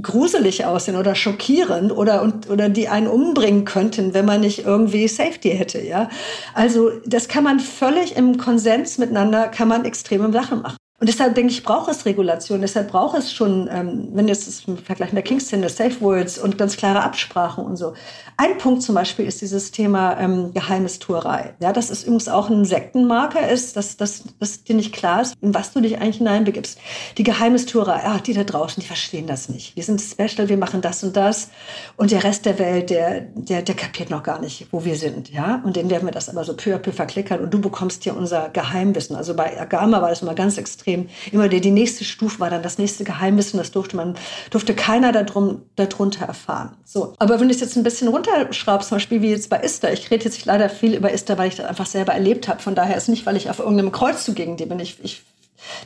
[0.00, 5.08] gruselig aussehen oder schockierend oder, und, oder die einen umbringen könnten, wenn man nicht irgendwie
[5.08, 5.80] Safety hätte.
[5.80, 6.08] Ja,
[6.54, 10.76] also das kann man völlig im Konsens miteinander kann man extreme Sachen machen.
[10.98, 12.62] Und deshalb denke ich, braucht es Regulation.
[12.62, 16.38] Deshalb braucht es schon, ähm, wenn jetzt das im Vergleich mit der King-Szene, Safe Words
[16.38, 17.92] und ganz klare Absprachen und so.
[18.38, 21.54] Ein Punkt zum Beispiel ist dieses Thema ähm, Geheimnistuerei.
[21.60, 25.34] Ja, das ist übrigens auch ein Sektenmarker, ist, dass, dass, dass dir nicht klar ist,
[25.42, 26.78] in was du dich eigentlich hineinbegibst.
[27.18, 29.76] Die Geheimnistuerei, ah, die da draußen, die verstehen das nicht.
[29.76, 31.50] Wir sind special, wir machen das und das.
[31.98, 35.30] Und der Rest der Welt, der, der, der kapiert noch gar nicht, wo wir sind.
[35.30, 37.40] Ja, und den werden wir das aber so peu à peu verklickern.
[37.40, 39.14] Und du bekommst hier unser Geheimwissen.
[39.14, 41.08] Also bei Agama war das immer ganz extrem extrem.
[41.32, 44.16] Immer die, die nächste Stufe war dann das nächste Geheimwissen, das durfte man,
[44.50, 46.76] durfte keiner darum, darunter erfahren.
[46.84, 47.14] So.
[47.18, 50.10] Aber wenn ich es jetzt ein bisschen runterschraube, zum Beispiel wie jetzt bei Ista, ich
[50.10, 52.62] rede jetzt leider viel über Ista, weil ich das einfach selber erlebt habe.
[52.62, 54.78] Von daher ist nicht, weil ich auf irgendeinem Kreuzzug gegen die bin.
[54.78, 55.22] Ich, ich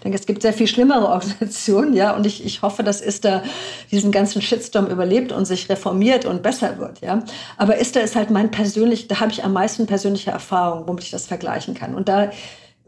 [0.05, 3.43] denke, es gibt sehr viel schlimmere Organisationen, ja, und ich, ich hoffe, dass ISTA
[3.91, 7.23] diesen ganzen Shitstorm überlebt und sich reformiert und besser wird, ja.
[7.57, 11.11] Aber ISTA ist halt mein persönlich, da habe ich am meisten persönliche Erfahrung, womit ich
[11.11, 11.95] das vergleichen kann.
[11.95, 12.31] Und da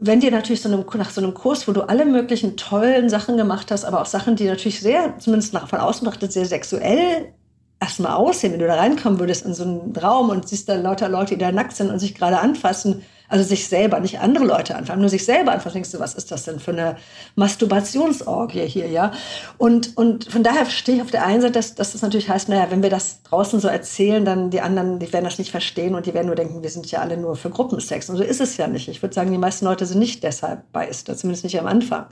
[0.05, 3.37] wenn dir natürlich so einem, nach so einem Kurs, wo du alle möglichen tollen Sachen
[3.37, 7.33] gemacht hast, aber auch Sachen, die natürlich sehr, zumindest nach, von außen betrachtet, sehr sexuell
[7.79, 11.09] erstmal aussehen, wenn du da reinkommen würdest in so einen Raum und siehst da lauter
[11.09, 14.75] Leute, die da nackt sind und sich gerade anfassen, also sich selber, nicht andere Leute
[14.75, 15.73] anfangen, nur sich selber anfangen.
[15.73, 16.97] Denkst du, was ist das denn für eine
[17.35, 19.11] Masturbationsorgie hier, ja?
[19.57, 22.49] Und, und von daher verstehe ich auf der einen Seite, dass, dass das natürlich heißt,
[22.49, 25.95] naja, wenn wir das draußen so erzählen, dann die anderen, die werden das nicht verstehen
[25.95, 28.09] und die werden nur denken, wir sind ja alle nur für Gruppensex.
[28.09, 28.87] Und so ist es ja nicht.
[28.87, 32.05] Ich würde sagen, die meisten Leute sind nicht deshalb bei Ist, zumindest nicht am Anfang.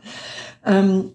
[0.65, 1.11] Ähm,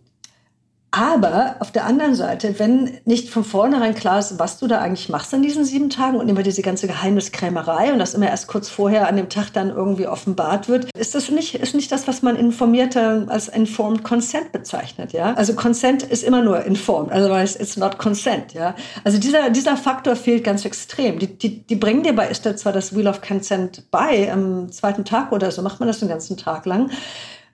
[0.97, 5.11] aber auf der anderen Seite, wenn nicht von vornherein klar ist, was du da eigentlich
[5.11, 8.71] machst in diesen sieben Tagen und immer diese ganze Geheimniskrämerei und das immer erst kurz
[8.71, 12.23] vorher an dem Tag dann irgendwie offenbart wird, ist das nicht, ist nicht das, was
[12.23, 15.35] man informierter als informed consent bezeichnet, ja?
[15.35, 18.75] Also Consent ist immer nur informed, weil it's not consent, ja?
[19.05, 21.19] Also dieser, dieser Faktor fehlt ganz extrem.
[21.19, 25.05] Die, die, die bringen dir bei Esther zwar das Wheel of Consent bei, am zweiten
[25.05, 26.91] Tag oder so macht man das den ganzen Tag lang.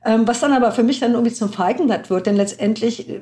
[0.04, 3.20] Ähm, was dann aber für mich dann irgendwie zum Feigenblatt wird, denn letztendlich äh,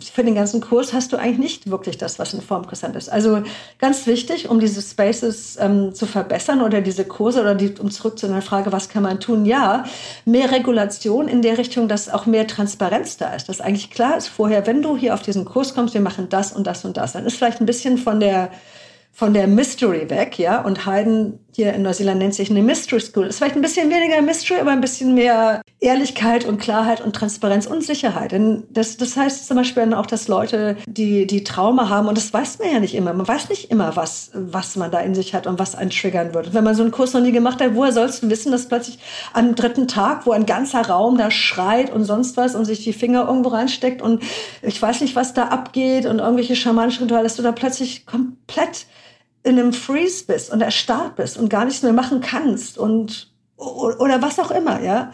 [0.00, 3.08] für den ganzen Kurs hast du eigentlich nicht wirklich das, was in Form interessant ist.
[3.08, 3.42] Also
[3.78, 8.18] ganz wichtig, um diese Spaces ähm, zu verbessern oder diese Kurse oder die, um zurück
[8.18, 9.44] zu einer Frage, was kann man tun?
[9.44, 9.84] Ja,
[10.24, 14.26] mehr Regulation in der Richtung, dass auch mehr Transparenz da ist, dass eigentlich klar ist
[14.26, 17.12] vorher, wenn du hier auf diesen Kurs kommst, wir machen das und das und das,
[17.12, 18.50] dann ist vielleicht ein bisschen von der
[19.12, 20.60] von der Mystery weg, ja.
[20.60, 23.26] Und Haydn hier in Neuseeland nennt sich eine Mystery School.
[23.26, 27.64] Ist vielleicht ein bisschen weniger Mystery, aber ein bisschen mehr Ehrlichkeit und Klarheit und Transparenz
[27.64, 28.32] und Sicherheit.
[28.32, 32.30] Denn das, das heißt zum Beispiel auch, dass Leute, die, die Trauma haben, und das
[32.30, 33.14] weiß man ja nicht immer.
[33.14, 36.34] Man weiß nicht immer, was, was man da in sich hat und was einen triggern
[36.34, 36.48] wird.
[36.48, 38.68] Und wenn man so einen Kurs noch nie gemacht hat, woher sollst du wissen, dass
[38.68, 38.98] plötzlich
[39.32, 42.92] am dritten Tag, wo ein ganzer Raum da schreit und sonst was und sich die
[42.92, 44.22] Finger irgendwo reinsteckt und
[44.60, 48.84] ich weiß nicht, was da abgeht und irgendwelche schamanischen Rituale, dass du da plötzlich komplett
[49.46, 54.20] in einem Freeze bist und erstarrt bist und gar nichts mehr machen kannst und oder
[54.20, 55.12] was auch immer, ja.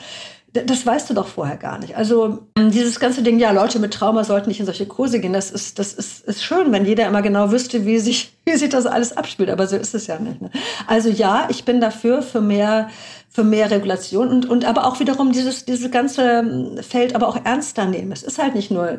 [0.52, 1.96] Das weißt du doch vorher gar nicht.
[1.96, 5.32] Also dieses ganze Ding, ja, Leute mit Trauma sollten nicht in solche Kurse gehen.
[5.32, 8.68] Das ist, das ist, ist schön, wenn jeder immer genau wüsste, wie sich wie sich
[8.68, 10.40] das alles abspielt, aber so ist es ja nicht.
[10.40, 10.50] Ne?
[10.86, 12.88] Also ja, ich bin dafür für mehr
[13.34, 17.86] für mehr Regulation und, und aber auch wiederum dieses, dieses ganze Feld aber auch ernster
[17.86, 18.12] nehmen.
[18.12, 18.98] Es ist halt nicht nur,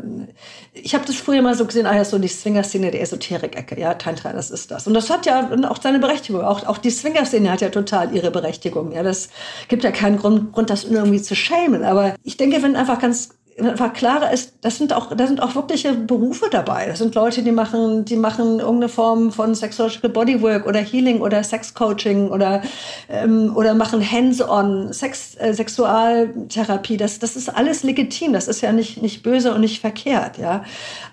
[0.73, 3.93] ich habe das früher mal so gesehen, ah ja, so die Swinger-Szene der Esoterik-Ecke, ja,
[3.93, 4.87] Tantra, das ist das.
[4.87, 6.41] Und das hat ja auch seine Berechtigung.
[6.41, 8.91] Auch, auch die Swinger-Szene hat ja total ihre Berechtigung.
[8.91, 9.29] Ja, das
[9.67, 11.83] gibt ja keinen Grund, Grund, das irgendwie zu schämen.
[11.83, 15.55] Aber ich denke, wenn einfach ganz einfach klarer ist, das sind auch, da sind auch
[15.55, 16.87] wirkliche Berufe dabei.
[16.87, 21.43] Das sind Leute, die machen, die machen irgendeine Form von Sexological Bodywork oder Healing oder
[21.43, 22.61] Sexcoaching oder,
[23.09, 26.97] ähm, oder machen Hands-on Sex, äh, Sexualtherapie.
[26.97, 28.33] Das, das ist alles legitim.
[28.33, 30.63] Das ist ja nicht, nicht böse und nicht verkehrt, ja.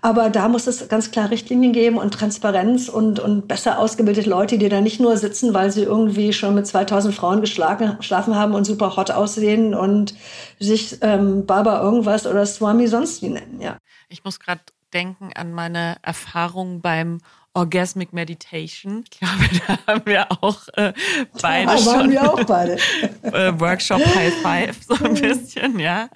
[0.00, 4.56] Aber da muss es ganz klar Richtlinien geben und Transparenz und, und besser ausgebildete Leute,
[4.56, 8.64] die da nicht nur sitzen, weil sie irgendwie schon mit 2000 Frauen geschlafen haben und
[8.64, 10.14] super hot aussehen und
[10.60, 13.78] sich ähm, Baba irgendwas oder Swami sonst wie nennen, ja.
[14.08, 14.60] Ich muss gerade
[14.92, 17.18] denken an meine Erfahrung beim
[17.54, 19.04] Orgasmic Meditation.
[19.04, 20.92] Ich glaube, da haben wir auch äh,
[21.40, 22.10] beide da schon.
[22.10, 22.76] Wir auch beide.
[23.22, 26.08] äh, Workshop High Five, so ein bisschen, ja.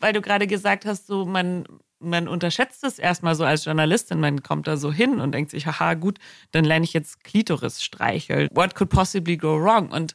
[0.00, 1.64] Weil du gerade gesagt hast, so man,
[1.98, 4.20] man unterschätzt es erstmal so als Journalistin.
[4.20, 6.18] Man kommt da so hin und denkt sich, haha, gut,
[6.52, 8.48] dann lerne ich jetzt Klitoris streicheln.
[8.52, 9.90] What could possibly go wrong?
[9.90, 10.14] Und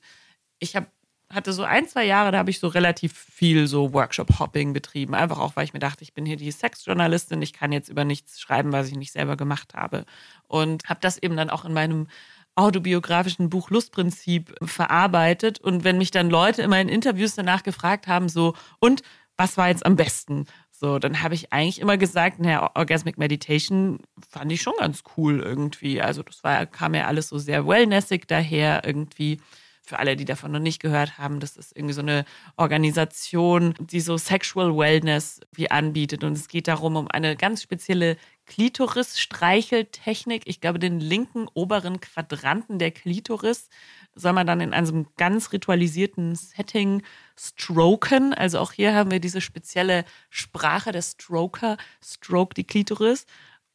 [0.63, 0.87] ich habe
[1.29, 5.15] hatte so ein, zwei Jahre, da habe ich so relativ viel so Workshop-Hopping betrieben.
[5.15, 8.05] Einfach auch, weil ich mir dachte, ich bin hier die Sexjournalistin, ich kann jetzt über
[8.05, 10.05] nichts schreiben, was ich nicht selber gemacht habe.
[10.47, 12.07] Und habe das eben dann auch in meinem
[12.55, 15.59] autobiografischen Buch Lustprinzip verarbeitet.
[15.59, 19.01] Und wenn mich dann Leute in Interviews danach gefragt haben, so, und
[19.35, 20.45] was war jetzt am besten?
[20.71, 25.39] So, dann habe ich eigentlich immer gesagt, naja, Orgasmic Meditation fand ich schon ganz cool
[25.39, 25.99] irgendwie.
[26.01, 29.39] Also das war, kam ja alles so sehr wellnessig daher irgendwie
[29.85, 32.23] für alle, die davon noch nicht gehört haben, das ist irgendwie so eine
[32.55, 36.23] Organisation, die so Sexual Wellness wie anbietet.
[36.23, 38.15] Und es geht darum, um eine ganz spezielle
[38.45, 40.43] Klitoris-Streicheltechnik.
[40.45, 43.67] Ich glaube, den linken oberen Quadranten der Klitoris
[44.15, 47.03] soll man dann in einem ganz ritualisierten Setting
[47.37, 48.33] stroken.
[48.33, 53.25] Also auch hier haben wir diese spezielle Sprache der Stroker, Stroke die Klitoris.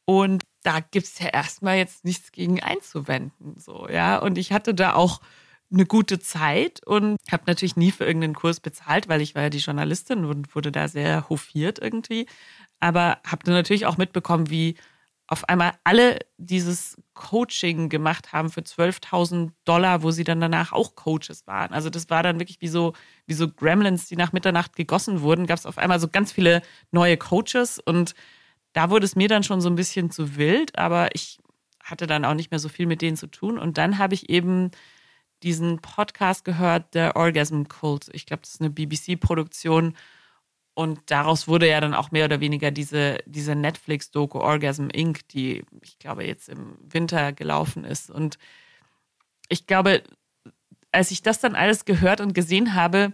[0.05, 3.59] Und da gibt es ja erstmal jetzt nichts gegen einzuwenden.
[3.59, 4.17] So, ja.
[4.17, 5.21] Und ich hatte da auch
[5.71, 9.49] eine gute Zeit und habe natürlich nie für irgendeinen Kurs bezahlt, weil ich war ja
[9.49, 12.25] die Journalistin und wurde da sehr hofiert irgendwie.
[12.79, 14.75] Aber habe dann natürlich auch mitbekommen, wie
[15.27, 20.95] auf einmal alle dieses Coaching gemacht haben für 12.000 Dollar, wo sie dann danach auch
[20.95, 21.71] Coaches waren.
[21.71, 22.93] Also das war dann wirklich wie so,
[23.27, 25.45] wie so Gremlins, die nach Mitternacht gegossen wurden.
[25.45, 28.15] Gab es auf einmal so ganz viele neue Coaches und
[28.73, 31.37] da wurde es mir dann schon so ein bisschen zu wild, aber ich
[31.83, 33.59] hatte dann auch nicht mehr so viel mit denen zu tun.
[33.59, 34.71] Und dann habe ich eben
[35.43, 38.09] diesen Podcast gehört, der Orgasm Cult.
[38.13, 39.95] Ich glaube, das ist eine BBC-Produktion.
[40.73, 45.63] Und daraus wurde ja dann auch mehr oder weniger diese, diese Netflix-Doku Orgasm Inc., die
[45.81, 48.09] ich glaube jetzt im Winter gelaufen ist.
[48.09, 48.37] Und
[49.49, 50.03] ich glaube,
[50.91, 53.13] als ich das dann alles gehört und gesehen habe,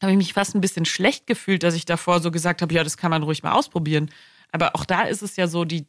[0.00, 2.82] habe ich mich fast ein bisschen schlecht gefühlt, dass ich davor so gesagt habe, ja,
[2.82, 4.10] das kann man ruhig mal ausprobieren.
[4.50, 5.86] Aber auch da ist es ja so, die,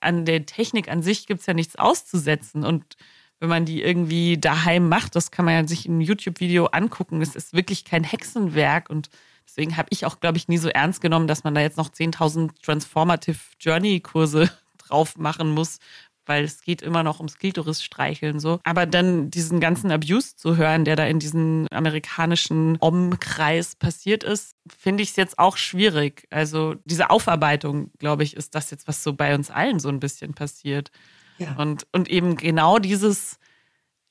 [0.00, 2.64] an der Technik an sich gibt es ja nichts auszusetzen.
[2.64, 2.96] Und
[3.40, 5.14] wenn man die irgendwie daheim macht.
[5.16, 7.22] Das kann man ja sich im YouTube-Video angucken.
[7.22, 9.10] Es ist wirklich kein Hexenwerk und
[9.46, 11.90] deswegen habe ich auch, glaube ich, nie so ernst genommen, dass man da jetzt noch
[11.90, 15.78] 10.000 Transformative Journey-Kurse drauf machen muss,
[16.26, 18.60] weil es geht immer noch ums Klitoris-Streicheln so.
[18.64, 24.54] Aber dann diesen ganzen Abuse zu hören, der da in diesem amerikanischen Om-Kreis passiert ist,
[24.68, 26.26] finde ich es jetzt auch schwierig.
[26.30, 30.00] Also diese Aufarbeitung, glaube ich, ist das jetzt, was so bei uns allen so ein
[30.00, 30.90] bisschen passiert.
[31.38, 31.54] Ja.
[31.56, 33.38] Und, und eben genau dieses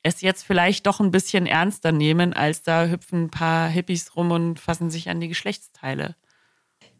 [0.07, 4.31] es jetzt vielleicht doch ein bisschen ernster nehmen, als da hüpfen ein paar Hippies rum
[4.31, 6.15] und fassen sich an die Geschlechtsteile.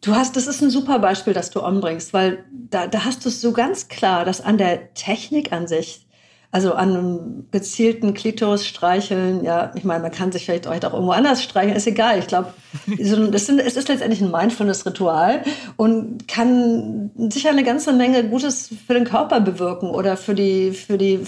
[0.01, 3.29] Du hast, das ist ein super Beispiel, das du anbringst, weil da, da hast du
[3.29, 6.06] es so ganz klar, dass an der Technik an sich
[6.51, 11.11] also an einem gezielten Klitoris streicheln, ja, ich meine, man kann sich vielleicht auch irgendwo
[11.11, 12.19] anders streicheln, ist egal.
[12.19, 12.53] Ich glaube,
[12.97, 15.43] es ist letztendlich ein Mindfulness-Ritual
[15.75, 20.97] und kann sicher eine ganze Menge Gutes für den Körper bewirken oder für die, für
[20.97, 21.25] die,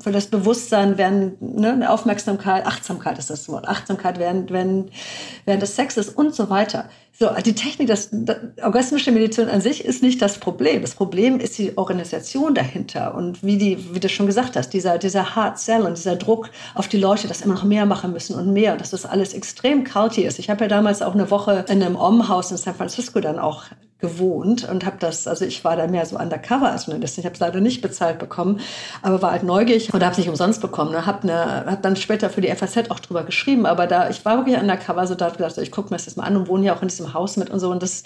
[0.00, 4.90] für das Bewusstsein während ne, Aufmerksamkeit, Achtsamkeit ist das Wort, Achtsamkeit während, während,
[5.44, 6.88] während des Sexes und so weiter.
[7.14, 10.80] So, die Technik, das, das orgasmische Medizin an sich ist nicht das Problem.
[10.80, 14.96] Das Problem ist die Organisation dahinter und wie die, wie du schon gesagt hast, dieser,
[14.96, 18.34] dieser Hard Sell und dieser Druck auf die Leute, dass immer noch mehr machen müssen
[18.34, 20.38] und mehr, dass das alles extrem culty ist.
[20.38, 23.64] Ich habe ja damals auch eine Woche in einem Om-Haus in San Francisco dann auch
[24.02, 27.22] gewohnt und habe das, also ich war da mehr so undercover als Journalistin.
[27.22, 28.60] Ich habe es leider nicht bezahlt bekommen,
[29.00, 30.90] aber war halt neugierig und habe es nicht umsonst bekommen.
[30.90, 31.06] Ne?
[31.06, 34.36] Habe ne, hab dann später für die FAZ auch drüber geschrieben, aber da ich war
[34.36, 36.48] wirklich undercover, so da habe ich gedacht, ich gucke mir das jetzt mal an und
[36.48, 38.04] wohne ja auch in diesem Haus mit und so und das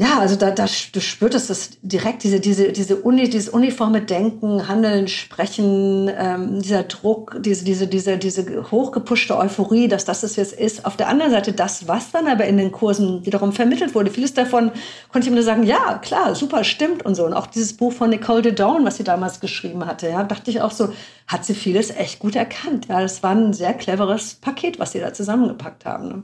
[0.00, 4.68] ja, also da, da du spürtest das direkt, diese, diese, diese Uni, dieses uniforme Denken,
[4.68, 10.52] Handeln, Sprechen, ähm, dieser Druck, diese, diese, diese, diese hochgepuschte Euphorie, dass das es jetzt
[10.52, 10.84] ist.
[10.86, 14.12] Auf der anderen Seite das, was dann aber in den Kursen wiederum vermittelt wurde.
[14.12, 14.70] Vieles davon
[15.10, 17.26] konnte ich mir nur sagen, ja, klar, super, stimmt und so.
[17.26, 20.52] Und auch dieses Buch von Nicole de Dawn, was sie damals geschrieben hatte, ja, dachte
[20.52, 20.92] ich auch so,
[21.26, 22.86] hat sie vieles echt gut erkannt.
[22.88, 26.08] Ja, das war ein sehr cleveres Paket, was sie da zusammengepackt haben.
[26.08, 26.22] Ne?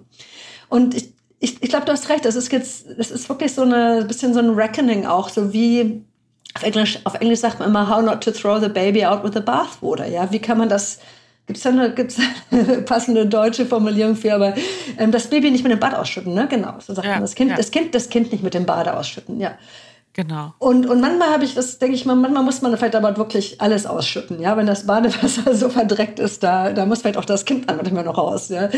[0.69, 1.13] Und ich
[1.45, 2.25] ich, ich glaube, du hast recht.
[2.25, 6.03] Das ist jetzt, das ist wirklich so eine bisschen so ein Reckoning auch, so wie
[6.55, 9.33] auf Englisch, auf Englisch sagt man immer, how not to throw the baby out with
[9.35, 10.07] the bathwater.
[10.07, 10.99] Ja, wie kann man das
[11.47, 12.17] Gibt es da eine, gibt's
[12.51, 14.55] eine passende deutsche Formulierung für, aber
[14.97, 16.47] ähm, das Baby nicht mit dem Bad ausschütten, ne?
[16.49, 16.77] Genau.
[16.79, 17.57] So sagt ja, man das Kind, ja.
[17.57, 19.59] das Kind, das Kind nicht mit dem Bade ausschütten, ja.
[20.17, 20.55] Genau.
[20.61, 23.61] Und, und manchmal habe ich das, denke ich mal, manchmal muss man vielleicht aber wirklich
[23.61, 24.41] alles ausschütten.
[24.41, 28.05] Ja, wenn das Badewasser so verdreckt ist, da, da muss vielleicht auch das Kind manchmal
[28.05, 28.49] noch raus.
[28.49, 28.69] Ja,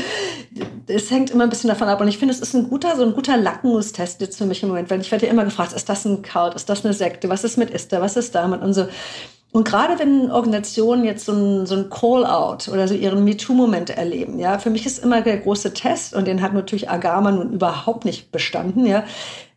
[0.86, 2.00] es hängt immer ein bisschen davon ab.
[2.00, 4.70] Und ich finde, es ist ein guter, so ein guter Lackmustest jetzt für mich im
[4.70, 7.28] Moment, weil ich werde ja immer gefragt, ist das ein Cult, ist das eine Sekte,
[7.28, 8.86] was ist mit Ista, was ist damit und so.
[9.52, 14.38] Und gerade wenn Organisationen jetzt so ein, so ein Call-out oder so ihren MeToo-Moment erleben,
[14.38, 18.04] ja, für mich ist immer der große Test, und den hat natürlich Agama nun überhaupt
[18.04, 19.04] nicht bestanden, ja,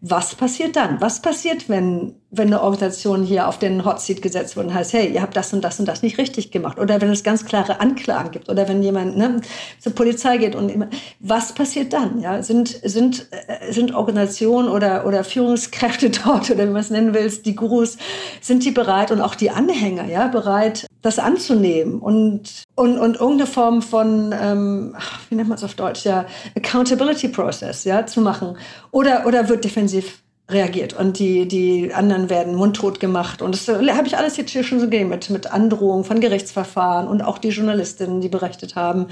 [0.02, 1.02] was passiert dann?
[1.02, 4.94] Was passiert, wenn, wenn eine Organisation hier auf den Hot Seat gesetzt wird und heißt,
[4.94, 6.80] hey, ihr habt das und das und das nicht richtig gemacht?
[6.80, 9.42] Oder wenn es ganz klare Anklagen gibt oder wenn jemand ne,
[9.80, 10.88] zur Polizei geht und immer,
[11.20, 12.22] was passiert dann?
[12.22, 17.14] Ja, sind, sind, äh, sind Organisationen oder, oder Führungskräfte dort oder wie man es nennen
[17.14, 17.98] willst, die Gurus,
[18.40, 23.48] sind die bereit und auch die Anhänger, ja, bereit, das anzunehmen und, und, und irgendeine
[23.48, 24.96] Form von, ähm,
[25.30, 26.26] wie nennt man es auf Deutsch, ja,
[26.56, 28.58] Accountability Process, ja, zu machen?
[28.92, 30.20] Oder, oder wird defensiv
[30.50, 33.42] reagiert und die, die anderen werden mundtot gemacht.
[33.42, 37.08] Und das habe ich alles jetzt hier schon so gegeben mit, mit Androhung von Gerichtsverfahren
[37.08, 39.08] und auch die Journalistinnen, die berichtet haben.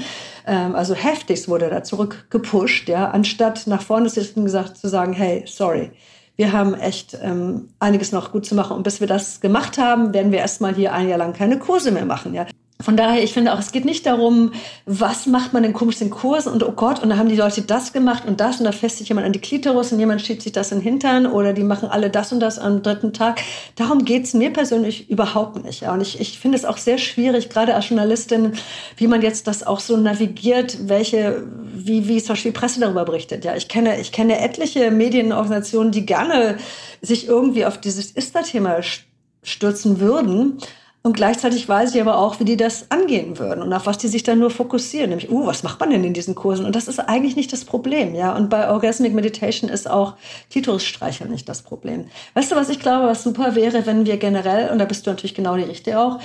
[0.46, 5.44] Ähm, also heftigst wurde da zurückgepusht, ja, anstatt nach vorne zu gesagt zu sagen, hey,
[5.46, 5.92] sorry,
[6.38, 8.78] wir haben echt ähm, einiges noch gut zu machen.
[8.78, 11.92] Und bis wir das gemacht haben, werden wir erstmal hier ein Jahr lang keine Kurse
[11.92, 12.34] mehr machen.
[12.34, 12.46] Ja.
[12.80, 14.52] Von daher, ich finde auch, es geht nicht darum,
[14.86, 17.92] was macht man in komischen Kursen und oh Gott, und da haben die Leute das
[17.92, 20.52] gemacht und das und da fässt sich jemand an die Klitoris und jemand schiebt sich
[20.52, 23.42] das in den Hintern oder die machen alle das und das am dritten Tag.
[23.76, 25.82] Darum geht's mir persönlich überhaupt nicht.
[25.82, 25.92] Ja.
[25.92, 28.54] Und ich, ich finde es auch sehr schwierig, gerade als Journalistin,
[28.96, 33.44] wie man jetzt das auch so navigiert, welche, wie, wie zum Beispiel Presse darüber berichtet.
[33.44, 36.58] Ja, ich kenne, ich kenne etliche Medienorganisationen, die gerne
[37.02, 38.82] sich irgendwie auf dieses Ista-Thema
[39.42, 40.60] stürzen würden.
[41.08, 44.10] Und gleichzeitig weiß ich aber auch, wie die das angehen würden und auf was die
[44.10, 45.12] sich dann nur fokussieren.
[45.12, 46.66] Nämlich, uh, was macht man denn in diesen Kursen?
[46.66, 48.36] Und das ist eigentlich nicht das Problem, ja.
[48.36, 50.16] Und bei Orgasmic Meditation ist auch
[50.52, 52.08] Klitorisstreicheln nicht das Problem.
[52.34, 55.12] Weißt du, was ich glaube, was super wäre, wenn wir generell, und da bist du
[55.12, 56.20] natürlich genau die Richtige auch,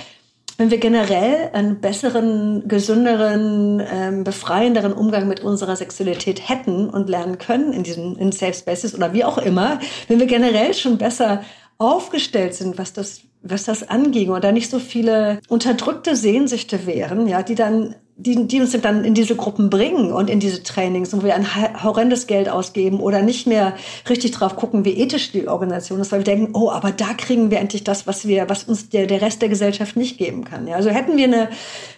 [0.57, 7.37] wenn wir generell einen besseren, gesünderen, ähm, befreienderen Umgang mit unserer Sexualität hätten und lernen
[7.37, 9.79] können in diesen in Safe Spaces oder wie auch immer,
[10.09, 11.41] wenn wir generell schon besser
[11.77, 17.43] aufgestellt sind, was das was das anging oder nicht so viele unterdrückte Sehnsüchte wären, ja,
[17.43, 21.23] die dann die, die uns dann in diese Gruppen bringen und in diese Trainings, wo
[21.23, 21.47] wir ein
[21.83, 23.73] horrendes Geld ausgeben oder nicht mehr
[24.07, 27.49] richtig drauf gucken, wie ethisch die Organisation ist, weil wir denken, oh, aber da kriegen
[27.49, 30.67] wir endlich das, was wir, was uns der, der Rest der Gesellschaft nicht geben kann.
[30.67, 31.49] Ja, also hätten wir eine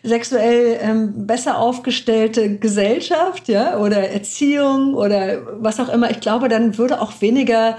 [0.03, 6.77] sexuell ähm, besser aufgestellte Gesellschaft, ja, oder Erziehung oder was auch immer, ich glaube, dann
[6.77, 7.75] würde auch weniger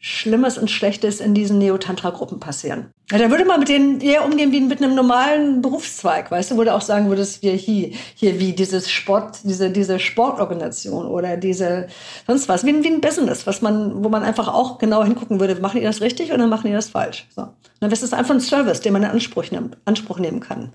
[0.00, 2.90] Schlimmes und Schlechtes in diesen Neotantra-Gruppen passieren.
[3.10, 6.56] Ja, da würde man mit denen eher umgehen wie mit einem normalen Berufszweig, weißt du,
[6.56, 11.36] wo du auch sagen würdest, wir hier, hier wie dieses Sport, diese, diese Sportorganisation oder
[11.36, 11.88] diese,
[12.26, 15.56] sonst was, wie, wie ein Business, was man, wo man einfach auch genau hingucken würde,
[15.60, 17.26] machen die das richtig oder machen die das falsch?
[17.34, 17.48] So.
[17.80, 20.72] dann ist es einfach ein Service, den man in Anspruch, nimmt, Anspruch nehmen kann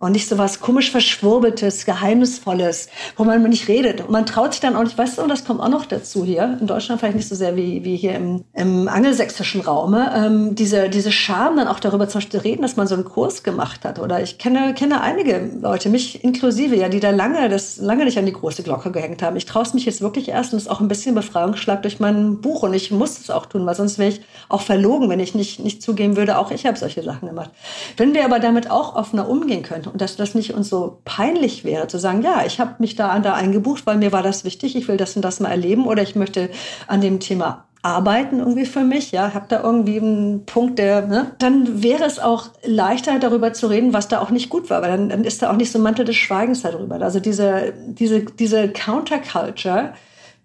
[0.00, 4.02] und nicht so was komisch verschwurbeltes, geheimnisvolles, wo man nicht redet.
[4.02, 6.24] Und man traut sich dann auch nicht, weißt du, und das kommt auch noch dazu
[6.24, 10.54] hier, in Deutschland vielleicht nicht so sehr wie, wie hier im, im angelsächsischen Raume, ähm,
[10.54, 13.84] diese, diese Scham dann auch darüber zum Beispiel reden, dass man so einen Kurs gemacht
[13.84, 13.98] hat.
[13.98, 18.18] Oder ich kenne, kenne einige Leute, mich inklusive, ja, die da lange, das lange nicht
[18.18, 19.36] an die große Glocke gehängt haben.
[19.36, 21.98] Ich traue es mich jetzt wirklich erst und es ist auch ein bisschen Befreiungsschlag durch
[21.98, 25.18] mein Buch und ich muss es auch tun, weil sonst wäre ich auch verlogen, wenn
[25.18, 27.50] ich nicht, nicht zugeben würde, auch ich habe solche Sachen gemacht.
[27.96, 31.64] Wenn wir aber damit auch offener umgehen könnten, und dass das nicht uns so peinlich
[31.64, 34.44] wäre, zu sagen, ja, ich habe mich da an da eingebucht, weil mir war das
[34.44, 36.50] wichtig, ich will das und das mal erleben oder ich möchte
[36.86, 41.32] an dem Thema arbeiten irgendwie für mich, ja, habe da irgendwie einen Punkt, der, ne,
[41.38, 44.90] dann wäre es auch leichter darüber zu reden, was da auch nicht gut war, weil
[44.90, 47.00] dann, dann ist da auch nicht so ein Mantel des Schweigens darüber.
[47.00, 49.92] Also diese, diese, diese Counterculture,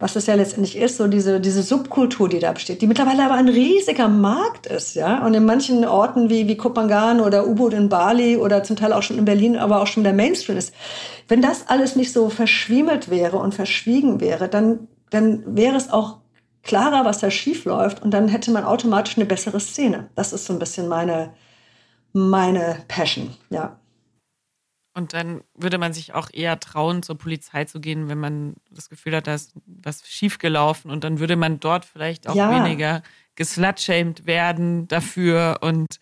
[0.04, 3.36] was das ja letztendlich ist, so diese, diese Subkultur, die da besteht, die mittlerweile aber
[3.36, 5.26] ein riesiger Markt ist, ja.
[5.26, 9.01] Und in manchen Orten wie, wie Kopangan oder U-Boot in Bali oder zum Teil auch
[9.01, 10.74] schon in Berlin, aber auch schon der Mainstream ist.
[11.30, 16.18] Wenn das alles nicht so verschwiemelt wäre und verschwiegen wäre, dann, dann wäre es auch
[16.64, 20.10] klarer, was da schief läuft und dann hätte man automatisch eine bessere Szene.
[20.16, 21.32] Das ist so ein bisschen meine,
[22.12, 23.80] meine Passion, ja.
[24.94, 28.89] Und dann würde man sich auch eher trauen, zur Polizei zu gehen, wenn man das
[28.89, 30.91] Gefühl hat, da ist was schiefgelaufen.
[30.91, 32.64] Und dann würde man dort vielleicht auch ja.
[32.64, 33.02] weniger
[33.36, 36.00] geslutshamed werden dafür und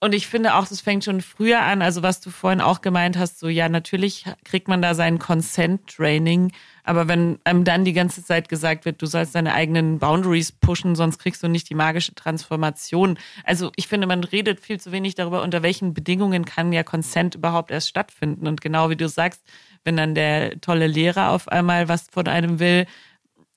[0.00, 3.16] und ich finde auch, das fängt schon früher an, also was du vorhin auch gemeint
[3.16, 6.50] hast, so ja, natürlich kriegt man da sein Consent-Training,
[6.84, 10.96] aber wenn einem dann die ganze Zeit gesagt wird, du sollst deine eigenen Boundaries pushen,
[10.96, 13.18] sonst kriegst du nicht die magische Transformation.
[13.44, 17.34] Also ich finde, man redet viel zu wenig darüber, unter welchen Bedingungen kann ja Consent
[17.34, 18.46] überhaupt erst stattfinden.
[18.46, 19.42] Und genau wie du sagst,
[19.84, 22.86] wenn dann der tolle Lehrer auf einmal was von einem will,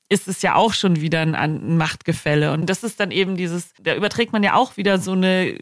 [0.08, 2.52] ist es ja auch schon wieder ein, Machtgefälle.
[2.52, 5.58] Und das ist dann eben dieses, da überträgt man ja auch wieder so eine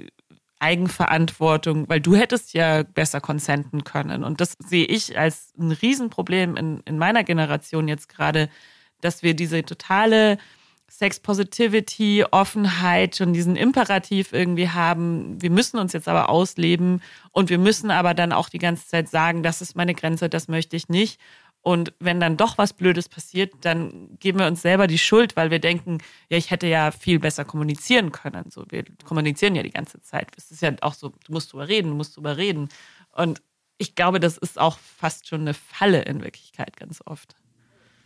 [0.63, 4.23] Eigenverantwortung, weil du hättest ja besser konsenten können.
[4.23, 8.49] Und das sehe ich als ein Riesenproblem in, in meiner Generation jetzt gerade,
[9.01, 10.37] dass wir diese totale
[10.87, 15.41] Sex Positivity, Offenheit, schon diesen Imperativ irgendwie haben.
[15.41, 17.01] Wir müssen uns jetzt aber ausleben
[17.31, 20.47] und wir müssen aber dann auch die ganze Zeit sagen, das ist meine Grenze, das
[20.47, 21.19] möchte ich nicht.
[21.63, 25.49] Und wenn dann doch was Blödes passiert, dann geben wir uns selber die Schuld, weil
[25.49, 25.99] wir denken,
[26.29, 28.51] ja, ich hätte ja viel besser kommunizieren können.
[28.51, 30.27] So, wir kommunizieren ja die ganze Zeit.
[30.35, 32.67] Es ist ja auch so, du musst drüber reden, du musst drüber reden.
[33.13, 33.41] Und
[33.77, 37.35] ich glaube, das ist auch fast schon eine Falle in Wirklichkeit ganz oft.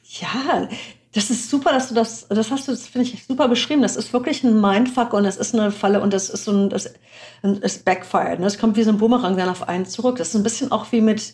[0.03, 0.69] Ja,
[1.13, 3.81] das ist super, dass du das, das hast du, das finde ich super beschrieben.
[3.81, 6.69] Das ist wirklich ein Mindfuck und das ist eine Falle und das ist so ein,
[6.69, 6.93] das,
[7.41, 8.39] es backfired.
[8.39, 10.17] Das kommt wie so ein Boomerang dann auf einen zurück.
[10.17, 11.33] Das ist ein bisschen auch wie mit,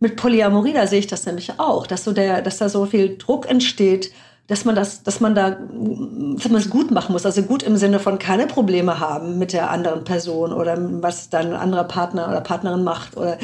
[0.00, 3.16] mit Polyamorie, da sehe ich das nämlich auch, dass so der, dass da so viel
[3.16, 4.12] Druck entsteht
[4.48, 7.26] dass man das, dass man da, dass man es gut machen muss.
[7.26, 11.48] Also gut im Sinne von keine Probleme haben mit der anderen Person oder was dann
[11.48, 13.36] ein anderer Partner oder Partnerin macht oder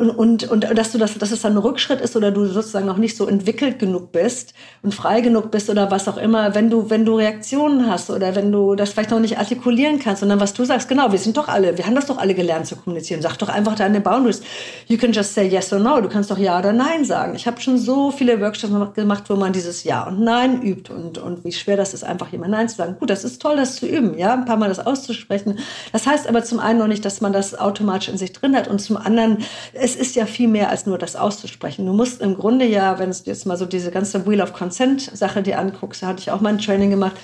[0.00, 2.86] und, und, und dass du das, dass es dann ein Rückschritt ist oder du sozusagen
[2.86, 4.52] noch nicht so entwickelt genug bist
[4.82, 8.34] und frei genug bist oder was auch immer, wenn du, wenn du Reaktionen hast oder
[8.34, 11.36] wenn du das vielleicht noch nicht artikulieren kannst, sondern was du sagst, genau, wir sind
[11.36, 13.22] doch alle, wir haben das doch alle gelernt zu kommunizieren.
[13.22, 14.42] Sag doch einfach deine Boundaries.
[14.88, 16.00] You can just say yes or no.
[16.00, 17.36] Du kannst doch ja oder nein sagen.
[17.36, 21.18] Ich habe schon so viele Workshops gemacht, wo man dieses Ja und Nein übt und,
[21.18, 22.96] und wie schwer das ist, einfach jemand Nein zu sagen.
[22.98, 25.58] Gut, das ist toll, das zu üben, ja, ein paar Mal das auszusprechen.
[25.92, 28.68] Das heißt aber zum einen noch nicht, dass man das automatisch in sich drin hat
[28.68, 29.38] und zum anderen,
[29.72, 31.86] es ist ja viel mehr als nur das auszusprechen.
[31.86, 35.02] Du musst im Grunde ja, wenn du jetzt mal so diese ganze Wheel of Consent
[35.02, 37.16] Sache dir anguckst, da hatte ich auch mal ein Training gemacht,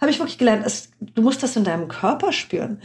[0.00, 2.80] habe ich wirklich gelernt, es, du musst das in deinem Körper spüren.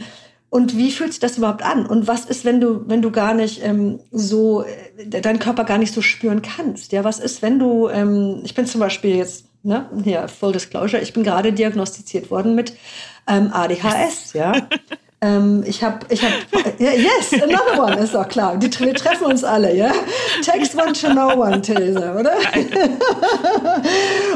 [0.52, 1.86] Und wie fühlt sich das überhaupt an?
[1.86, 4.66] Und was ist, wenn du, wenn du gar nicht ähm, so,
[4.98, 6.92] äh, deinen Körper gar nicht so spüren kannst?
[6.92, 11.00] Ja, was ist, wenn du, ähm, ich bin zum Beispiel jetzt ne, hier, Full Disclosure,
[11.00, 12.74] ich bin gerade diagnostiziert worden mit
[13.26, 14.52] ähm, ADHS, ja.
[15.22, 16.34] Ähm, ich habe, ich habe,
[16.78, 18.56] yes, another one, ist doch klar.
[18.56, 19.92] Die, wir treffen uns alle, ja.
[20.42, 22.32] Text one to no one, These, oder?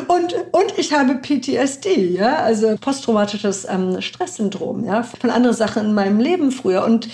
[0.07, 5.95] und, und ich habe PTSD, ja, also posttraumatisches ähm, Stresssyndrom, ja, von anderen Sachen in
[5.95, 6.85] meinem Leben früher.
[6.85, 7.09] Und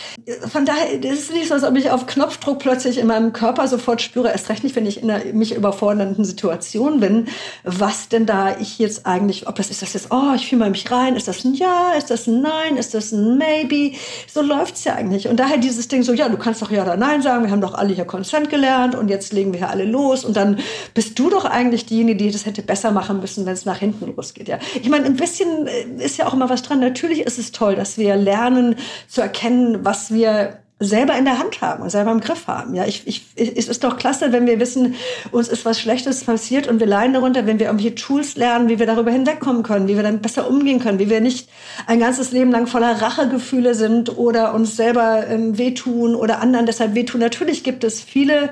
[0.50, 4.02] von daher, ist nicht so, als ob ich auf Knopfdruck plötzlich in meinem Körper sofort
[4.02, 7.28] spüre, erst recht nicht, wenn ich in einer mich überfordernden Situation bin,
[7.64, 10.70] was denn da ich jetzt eigentlich, ob das ist das jetzt, oh, ich fühle mal
[10.70, 13.61] mich rein, ist das ein Ja, ist das ein Nein, ist das ein May?
[13.62, 13.96] Baby.
[14.26, 15.28] So läuft's ja eigentlich.
[15.28, 17.60] Und daher dieses Ding so, ja, du kannst doch ja oder nein sagen, wir haben
[17.60, 20.58] doch alle hier Consent gelernt und jetzt legen wir hier alle los und dann
[20.94, 24.14] bist du doch eigentlich diejenige, die das hätte besser machen müssen, wenn es nach hinten
[24.14, 24.48] losgeht.
[24.48, 26.80] Ja, ich meine, ein bisschen äh, ist ja auch immer was dran.
[26.80, 28.76] Natürlich ist es toll, dass wir lernen
[29.08, 32.74] zu erkennen, was wir selber in der Hand haben und selber im Griff haben.
[32.74, 34.94] Ja, ich, ich, es ist doch klasse, wenn wir wissen,
[35.30, 38.78] uns ist was Schlechtes passiert und wir leiden darunter, wenn wir irgendwelche Tools lernen, wie
[38.78, 41.48] wir darüber hinwegkommen können, wie wir damit besser umgehen können, wie wir nicht
[41.86, 46.94] ein ganzes Leben lang voller Rachegefühle sind oder uns selber ähm, wehtun oder anderen deshalb
[46.94, 47.20] wehtun.
[47.20, 48.50] Natürlich gibt es viele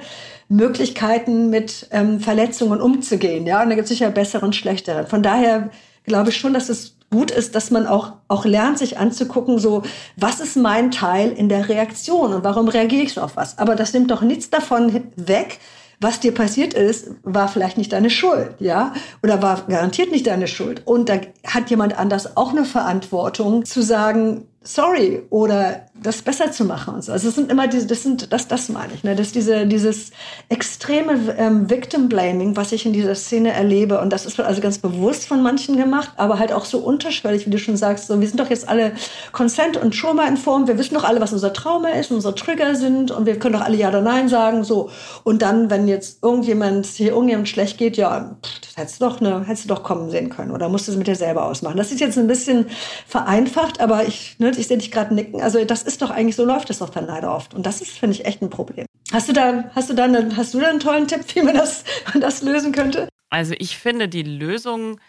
[0.49, 3.47] Möglichkeiten, mit ähm, Verletzungen umzugehen.
[3.47, 5.07] Ja, und da gibt es sicher bessere und schlechtere.
[5.07, 5.71] Von daher
[6.05, 9.83] glaube ich schon, dass es gut ist, dass man auch, auch lernt, sich anzugucken, so,
[10.17, 13.59] was ist mein Teil in der Reaktion und warum reagiere ich so auf was?
[13.59, 15.59] Aber das nimmt doch nichts davon weg,
[16.01, 18.95] was dir passiert ist, war vielleicht nicht deine Schuld, ja?
[19.23, 20.87] Oder war garantiert nicht deine Schuld.
[20.87, 26.65] Und da hat jemand anders auch eine Verantwortung zu sagen, sorry oder das besser zu
[26.65, 27.13] machen und so.
[27.13, 29.15] Also es sind immer diese, das sind, das, das meine ich, ne?
[29.15, 30.11] Das diese, dieses
[30.49, 34.01] extreme ähm, Victim Blaming, was ich in dieser Szene erlebe.
[34.01, 37.51] Und das ist also ganz bewusst von manchen gemacht, aber halt auch so unterschwellig, wie
[37.51, 38.07] du schon sagst.
[38.07, 38.93] So, wir sind doch jetzt alle
[39.33, 40.69] Consent und Trauma informed.
[40.69, 43.63] Wir wissen doch alle, was unser Trauma ist, unsere Trigger sind und wir können doch
[43.63, 44.91] alle Ja oder Nein sagen, so.
[45.25, 49.43] Und dann, wenn jetzt irgendjemand, hier irgendjemand schlecht geht, ja, das hättest du doch, ne,
[49.47, 51.77] hättest du doch kommen sehen können oder musst du es mit dir selber ausmachen.
[51.77, 52.67] Das ist jetzt ein bisschen
[53.07, 55.41] vereinfacht, aber ich, ne, ich sehe dich gerade nicken.
[55.41, 57.55] Also das ist doch eigentlich, so läuft es doch dann leider oft.
[57.55, 58.87] Und das ist, finde ich, echt ein Problem.
[59.13, 61.55] Hast du da, hast du da, eine, hast du da einen tollen Tipp, wie man
[61.55, 61.85] das,
[62.19, 63.09] das lösen könnte?
[63.31, 65.01] Also ich finde die Lösung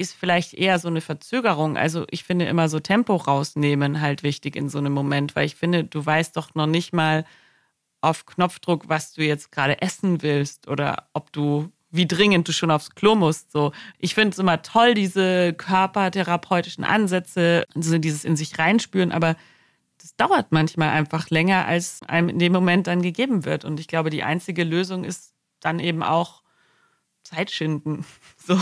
[0.00, 1.76] ist vielleicht eher so eine Verzögerung.
[1.76, 5.56] Also ich finde immer so Tempo rausnehmen halt wichtig in so einem Moment, weil ich
[5.56, 7.24] finde, du weißt doch noch nicht mal
[8.00, 12.70] auf Knopfdruck, was du jetzt gerade essen willst oder ob du wie dringend du schon
[12.70, 13.50] aufs Klo musst.
[13.50, 19.36] So, ich finde es immer toll, diese körpertherapeutischen Ansätze, also dieses in sich reinspüren, aber
[20.18, 23.64] dauert manchmal einfach länger, als einem in dem Moment dann gegeben wird.
[23.64, 26.42] Und ich glaube, die einzige Lösung ist dann eben auch
[27.24, 28.04] Zeit schinden.
[28.48, 28.58] So.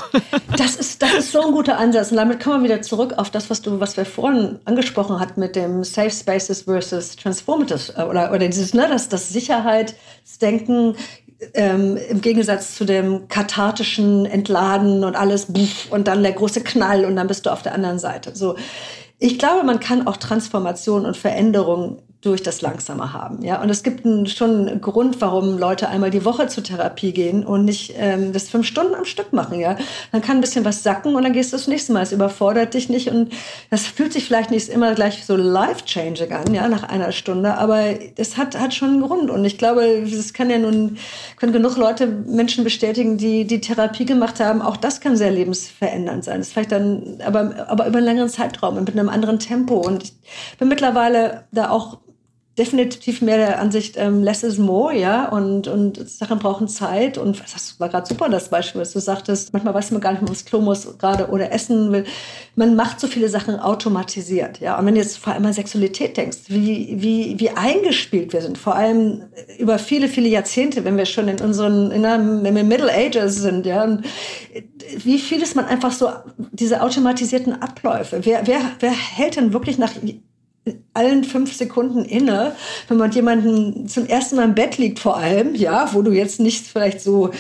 [0.57, 2.11] Das ist, das ist so ein guter Ansatz.
[2.11, 5.39] Und damit kommen wir wieder zurück auf das, was du, was wir vorhin angesprochen hatten
[5.39, 10.97] mit dem Safe Spaces versus Transformative äh, oder, oder dieses, ne, das, das Sicherheitsdenken
[11.55, 15.47] ähm, im Gegensatz zu dem kathartischen Entladen und alles
[15.91, 18.35] und dann der große Knall und dann bist du auf der anderen Seite.
[18.35, 18.57] So,
[19.19, 23.43] ich glaube, man kann auch Transformation und Veränderung durch das Langsame haben.
[23.43, 23.63] Ja?
[23.63, 27.45] Und es gibt einen, schon einen Grund, warum Leute einmal die Woche zur Therapie gehen
[27.45, 29.61] und nicht ähm, das fünf Stunden am Stück machen.
[29.61, 29.77] Ja?
[30.13, 32.03] Dann kann ein bisschen was sacken und dann gehst du das nächste Mal.
[32.03, 33.33] Es überfordert dich nicht und
[33.71, 37.85] das fühlt sich vielleicht nicht immer gleich so life-changing an, ja, nach einer Stunde, aber
[38.17, 39.31] es hat, hat schon einen Grund.
[39.31, 40.99] Und ich glaube, es kann ja nun,
[41.37, 44.63] können genug Leute, Menschen bestätigen, die die Therapie gemacht haben.
[44.63, 46.39] Auch das kann sehr lebensverändernd sein.
[46.39, 49.77] Das ist vielleicht dann, aber, aber über einen längeren Zeitraum und mit einem anderen Tempo.
[49.77, 50.15] Und ich
[50.59, 51.99] bin mittlerweile da auch
[52.59, 57.19] definitiv mehr der Ansicht, ähm, less is more, ja, und, und Sachen brauchen Zeit.
[57.19, 59.53] Und das war gerade super, das Beispiel, was du sagtest.
[59.53, 62.05] Manchmal weiß man gar nicht, ob man ins Klo muss gerade oder essen will.
[62.55, 64.79] Man macht so viele Sachen automatisiert, ja.
[64.79, 68.57] Und wenn du jetzt vor allem an Sexualität denkst, wie, wie, wie eingespielt wir sind,
[68.57, 69.25] vor allem
[69.59, 73.37] über viele, viele Jahrzehnte, wenn wir schon in unseren, in einem, in den Middle Ages
[73.37, 74.03] sind, ja, und
[75.05, 76.09] wie viel ist man einfach so,
[76.53, 78.21] diese automatisierten Abläufe?
[78.23, 79.93] Wer, wer, wer hält denn wirklich nach
[80.95, 82.57] allen fünf Sekunden inne,
[82.89, 86.41] wenn man jemanden zum ersten Mal im Bett liegt vor allem, ja, wo du jetzt
[86.41, 87.31] nicht vielleicht so,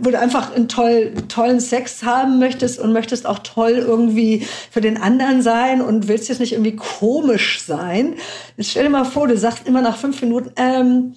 [0.00, 4.80] wo du einfach einen toll, tollen Sex haben möchtest und möchtest auch toll irgendwie für
[4.80, 8.14] den anderen sein und willst jetzt nicht irgendwie komisch sein.
[8.56, 11.14] Jetzt stell dir mal vor, du sagst immer nach fünf Minuten, ähm,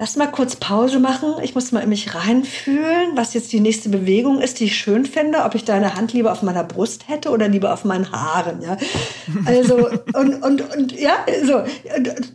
[0.00, 1.34] Lass mal kurz Pause machen.
[1.42, 5.04] Ich muss mal in mich reinfühlen, was jetzt die nächste Bewegung ist, die ich schön
[5.04, 5.38] finde.
[5.42, 8.76] Ob ich deine Hand lieber auf meiner Brust hätte oder lieber auf meinen Haaren, ja.
[9.44, 11.64] Also, und, und, und, ja, so,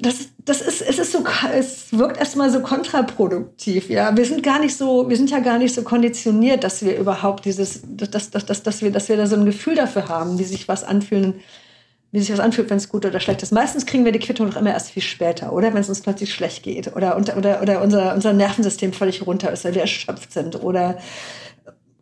[0.01, 1.23] das, das ist, es ist so,
[1.57, 4.17] es wirkt erstmal so kontraproduktiv, ja.
[4.17, 7.45] Wir sind gar nicht so, wir sind ja gar nicht so konditioniert, dass wir überhaupt
[7.45, 10.43] dieses, dass, dass, dass, dass wir, dass wir da so ein Gefühl dafür haben, wie
[10.43, 11.35] sich was anfühlen
[12.13, 13.51] wie sich was anfühlt, wenn es gut oder schlecht ist.
[13.51, 15.73] Meistens kriegen wir die Quittung doch immer erst viel später, oder?
[15.73, 19.65] Wenn es uns plötzlich schlecht geht oder, oder, oder unser, unser Nervensystem völlig runter ist,
[19.65, 20.99] weil wir erschöpft sind oder,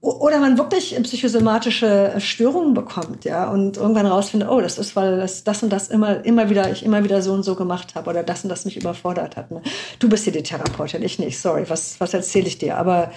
[0.01, 5.45] oder man wirklich psychosomatische Störungen bekommt, ja, und irgendwann rausfindet, oh, das ist, weil das,
[5.45, 8.22] das und das immer, immer wieder, ich immer wieder so und so gemacht habe oder
[8.22, 9.49] das und das mich überfordert hat.
[9.49, 9.62] Ne?
[9.99, 12.78] Du bist hier die Therapeutin, ich nicht, sorry, was, was erzähle ich dir?
[12.78, 13.14] Aber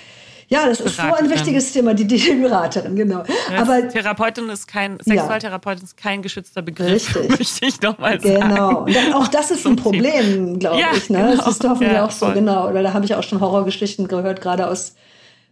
[0.49, 3.25] ja, das ist so ein wichtiges Thema, die, die Beraterin, genau.
[3.51, 7.29] Ja, Aber Therapeutin ist kein, Sexualtherapeutin ist kein geschützter Begriff, Richtig.
[7.39, 8.41] möchte ich nochmal sagen.
[8.41, 8.79] Genau.
[8.81, 11.09] Und dann, auch das ist ein Problem, glaube ja, ich.
[11.11, 11.19] Ne?
[11.19, 11.37] Genau.
[11.37, 12.35] Das ist hoffentlich ja, auch so, voll.
[12.35, 12.69] genau.
[12.69, 14.95] Oder da habe ich auch schon Horrorgeschichten gehört, gerade aus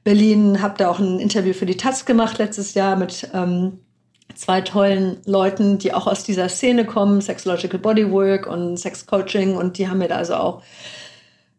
[0.04, 0.60] Berlin.
[0.60, 3.78] Habe da auch ein Interview für die Taz gemacht letztes Jahr mit ähm,
[4.34, 9.56] zwei tollen Leuten, die auch aus dieser Szene kommen, Sexological Bodywork und Sex Coaching.
[9.56, 10.62] Und die haben mir da also auch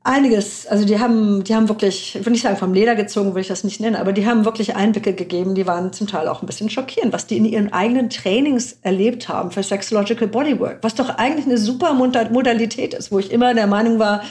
[0.03, 3.41] einiges, also die haben, die haben wirklich, ich will nicht sagen vom Leder gezogen, würde
[3.41, 6.41] ich das nicht nennen, aber die haben wirklich Einblicke gegeben, die waren zum Teil auch
[6.41, 10.95] ein bisschen schockierend, was die in ihren eigenen Trainings erlebt haben für Sexological Bodywork, was
[10.95, 14.23] doch eigentlich eine super Modalität ist, wo ich immer der Meinung war,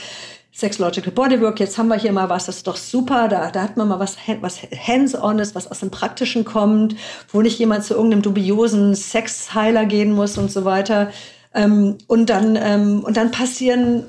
[0.55, 3.79] Sexological Bodywork, jetzt haben wir hier mal was, das ist doch super, da, da hat
[3.79, 6.95] man mal was, was hands-on ist, was aus dem Praktischen kommt,
[7.33, 11.11] wo nicht jemand zu irgendeinem dubiosen Sexheiler gehen muss und so weiter.
[11.55, 14.05] Ähm, und dann, ähm, und dann passieren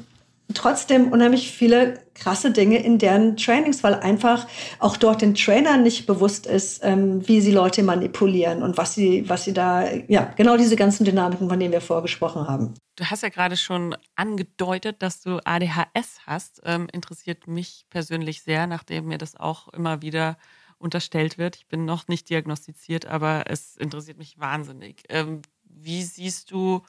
[0.54, 4.48] trotzdem unheimlich viele krasse Dinge in deren Trainings, weil einfach
[4.80, 9.28] auch dort den Trainern nicht bewusst ist, ähm, wie sie Leute manipulieren und was sie,
[9.28, 12.74] was sie da, ja, genau diese ganzen Dynamiken, von denen wir vorgesprochen haben.
[12.96, 16.62] Du hast ja gerade schon angedeutet, dass du ADHS hast.
[16.64, 20.38] Ähm, interessiert mich persönlich sehr, nachdem mir das auch immer wieder
[20.78, 21.56] unterstellt wird.
[21.56, 25.04] Ich bin noch nicht diagnostiziert, aber es interessiert mich wahnsinnig.
[25.10, 26.84] Ähm, wie siehst du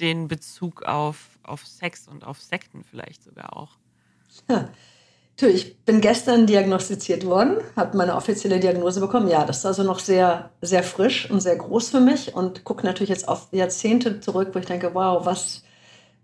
[0.00, 3.76] den Bezug auf, auf Sex und auf Sekten vielleicht sogar auch.
[4.48, 4.70] Ja.
[5.40, 9.28] Ich bin gestern diagnostiziert worden, habe meine offizielle Diagnose bekommen.
[9.28, 12.84] Ja, das ist also noch sehr, sehr frisch und sehr groß für mich und gucke
[12.84, 15.62] natürlich jetzt auf Jahrzehnte zurück, wo ich denke, wow, was,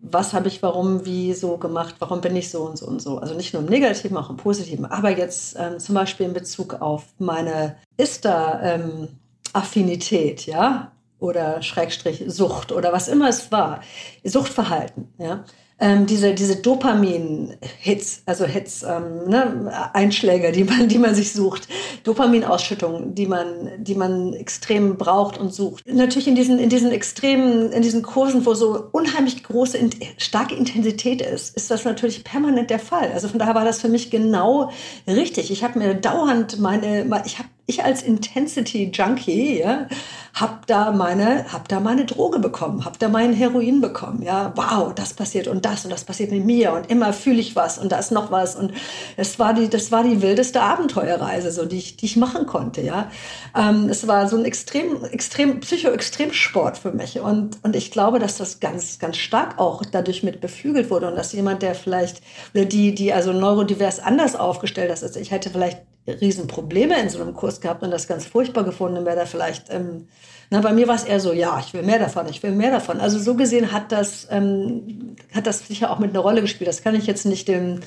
[0.00, 3.18] was habe ich warum, wie so gemacht, warum bin ich so und so und so.
[3.18, 4.84] Also nicht nur im Negativen, auch im Positiven.
[4.84, 10.90] Aber jetzt ähm, zum Beispiel in Bezug auf meine Ista-Affinität, ähm, ja,
[11.24, 13.80] oder Schrägstrich Sucht oder was immer es war,
[14.22, 15.08] Suchtverhalten.
[15.18, 15.44] Ja?
[15.80, 21.68] ähm, diese, diese Dopamin-Hits, also Hits, ähm, ne, Einschläge, die man, die man sich sucht,
[22.04, 25.84] Dopaminausschüttung, die man, die man extrem braucht und sucht.
[25.86, 29.78] Natürlich in diesen, in diesen extremen, in diesen Kursen, wo so unheimlich große,
[30.16, 33.10] starke Intensität ist, ist das natürlich permanent der Fall.
[33.12, 34.70] Also von daher war das für mich genau
[35.08, 35.50] richtig.
[35.50, 39.86] Ich habe mir dauernd meine, ich habe ich als Intensity Junkie, ja,
[40.34, 44.92] hab da meine, hab da meine Droge bekommen, hab da mein Heroin bekommen, ja, wow,
[44.94, 47.92] das passiert und das und das passiert mit mir und immer fühle ich was und
[47.92, 48.72] da ist noch was und
[49.16, 52.82] es war die, das war die wildeste Abenteuerreise, so die ich, die ich machen konnte,
[52.82, 53.10] ja.
[53.56, 58.36] Ähm, es war so ein extrem, extrem Psycho-Extremsport für mich und und ich glaube, dass
[58.36, 62.20] das ganz, ganz stark auch dadurch mit beflügelt wurde und dass jemand, der vielleicht
[62.54, 67.20] oder die, die also neurodivers anders aufgestellt ist, also ich hätte vielleicht Riesenprobleme in so
[67.20, 70.08] einem Kurs gehabt und das ganz furchtbar gefunden, wäre da vielleicht, ähm,
[70.50, 72.70] na, bei mir war es eher so, ja, ich will mehr davon, ich will mehr
[72.70, 73.00] davon.
[73.00, 76.68] Also so gesehen hat das, ähm, hat das sicher auch mit einer Rolle gespielt.
[76.68, 77.80] Das kann ich jetzt nicht dem,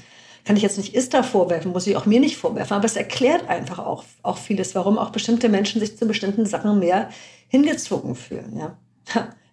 [0.46, 3.48] kann ich jetzt nicht Ista vorwerfen, muss ich auch mir nicht vorwerfen, aber es erklärt
[3.50, 7.10] einfach auch, auch vieles, warum auch bestimmte Menschen sich zu bestimmten Sachen mehr
[7.50, 8.78] hingezwungen fühlen, ja.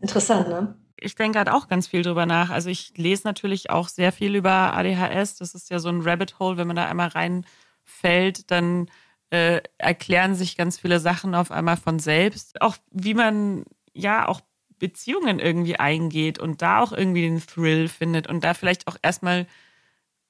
[0.01, 0.75] Interessant, ne?
[1.05, 2.51] ich denke halt auch ganz viel drüber nach.
[2.51, 5.37] Also ich lese natürlich auch sehr viel über ADHS.
[5.37, 7.45] Das ist ja so ein Rabbit Hole, wenn man da einmal rein
[7.85, 8.91] fällt, dann
[9.31, 12.61] äh, erklären sich ganz viele Sachen auf einmal von selbst.
[12.61, 14.41] Auch wie man ja auch
[14.79, 19.47] Beziehungen irgendwie eingeht und da auch irgendwie den Thrill findet und da vielleicht auch erstmal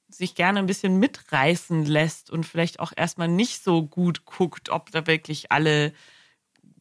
[0.09, 4.91] sich gerne ein bisschen mitreißen lässt und vielleicht auch erstmal nicht so gut guckt, ob
[4.91, 5.93] da wirklich alle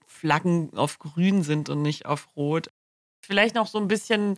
[0.06, 2.70] Flaggen auf grün sind und nicht auf rot.
[3.22, 4.38] Vielleicht noch so ein bisschen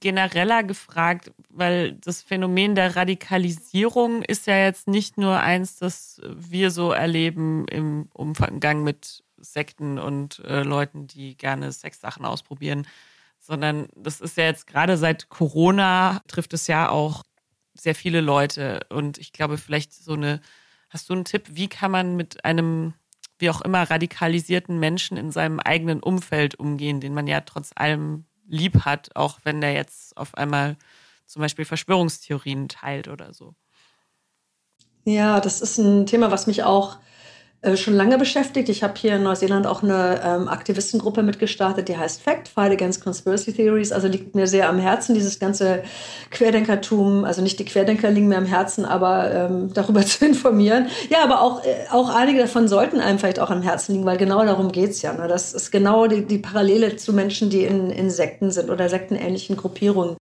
[0.00, 6.70] genereller gefragt, weil das Phänomen der Radikalisierung ist ja jetzt nicht nur eins, das wir
[6.70, 12.86] so erleben im Umgang mit Sekten und äh, Leuten, die gerne Sexsachen ausprobieren,
[13.38, 17.22] sondern das ist ja jetzt gerade seit Corona trifft es ja auch
[17.74, 18.80] sehr viele Leute.
[18.90, 20.40] Und ich glaube vielleicht so eine,
[20.90, 22.94] hast du einen Tipp, wie kann man mit einem
[23.38, 28.26] wie auch immer radikalisierten Menschen in seinem eigenen Umfeld umgehen, den man ja trotz allem
[28.50, 30.76] lieb hat, auch wenn der jetzt auf einmal
[31.26, 33.54] zum Beispiel Verschwörungstheorien teilt oder so.
[35.04, 36.98] Ja, das ist ein Thema, was mich auch
[37.62, 38.70] äh, schon lange beschäftigt.
[38.70, 43.04] Ich habe hier in Neuseeland auch eine ähm, Aktivistengruppe mitgestartet, die heißt FACT, Fight Against
[43.04, 43.92] Conspiracy Theories.
[43.92, 45.82] Also liegt mir sehr am Herzen, dieses ganze
[46.30, 47.26] Querdenkertum.
[47.26, 50.88] Also nicht die Querdenker liegen mir am Herzen, aber ähm, darüber zu informieren.
[51.10, 54.16] Ja, aber auch, äh, auch einige davon sollten einem vielleicht auch am Herzen liegen, weil
[54.16, 55.12] genau darum geht's ja.
[55.12, 55.28] Ne?
[55.28, 59.58] Das ist genau die, die Parallele zu Menschen, die in, in Sekten sind oder sektenähnlichen
[59.58, 60.16] Gruppierungen.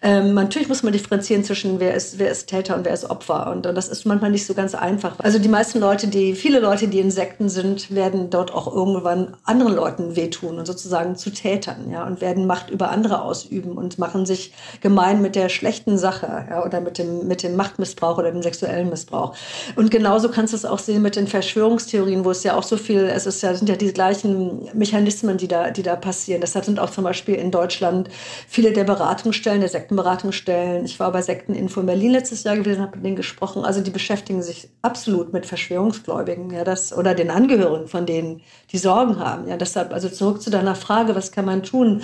[0.00, 3.50] Ähm, natürlich muss man differenzieren zwischen wer ist, wer ist Täter und wer ist Opfer.
[3.50, 5.18] Und, und, das ist manchmal nicht so ganz einfach.
[5.18, 9.36] Also die meisten Leute, die, viele Leute, die in Sekten sind, werden dort auch irgendwann
[9.44, 13.98] anderen Leuten wehtun und sozusagen zu Tätern, ja, und werden Macht über andere ausüben und
[13.98, 18.30] machen sich gemein mit der schlechten Sache, ja, oder mit dem, mit dem Machtmissbrauch oder
[18.30, 19.34] dem sexuellen Missbrauch.
[19.74, 22.76] Und genauso kannst du es auch sehen mit den Verschwörungstheorien, wo es ja auch so
[22.76, 26.40] viel, es ist ja, sind ja die gleichen Mechanismen, die da, die da passieren.
[26.40, 28.08] Deshalb sind auch zum Beispiel in Deutschland
[28.46, 30.84] viele der Beratungsstellen der Sekten Sektenberatungsstellen.
[30.84, 33.64] Ich war bei Sekteninfo in Berlin letztes Jahr gewesen, habe mit denen gesprochen.
[33.64, 38.78] Also die beschäftigen sich absolut mit Verschwörungsgläubigen, ja, das oder den Angehörigen von denen, die
[38.78, 39.48] Sorgen haben.
[39.48, 42.02] Ja, deshalb also zurück zu deiner Frage, was kann man tun?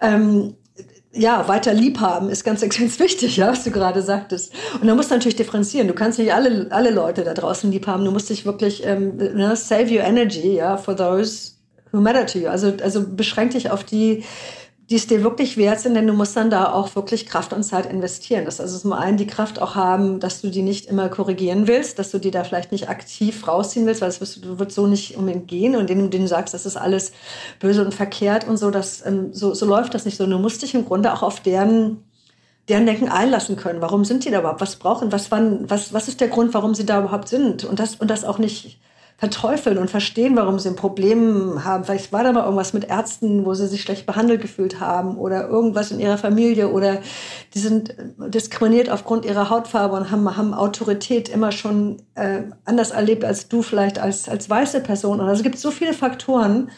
[0.00, 0.54] Ähm,
[1.12, 4.54] ja, weiter lieb haben ist ganz, ganz wichtig, ja, was du gerade sagtest.
[4.80, 5.86] Und da musst du natürlich differenzieren.
[5.86, 8.06] Du kannst nicht alle, alle Leute da draußen lieb haben.
[8.06, 11.52] Du musst dich wirklich ähm, ne, save your energy, ja, for those
[11.92, 12.48] who matter to you.
[12.48, 14.24] Also, also beschränk dich auf die,
[14.90, 17.62] die es dir wirklich wert sind, denn du musst dann da auch wirklich Kraft und
[17.62, 18.46] Zeit investieren.
[18.46, 21.98] Das also zum einen die Kraft auch haben, dass du die nicht immer korrigieren willst,
[21.98, 24.86] dass du die da vielleicht nicht aktiv rausziehen willst, weil das wirst du, wird so
[24.86, 27.12] nicht unbedingt gehen und denen du sagst, das ist alles
[27.60, 30.26] böse und verkehrt und so, das, ähm, so, so läuft das nicht so.
[30.26, 32.04] Du musst dich im Grunde auch auf deren
[32.68, 33.80] deren Denken einlassen können.
[33.80, 34.60] Warum sind die da überhaupt?
[34.60, 35.10] Was brauchen?
[35.10, 35.70] Was wann?
[35.70, 37.64] Was was ist der Grund, warum sie da überhaupt sind?
[37.64, 38.78] Und das und das auch nicht
[39.18, 41.82] verteufeln und verstehen, warum sie ein Problem haben.
[41.82, 45.48] Vielleicht war da mal irgendwas mit Ärzten, wo sie sich schlecht behandelt gefühlt haben oder
[45.48, 47.00] irgendwas in ihrer Familie oder
[47.52, 53.24] die sind diskriminiert aufgrund ihrer Hautfarbe und haben, haben Autorität immer schon äh, anders erlebt
[53.24, 55.18] als du vielleicht als, als weiße Person.
[55.18, 56.70] Und also es gibt so viele Faktoren.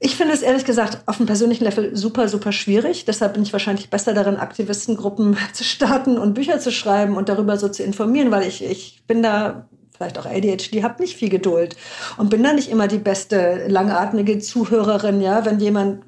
[0.00, 3.06] Ich finde es ehrlich gesagt auf einem persönlichen Level super, super schwierig.
[3.06, 7.56] Deshalb bin ich wahrscheinlich besser darin, Aktivistengruppen zu starten und Bücher zu schreiben und darüber
[7.56, 9.66] so zu informieren, weil ich, ich bin da
[10.04, 11.76] vielleicht auch ADHD, habe nicht viel Geduld
[12.16, 16.02] und bin da nicht immer die beste langatmige Zuhörerin, ja, wenn jemand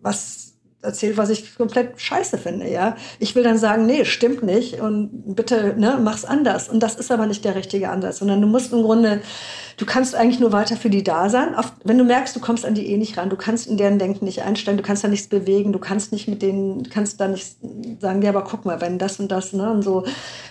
[0.00, 0.44] was
[0.84, 2.96] erzählt, was ich komplett scheiße finde, ja.
[3.18, 6.68] Ich will dann sagen, nee, stimmt nicht und bitte, ne, mach's anders.
[6.68, 9.22] Und das ist aber nicht der richtige Ansatz, sondern du musst im Grunde,
[9.78, 11.54] du kannst eigentlich nur weiter für die da sein.
[11.54, 13.98] Auf, wenn du merkst, du kommst an die eh nicht ran, du kannst in deren
[13.98, 17.28] Denken nicht einsteigen, du kannst da nichts bewegen, du kannst nicht mit denen, kannst da
[17.28, 17.56] nicht
[17.98, 20.04] sagen, ja, aber guck mal, wenn das und das, ne, und so,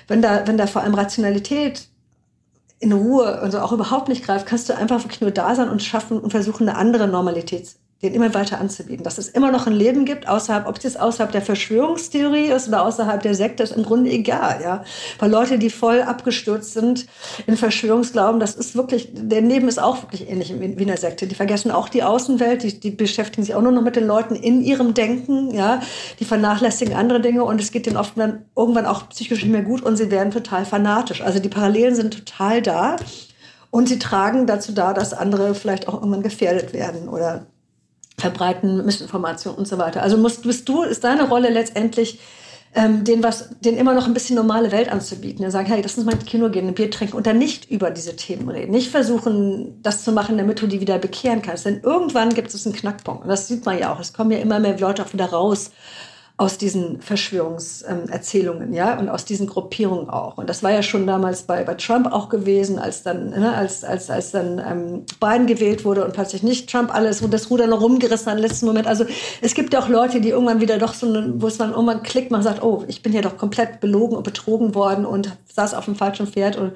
[0.07, 1.89] wenn da, wenn da vor allem Rationalität
[2.83, 5.69] in Ruhe und so auch überhaupt nicht greift, kannst du einfach wirklich nur da sein
[5.69, 9.03] und schaffen und versuchen, eine andere Normalität den immer weiter anzubieten.
[9.03, 12.67] Dass es immer noch ein Leben gibt, außerhalb, ob es jetzt außerhalb der Verschwörungstheorie ist
[12.67, 14.83] oder außerhalb der Sekte, ist im Grunde egal, ja.
[15.19, 17.05] Weil Leute, die voll abgestürzt sind
[17.47, 21.27] in Verschwörungsglauben, das ist wirklich, der Leben ist auch wirklich ähnlich wie in der Sekte.
[21.27, 24.35] Die vergessen auch die Außenwelt, die, die beschäftigen sich auch nur noch mit den Leuten
[24.35, 25.79] in ihrem Denken, ja.
[26.19, 29.63] Die vernachlässigen andere Dinge und es geht denen oft dann irgendwann auch psychisch nicht mehr
[29.63, 31.21] gut und sie werden total fanatisch.
[31.21, 32.97] Also die Parallelen sind total da.
[33.71, 37.47] Und sie tragen dazu da, dass andere vielleicht auch irgendwann gefährdet werden oder
[38.17, 40.01] verbreiten Missinformationen und so weiter.
[40.01, 42.19] Also musst, bist du, ist deine Rolle letztendlich,
[42.75, 45.43] ähm, den was, den immer noch ein bisschen normale Welt anzubieten.
[45.43, 47.69] Ja, sagen, hey, lass uns mal ins Kino gehen, ein Bier trinken und dann nicht
[47.69, 48.71] über diese Themen reden.
[48.71, 51.65] Nicht versuchen, das zu machen, damit du die wieder bekehren kannst.
[51.65, 53.23] Denn irgendwann gibt es einen Knackpunkt.
[53.23, 53.99] Und das sieht man ja auch.
[53.99, 55.71] Es kommen ja immer mehr Leute auch wieder raus
[56.35, 60.39] aus diesen Verschwörungserzählungen, ja, und aus diesen Gruppierungen auch.
[60.39, 63.83] Und das war ja schon damals bei, bei Trump auch gewesen, als dann, ne, als,
[63.83, 67.81] als, als dann ähm, Biden gewählt wurde und plötzlich nicht Trump alles, das Ruder noch
[67.81, 68.87] rumgerissen hat im letzten Moment.
[68.87, 69.05] Also
[69.41, 72.31] es gibt ja auch Leute, die irgendwann wieder doch so, wo es dann irgendwann klickt,
[72.31, 75.85] man sagt, oh, ich bin ja doch komplett belogen und betrogen worden und saß auf
[75.85, 76.57] dem falschen Pferd.
[76.57, 76.73] Und,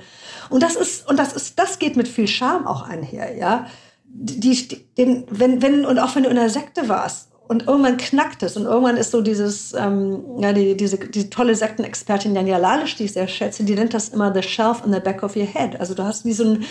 [0.52, 3.66] und das ist, und das ist, das geht mit viel Scham auch einher, ja.
[4.06, 8.44] Die, den, wenn, wenn, und auch wenn du in der Sekte warst und irgendwann knackt
[8.44, 12.96] es und irgendwann ist so dieses, ähm, ja, die, diese die tolle Sektenexpertin Janja Lalisch,
[12.96, 15.46] die ich sehr schätze, die nennt das immer the shelf in the back of your
[15.46, 15.80] head.
[15.80, 16.64] Also du hast wie so ein,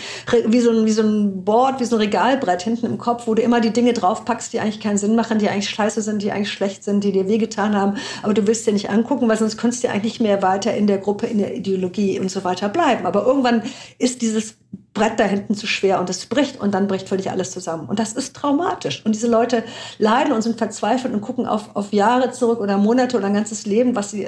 [0.47, 3.35] wie so ein, wie so ein Board, wie so ein Regalbrett hinten im Kopf, wo
[3.35, 6.31] du immer die Dinge draufpackst, die eigentlich keinen Sinn machen, die eigentlich scheiße sind, die
[6.31, 9.57] eigentlich schlecht sind, die dir wehgetan haben, aber du willst dir nicht angucken, weil sonst
[9.57, 12.69] könntest du eigentlich nicht mehr weiter in der Gruppe, in der Ideologie und so weiter
[12.69, 13.05] bleiben.
[13.05, 13.61] Aber irgendwann
[13.99, 14.55] ist dieses
[14.97, 17.87] Brett da hinten zu schwer und es bricht und dann bricht völlig alles zusammen.
[17.87, 19.05] Und das ist traumatisch.
[19.05, 19.63] Und diese Leute
[19.99, 23.65] leiden und sind verzweifelt und gucken auf, auf Jahre zurück oder Monate oder ein ganzes
[23.65, 24.27] Leben, was sie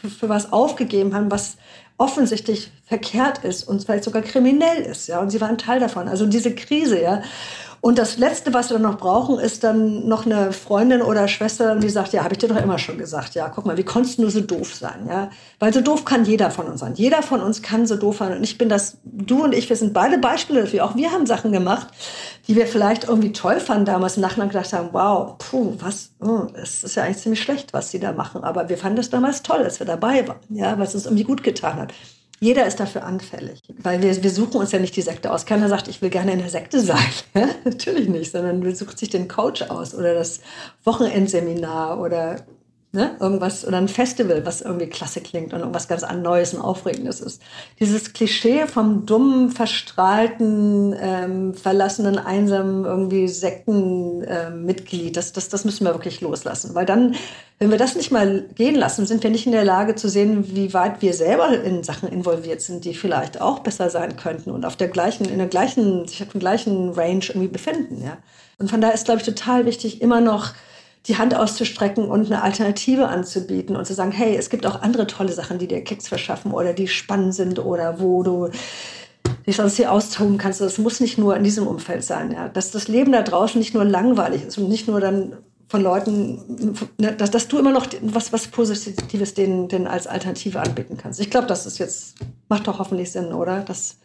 [0.00, 1.56] für, für was aufgegeben haben, was
[1.98, 5.20] offensichtlich verkehrt ist und vielleicht sogar kriminell ist, ja.
[5.20, 6.08] Und sie waren Teil davon.
[6.08, 7.22] Also diese Krise, ja.
[7.80, 11.76] Und das Letzte, was wir dann noch brauchen, ist dann noch eine Freundin oder Schwester,
[11.76, 13.34] die sagt, ja, habe ich dir doch immer schon gesagt.
[13.34, 15.06] Ja, guck mal, wie konntest du nur so doof sein?
[15.08, 16.92] Ja, weil so doof kann jeder von uns sein.
[16.94, 18.36] Jeder von uns kann so doof sein.
[18.36, 20.84] Und ich bin das, du und ich, wir sind beide Beispiele dafür.
[20.84, 21.86] Auch wir haben Sachen gemacht,
[22.48, 26.48] die wir vielleicht irgendwie toll fanden damals im Nachhinein gedacht haben, wow, puh, was, oh,
[26.54, 28.44] das ist ja eigentlich ziemlich schlecht, was sie da machen.
[28.44, 30.40] Aber wir fanden das damals toll, als wir dabei waren.
[30.50, 31.94] Ja, weil es uns irgendwie gut getan hat.
[32.42, 35.44] Jeder ist dafür anfällig, weil wir, wir suchen uns ja nicht die Sekte aus.
[35.44, 36.98] Keiner sagt, ich will gerne in der Sekte sein.
[37.64, 40.40] Natürlich nicht, sondern man sucht sich den Coach aus oder das
[40.84, 42.46] Wochenendseminar oder
[42.92, 43.14] Ne?
[43.20, 47.40] Irgendwas oder ein Festival, was irgendwie klasse klingt und irgendwas ganz Neues und Aufregendes ist.
[47.78, 55.84] Dieses Klischee vom dummen, verstrahlten, ähm, verlassenen, einsamen irgendwie Sektenmitglied, ähm, das, das, das müssen
[55.84, 56.74] wir wirklich loslassen.
[56.74, 57.14] Weil dann,
[57.60, 60.56] wenn wir das nicht mal gehen lassen, sind wir nicht in der Lage zu sehen,
[60.56, 64.64] wie weit wir selber in Sachen involviert sind, die vielleicht auch besser sein könnten und
[64.64, 68.02] auf der gleichen, in der gleichen, sich auf der gleichen Range irgendwie befinden.
[68.02, 68.16] Ja?
[68.58, 70.54] Und von daher ist, glaube ich, total wichtig, immer noch
[71.06, 75.06] die Hand auszustrecken und eine Alternative anzubieten und zu sagen, hey, es gibt auch andere
[75.06, 78.50] tolle Sachen, die dir Kicks verschaffen oder die spannend sind oder wo du
[79.46, 80.60] dich sonst hier austoben kannst.
[80.60, 82.48] Das muss nicht nur in diesem Umfeld sein, ja.
[82.48, 86.74] Dass das Leben da draußen nicht nur langweilig ist und nicht nur dann von Leuten,
[86.98, 91.20] ne, dass, dass du immer noch was, was Positives denen, denen als Alternative anbieten kannst.
[91.20, 92.16] Ich glaube, das ist jetzt,
[92.48, 93.60] macht doch hoffentlich Sinn, oder?
[93.60, 93.98] Dass,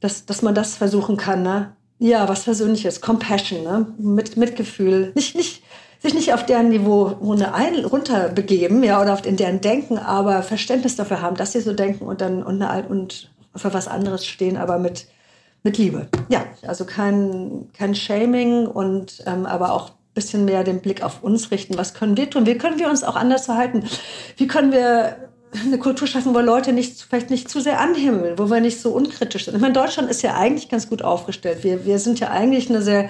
[0.00, 1.76] dass, dass man das versuchen kann, ne?
[1.98, 3.86] Ja, was Persönliches, Compassion, ne?
[3.96, 5.12] Mit, Mitgefühl.
[5.14, 5.62] Nicht, nicht,
[5.98, 11.36] sich nicht auf deren Niveau runterbegeben, ja, oder in deren Denken, aber Verständnis dafür haben,
[11.36, 15.06] dass sie so denken und dann und, eine, und für was anderes stehen, aber mit,
[15.62, 16.08] mit Liebe.
[16.28, 21.22] Ja, also kein, kein Shaming und ähm, aber auch ein bisschen mehr den Blick auf
[21.22, 21.78] uns richten.
[21.78, 22.46] Was können wir tun?
[22.46, 23.84] Wie können wir uns auch anders verhalten?
[24.36, 25.16] Wie können wir
[25.64, 28.90] eine Kultur schaffen, wo Leute nicht, vielleicht nicht zu sehr anhimmeln, wo wir nicht so
[28.90, 29.54] unkritisch sind.
[29.54, 31.64] Ich meine, Deutschland ist ja eigentlich ganz gut aufgestellt.
[31.64, 33.08] Wir, wir sind ja eigentlich eine sehr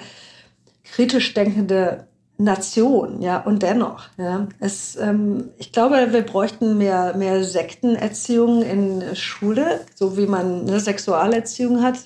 [0.83, 2.07] kritisch denkende
[2.37, 9.15] Nation, ja, und dennoch, ja, es, ähm, ich glaube, wir bräuchten mehr, mehr Sektenerziehung in
[9.15, 11.97] Schule, so wie man eine Sexualerziehung hat,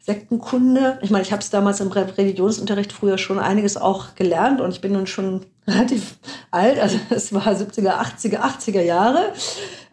[0.00, 0.98] Sektenkunde.
[1.02, 4.80] Ich meine, ich habe es damals im Religionsunterricht früher schon einiges auch gelernt und ich
[4.80, 6.16] bin nun schon relativ
[6.50, 9.32] alt, also es war 70er, 80er, 80er Jahre.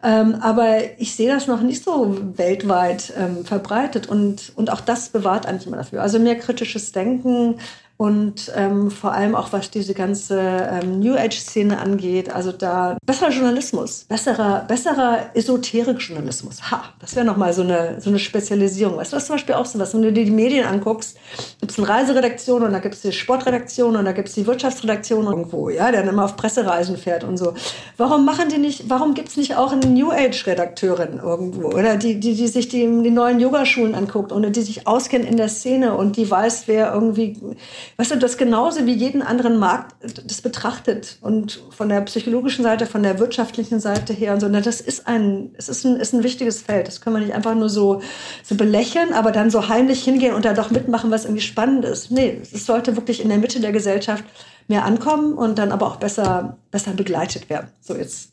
[0.02, 5.08] Ähm, aber ich sehe das noch nicht so weltweit ähm, verbreitet und, und auch das
[5.10, 6.02] bewahrt eigentlich immer dafür.
[6.02, 7.56] Also mehr kritisches Denken,
[7.98, 12.32] und ähm, vor allem auch was diese ganze ähm, New Age-Szene angeht.
[12.32, 16.70] Also da besserer Journalismus, besserer, besserer Esoterik-Journalismus.
[16.70, 18.98] Ha, das wäre nochmal so eine, so eine Spezialisierung.
[18.98, 21.16] Weißt du, das ist zum Beispiel auch so was, wenn du dir die Medien anguckst,
[21.58, 24.46] gibt es eine Reiseredaktion und da gibt es die Sportredaktion und da gibt es die
[24.46, 27.54] Wirtschaftsredaktion irgendwo, ja, der dann immer auf Pressereisen fährt und so.
[27.96, 31.70] Warum machen die nicht, warum gibt es nicht auch eine New Age-Redakteurin irgendwo?
[31.70, 35.36] Oder die, die, die sich die, die neuen Yogaschulen anguckt und die sich auskennt in
[35.36, 37.36] der Szene und die weiß, wer irgendwie
[37.98, 42.86] weißt du, das genauso wie jeden anderen Markt das betrachtet und von der psychologischen Seite,
[42.86, 44.48] von der wirtschaftlichen Seite her und so.
[44.48, 46.86] das ist ein, es ist ein, ist ein wichtiges Feld.
[46.86, 48.00] Das können wir nicht einfach nur so,
[48.44, 52.12] so belächeln, aber dann so heimlich hingehen und da doch mitmachen, was irgendwie spannend ist.
[52.12, 54.24] Nee, es sollte wirklich in der Mitte der Gesellschaft
[54.68, 57.72] mehr ankommen und dann aber auch besser, besser begleitet werden.
[57.80, 58.30] So jetzt,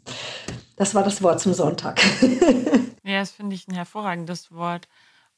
[0.76, 2.00] das war das Wort zum Sonntag.
[3.04, 4.88] ja, das finde ich ein hervorragendes Wort.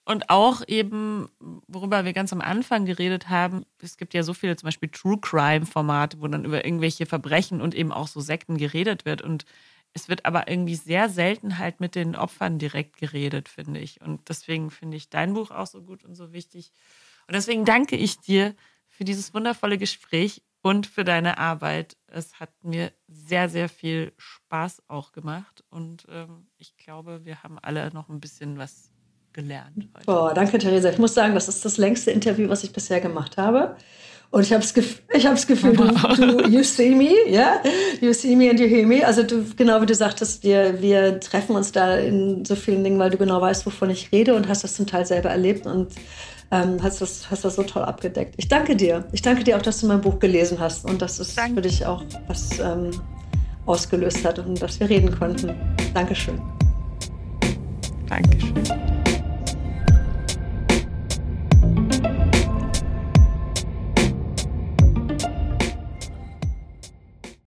[0.08, 1.28] Und auch eben,
[1.68, 5.18] worüber wir ganz am Anfang geredet haben, es gibt ja so viele zum Beispiel True
[5.20, 9.22] Crime-Formate, wo dann über irgendwelche Verbrechen und eben auch so Sekten geredet wird.
[9.22, 9.44] Und
[9.92, 14.00] es wird aber irgendwie sehr selten halt mit den Opfern direkt geredet, finde ich.
[14.00, 16.72] Und deswegen finde ich dein Buch auch so gut und so wichtig.
[17.28, 18.56] Und deswegen danke ich dir
[18.88, 21.98] für dieses wundervolle Gespräch und für deine Arbeit.
[22.08, 25.66] Es hat mir sehr, sehr viel Spaß auch gemacht.
[25.70, 28.86] Und ähm, ich glaube, wir haben alle noch ein bisschen was
[29.38, 29.88] gelernt.
[29.95, 30.05] Heute.
[30.05, 30.89] Boah, danke, Theresa.
[30.89, 33.76] Ich muss sagen, das ist das längste Interview, was ich bisher gemacht habe.
[34.30, 37.31] Und ich habe das Gefühl, ich habe das Gefühl, du, du, you see me, ja,
[37.31, 37.61] yeah?
[38.01, 39.05] you see me and you hear me.
[39.05, 42.99] Also du, genau wie du sagtest, wir, wir treffen uns da in so vielen Dingen,
[42.99, 45.93] weil du genau weißt, wovon ich rede und hast das zum Teil selber erlebt und
[46.51, 48.34] ähm, hast, das, hast das so toll abgedeckt.
[48.38, 49.05] Ich danke dir.
[49.14, 51.55] Ich danke dir auch, dass du mein Buch gelesen hast und dass es danke.
[51.55, 52.91] für dich auch was ähm,
[53.65, 55.55] ausgelöst hat und dass wir reden konnten.
[55.93, 56.41] Dankeschön.
[58.09, 58.97] Dankeschön.